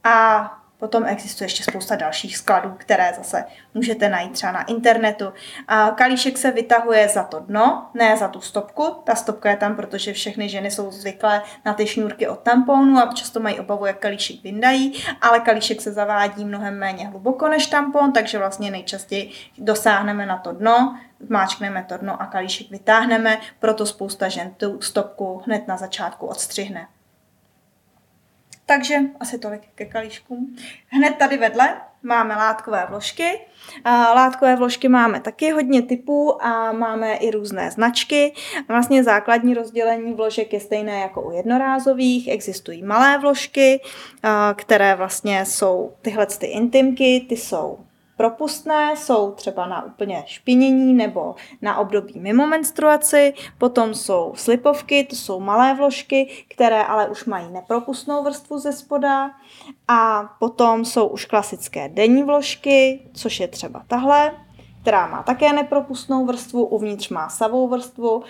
A 0.04 0.59
Potom 0.80 1.06
existuje 1.06 1.46
ještě 1.46 1.64
spousta 1.64 1.96
dalších 1.96 2.38
skladů, 2.38 2.74
které 2.78 3.14
zase 3.18 3.46
můžete 3.74 4.10
najít 4.10 4.32
třeba 4.32 4.52
na 4.52 4.64
internetu. 4.64 5.34
A 5.68 5.92
kalíšek 5.92 6.38
se 6.38 6.52
vytahuje 6.52 7.08
za 7.10 7.24
to 7.24 7.40
dno, 7.40 7.90
ne 7.94 8.18
za 8.18 8.28
tu 8.28 8.42
stopku. 8.42 8.96
Ta 9.04 9.16
stopka 9.16 9.50
je 9.50 9.58
tam, 9.58 9.76
protože 9.76 10.14
všechny 10.14 10.50
ženy 10.50 10.72
jsou 10.72 10.92
zvyklé 10.92 11.42
na 11.66 11.74
ty 11.74 11.88
šňůrky 11.88 12.28
od 12.28 12.40
tamponu 12.40 12.98
a 12.98 13.14
často 13.14 13.40
mají 13.40 13.60
obavu, 13.60 13.86
jak 13.86 14.00
kalíšek 14.00 14.44
vyndají, 14.44 15.04
ale 15.22 15.40
kalíšek 15.40 15.82
se 15.82 15.92
zavádí 15.92 16.46
mnohem 16.46 16.80
méně 16.80 17.08
hluboko 17.08 17.48
než 17.48 17.68
tampon, 17.68 18.12
takže 18.12 18.38
vlastně 18.38 18.72
nejčastěji 18.72 19.32
dosáhneme 19.58 20.26
na 20.26 20.38
to 20.38 20.52
dno, 20.52 21.00
máčkneme 21.30 21.86
to 21.90 21.98
dno 21.98 22.22
a 22.22 22.26
kalíšek 22.26 22.70
vytáhneme, 22.70 23.38
proto 23.60 23.86
spousta 23.86 24.30
žen 24.30 24.54
tu 24.58 24.82
stopku 24.82 25.42
hned 25.46 25.68
na 25.68 25.78
začátku 25.78 26.26
odstřihne. 26.28 26.88
Takže 28.70 28.96
asi 29.20 29.40
tolik 29.40 29.62
ke 29.76 29.86
kalíškům. 29.86 30.56
Hned 30.88 31.16
tady 31.16 31.38
vedle 31.38 31.82
máme 32.04 32.36
látkové 32.36 32.86
vložky. 32.90 33.40
Látkové 33.86 34.56
vložky 34.56 34.88
máme 34.90 35.20
taky 35.20 35.52
hodně 35.52 35.82
typů 35.82 36.44
a 36.44 36.72
máme 36.72 37.16
i 37.16 37.32
různé 37.32 37.72
značky. 37.72 38.34
Vlastně 38.68 39.04
základní 39.04 39.54
rozdělení 39.54 40.14
vložek 40.14 40.54
je 40.54 40.60
stejné 40.60 41.00
jako 41.00 41.22
u 41.22 41.32
jednorázových. 41.32 42.28
Existují 42.28 42.84
malé 42.84 43.18
vložky, 43.18 43.82
které 44.56 44.96
vlastně 44.96 45.46
jsou 45.46 45.94
tyhle 46.02 46.26
ty 46.26 46.46
intimky, 46.46 47.26
ty 47.30 47.38
jsou 47.38 47.80
propustné, 48.20 48.96
jsou 48.96 49.32
třeba 49.32 49.68
na 49.68 49.86
úplně 49.86 50.24
špinění 50.28 50.94
nebo 50.94 51.36
na 51.62 51.78
období 51.78 52.20
mimo 52.20 52.48
menstruaci, 52.48 53.34
potom 53.58 53.94
jsou 53.94 54.34
slipovky, 54.36 55.04
to 55.04 55.16
jsou 55.16 55.40
malé 55.40 55.74
vložky, 55.74 56.46
které 56.48 56.84
ale 56.84 57.10
už 57.10 57.26
mají 57.26 57.52
nepropustnou 57.52 58.24
vrstvu 58.24 58.60
ze 58.60 58.74
spoda. 58.74 59.32
A 59.88 60.24
potom 60.40 60.86
jsou 60.86 61.08
už 61.08 61.26
klasické 61.26 61.90
denní 61.90 62.24
vložky, 62.24 63.00
což 63.14 63.40
je 63.40 63.48
třeba 63.48 63.84
tahle, 63.88 64.32
která 64.90 65.08
má 65.08 65.24
také 65.24 65.54
nepropustnou 65.54 66.26
vrstvu, 66.26 66.66
uvnitř 66.66 67.10
má 67.10 67.30
savou 67.30 67.68
vrstvu. 67.68 68.24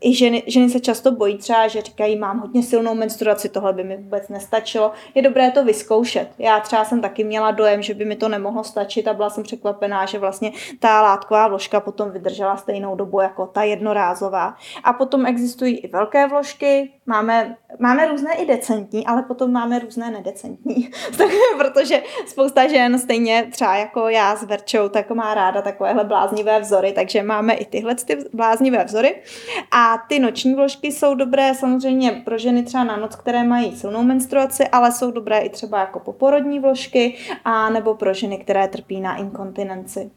I 0.00 0.14
ženy, 0.14 0.42
ženy 0.46 0.70
se 0.70 0.80
často 0.80 1.12
bojí 1.12 1.38
třeba, 1.38 1.68
že 1.68 1.82
říkají, 1.82 2.18
mám 2.18 2.40
hodně 2.40 2.62
silnou 2.62 2.94
menstruaci, 2.94 3.48
tohle 3.48 3.72
by 3.72 3.84
mi 3.84 3.96
vůbec 3.96 4.28
nestačilo. 4.28 4.92
Je 5.14 5.22
dobré 5.22 5.50
to 5.50 5.64
vyzkoušet. 5.64 6.28
Já 6.38 6.60
třeba 6.60 6.84
jsem 6.84 7.00
taky 7.00 7.24
měla 7.24 7.50
dojem, 7.50 7.82
že 7.82 7.94
by 7.94 8.04
mi 8.04 8.16
to 8.16 8.28
nemohlo 8.28 8.64
stačit 8.64 9.08
a 9.08 9.14
byla 9.14 9.30
jsem 9.30 9.42
překvapená, 9.42 10.06
že 10.06 10.18
vlastně 10.18 10.52
ta 10.80 11.02
látková 11.02 11.48
vložka 11.48 11.80
potom 11.80 12.10
vydržela 12.10 12.56
stejnou 12.56 12.96
dobu 12.96 13.20
jako 13.20 13.46
ta 13.46 13.62
jednorázová. 13.62 14.54
A 14.84 14.92
potom 14.92 15.26
existují 15.26 15.78
i 15.78 15.88
velké 15.88 16.26
vložky, 16.26 16.92
máme, 17.06 17.56
máme 17.78 18.06
různé 18.06 18.34
i 18.34 18.46
decentní, 18.46 19.06
ale 19.06 19.22
potom 19.22 19.52
máme 19.52 19.78
různé 19.78 20.10
nedecentní. 20.10 20.90
protože 21.58 22.02
spousta 22.26 22.68
žen 22.68 22.98
stejně 22.98 23.48
třeba 23.50 23.76
jako 23.76 24.08
já 24.08 24.36
s 24.36 24.42
Verčou, 24.42 24.88
tak 24.88 25.10
má 25.10 25.34
ráda 25.34 25.62
takovéhle 25.62 26.04
bláznivé 26.04 26.60
vzory, 26.60 26.92
takže 26.92 27.22
máme 27.22 27.54
i 27.54 27.64
tyhle 27.64 27.94
ty 27.94 28.18
bláznivé 28.32 28.84
vzory. 28.84 29.22
A 29.70 29.98
ty 30.08 30.18
noční 30.18 30.54
vložky 30.54 30.92
jsou 30.92 31.14
dobré 31.14 31.54
samozřejmě 31.54 32.22
pro 32.24 32.38
ženy 32.38 32.62
třeba 32.62 32.84
na 32.84 32.96
noc, 32.96 33.16
které 33.16 33.44
mají 33.44 33.76
silnou 33.76 34.02
menstruaci, 34.02 34.68
ale 34.68 34.92
jsou 34.92 35.10
dobré 35.10 35.38
i 35.38 35.48
třeba 35.48 35.80
jako 35.80 36.00
poporodní 36.00 36.60
vložky 36.60 37.16
a 37.44 37.70
nebo 37.70 37.94
pro 37.94 38.14
ženy, 38.14 38.38
které 38.38 38.68
trpí 38.68 39.00
na 39.00 39.16
inkontinenci. 39.16 40.10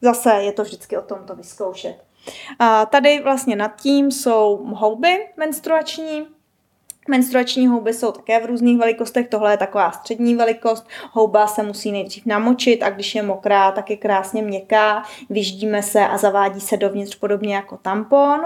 Zase 0.00 0.30
je 0.30 0.52
to 0.52 0.62
vždycky 0.62 0.96
o 0.96 1.02
tom 1.02 1.18
to 1.26 1.36
vyzkoušet. 1.36 1.96
A 2.58 2.86
tady 2.86 3.20
vlastně 3.20 3.56
nad 3.56 3.80
tím 3.80 4.10
jsou 4.10 4.66
houby 4.74 5.26
menstruační, 5.36 6.26
Menstruační 7.08 7.66
houby 7.66 7.94
jsou 7.94 8.12
také 8.12 8.40
v 8.40 8.46
různých 8.46 8.78
velikostech, 8.78 9.28
tohle 9.28 9.52
je 9.52 9.56
taková 9.56 9.92
střední 9.92 10.34
velikost. 10.34 10.86
Houba 11.12 11.46
se 11.46 11.62
musí 11.62 11.92
nejdřív 11.92 12.26
namočit 12.26 12.82
a 12.82 12.90
když 12.90 13.14
je 13.14 13.22
mokrá, 13.22 13.72
tak 13.72 13.90
je 13.90 13.96
krásně 13.96 14.42
měkká, 14.42 15.02
vyždíme 15.30 15.82
se 15.82 16.00
a 16.00 16.18
zavádí 16.18 16.60
se 16.60 16.76
dovnitř 16.76 17.14
podobně 17.14 17.54
jako 17.54 17.76
tampon. 17.76 18.40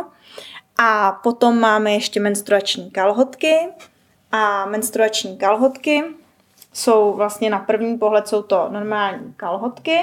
A 0.79 1.13
potom 1.13 1.61
máme 1.61 1.93
ještě 1.93 2.21
menstruační 2.21 2.91
kalhotky. 2.91 3.55
A 4.33 4.67
menstruační 4.67 5.39
kalhotky 5.39 6.05
jsou 6.73 7.13
vlastně 7.13 7.51
na 7.51 7.59
první 7.59 7.99
pohled 7.99 8.29
jsou 8.29 8.43
to 8.43 8.69
normální 8.71 9.35
kalhotky 9.37 9.99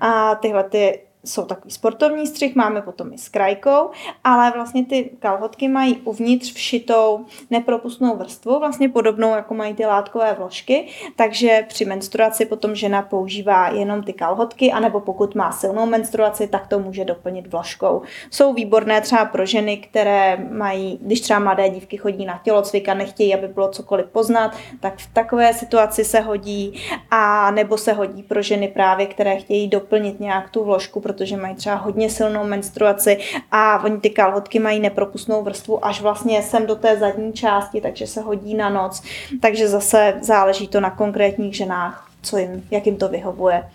a 0.00 0.34
tyhle 0.34 0.64
ty 0.64 1.00
jsou 1.24 1.44
takový 1.44 1.70
sportovní 1.70 2.26
střih, 2.26 2.54
máme 2.54 2.82
potom 2.82 3.12
i 3.12 3.18
s 3.18 3.28
krajkou, 3.28 3.90
ale 4.24 4.50
vlastně 4.50 4.84
ty 4.84 5.10
kalhotky 5.18 5.68
mají 5.68 5.96
uvnitř 5.96 6.52
všitou 6.52 7.24
nepropustnou 7.50 8.16
vrstvu, 8.16 8.58
vlastně 8.58 8.88
podobnou, 8.88 9.30
jako 9.30 9.54
mají 9.54 9.74
ty 9.74 9.86
látkové 9.86 10.34
vložky, 10.34 10.86
takže 11.16 11.64
při 11.68 11.84
menstruaci 11.84 12.46
potom 12.46 12.74
žena 12.74 13.02
používá 13.02 13.68
jenom 13.68 14.02
ty 14.02 14.12
kalhotky, 14.12 14.72
anebo 14.72 15.00
pokud 15.00 15.34
má 15.34 15.52
silnou 15.52 15.86
menstruaci, 15.86 16.46
tak 16.46 16.66
to 16.66 16.78
může 16.78 17.04
doplnit 17.04 17.46
vložkou. 17.46 18.02
Jsou 18.30 18.52
výborné 18.52 19.00
třeba 19.00 19.24
pro 19.24 19.46
ženy, 19.46 19.76
které 19.76 20.36
mají, 20.50 20.98
když 21.02 21.20
třeba 21.20 21.38
mladé 21.38 21.68
dívky 21.68 21.96
chodí 21.96 22.24
na 22.24 22.40
tělocvik 22.44 22.88
a 22.88 22.94
nechtějí, 22.94 23.34
aby 23.34 23.48
bylo 23.48 23.68
cokoliv 23.68 24.06
poznat, 24.06 24.56
tak 24.80 24.98
v 24.98 25.14
takové 25.14 25.54
situaci 25.54 26.04
se 26.04 26.20
hodí, 26.20 26.82
a 27.10 27.50
nebo 27.50 27.78
se 27.78 27.92
hodí 27.92 28.22
pro 28.22 28.42
ženy 28.42 28.68
právě, 28.68 29.06
které 29.06 29.36
chtějí 29.36 29.68
doplnit 29.68 30.20
nějak 30.20 30.50
tu 30.50 30.64
vložku, 30.64 31.00
protože 31.14 31.36
mají 31.36 31.54
třeba 31.54 31.76
hodně 31.76 32.10
silnou 32.10 32.44
menstruaci 32.44 33.18
a 33.52 33.84
oni 33.84 34.00
ty 34.00 34.10
kalhotky 34.10 34.58
mají 34.58 34.80
nepropustnou 34.80 35.42
vrstvu 35.42 35.86
až 35.86 36.00
vlastně 36.00 36.42
sem 36.42 36.66
do 36.66 36.74
té 36.76 36.96
zadní 36.96 37.32
části, 37.32 37.80
takže 37.80 38.06
se 38.06 38.20
hodí 38.20 38.54
na 38.54 38.68
noc. 38.68 39.02
Takže 39.42 39.68
zase 39.68 40.14
záleží 40.20 40.68
to 40.68 40.80
na 40.80 40.90
konkrétních 40.90 41.56
ženách, 41.56 42.10
co 42.22 42.38
jim, 42.38 42.66
jak 42.70 42.86
jim 42.86 42.96
to 42.96 43.08
vyhovuje. 43.08 43.70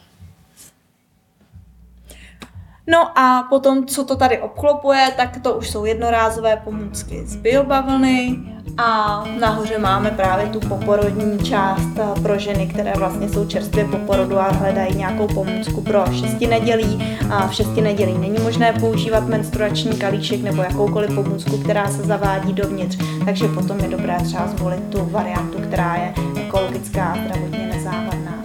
No 2.88 3.20
a 3.20 3.44
potom, 3.50 3.86
co 3.86 4.06
to 4.06 4.16
tady 4.16 4.40
obklopuje, 4.40 5.14
tak 5.18 5.42
to 5.42 5.58
už 5.58 5.70
jsou 5.70 5.86
jednorázové 5.86 6.58
pomůcky 6.58 7.26
z 7.26 7.36
biobavlny 7.36 8.38
a 8.80 9.24
nahoře 9.40 9.78
máme 9.78 10.12
právě 10.12 10.48
tu 10.48 10.60
poporodní 10.60 11.40
část 11.40 11.90
eh, 11.98 12.22
pro 12.22 12.40
ženy, 12.40 12.68
které 12.68 12.94
vlastně 12.98 13.30
jsou 13.30 13.46
čerstvě 13.46 13.86
po 13.86 13.98
porodu 13.98 14.40
a 14.40 14.52
hledají 14.52 14.96
nějakou 14.96 15.28
pomůcku 15.28 15.82
pro 15.82 16.06
šesti 16.20 16.48
nedělí. 16.48 17.18
A 17.32 17.48
v 17.48 17.54
šesti 17.54 17.82
nedělí 17.82 18.18
není 18.18 18.40
možné 18.44 18.74
používat 18.74 19.28
menstruační 19.28 19.98
kalíšek 19.98 20.42
nebo 20.42 20.62
jakoukoliv 20.62 21.16
pomůcku, 21.16 21.58
která 21.58 21.88
se 21.88 22.02
zavádí 22.04 22.54
dovnitř, 22.54 22.98
takže 23.26 23.48
potom 23.48 23.80
je 23.80 23.88
dobré 23.88 24.18
třeba 24.24 24.48
zvolit 24.48 24.84
tu 24.90 25.06
variantu, 25.12 25.58
která 25.62 25.96
je 25.96 26.14
ekologická 26.42 27.06
a 27.06 27.18
zdravotně 27.18 27.72
nezávadná. 27.74 28.44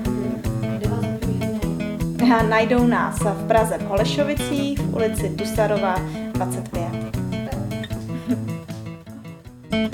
Najdou 2.49 2.87
nás 2.87 3.19
v 3.21 3.47
Praze 3.47 3.79
v 3.79 3.87
Holešovicích, 3.89 4.79
v 4.79 4.95
ulici 4.95 5.29
Tusarova 5.29 5.95
25. 6.33 7.04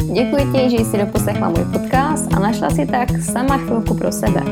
Děkuji 0.05 0.53
ti, 0.53 0.70
že 0.70 0.84
jsi 0.84 0.98
doposlechla 0.98 1.48
můj 1.48 1.64
podcast 1.72 2.34
a 2.34 2.38
našla 2.38 2.70
si 2.70 2.86
tak 2.86 3.22
sama 3.22 3.59
chvilku 3.59 3.94
pro 3.94 4.12
sebe. 4.12 4.42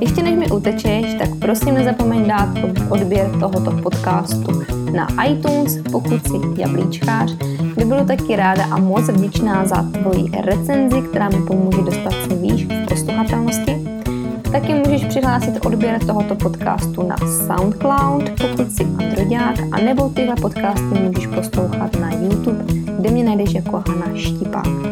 Ještě 0.00 0.22
než 0.22 0.34
mi 0.34 0.50
utečeš, 0.50 1.14
tak 1.18 1.28
prosím 1.38 1.74
nezapomeň 1.74 2.28
dát 2.28 2.48
odběr 2.88 3.30
tohoto 3.40 3.70
podcastu 3.82 4.62
na 4.92 5.24
iTunes, 5.24 5.78
pokud 5.92 6.26
jsi 6.26 6.60
jablíčkář, 6.60 7.32
by 7.76 7.84
bylo 7.84 8.04
taky 8.04 8.36
ráda 8.36 8.64
a 8.64 8.78
moc 8.78 9.08
vděčná 9.08 9.66
za 9.66 9.82
tvoji 9.82 10.30
recenzi, 10.44 11.02
která 11.02 11.28
mi 11.28 11.46
pomůže 11.46 11.82
dostat 11.82 12.12
se 12.28 12.34
výš 12.34 12.66
v 12.66 12.88
posluchatelnosti. 12.88 13.92
Taky 14.52 14.74
můžeš 14.74 15.04
přihlásit 15.04 15.66
odběr 15.66 16.04
tohoto 16.06 16.34
podcastu 16.34 17.02
na 17.02 17.16
SoundCloud, 17.16 18.30
pokud 18.30 18.72
jsi 18.72 18.84
Androďák, 18.84 19.56
a 19.72 19.76
nebo 19.80 20.08
tyhle 20.08 20.36
podcasty 20.36 21.00
můžeš 21.02 21.26
poslouchat 21.26 21.96
na 22.00 22.12
YouTube, 22.12 22.64
kde 22.98 23.10
mě 23.10 23.24
najdeš 23.24 23.54
jako 23.54 23.82
Hana 23.88 24.06
Štipák. 24.14 24.91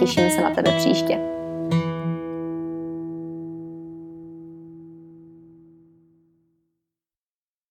těším 0.00 0.30
se 0.30 0.40
na 0.40 0.50
tebe 0.50 0.72
příště. 0.78 1.39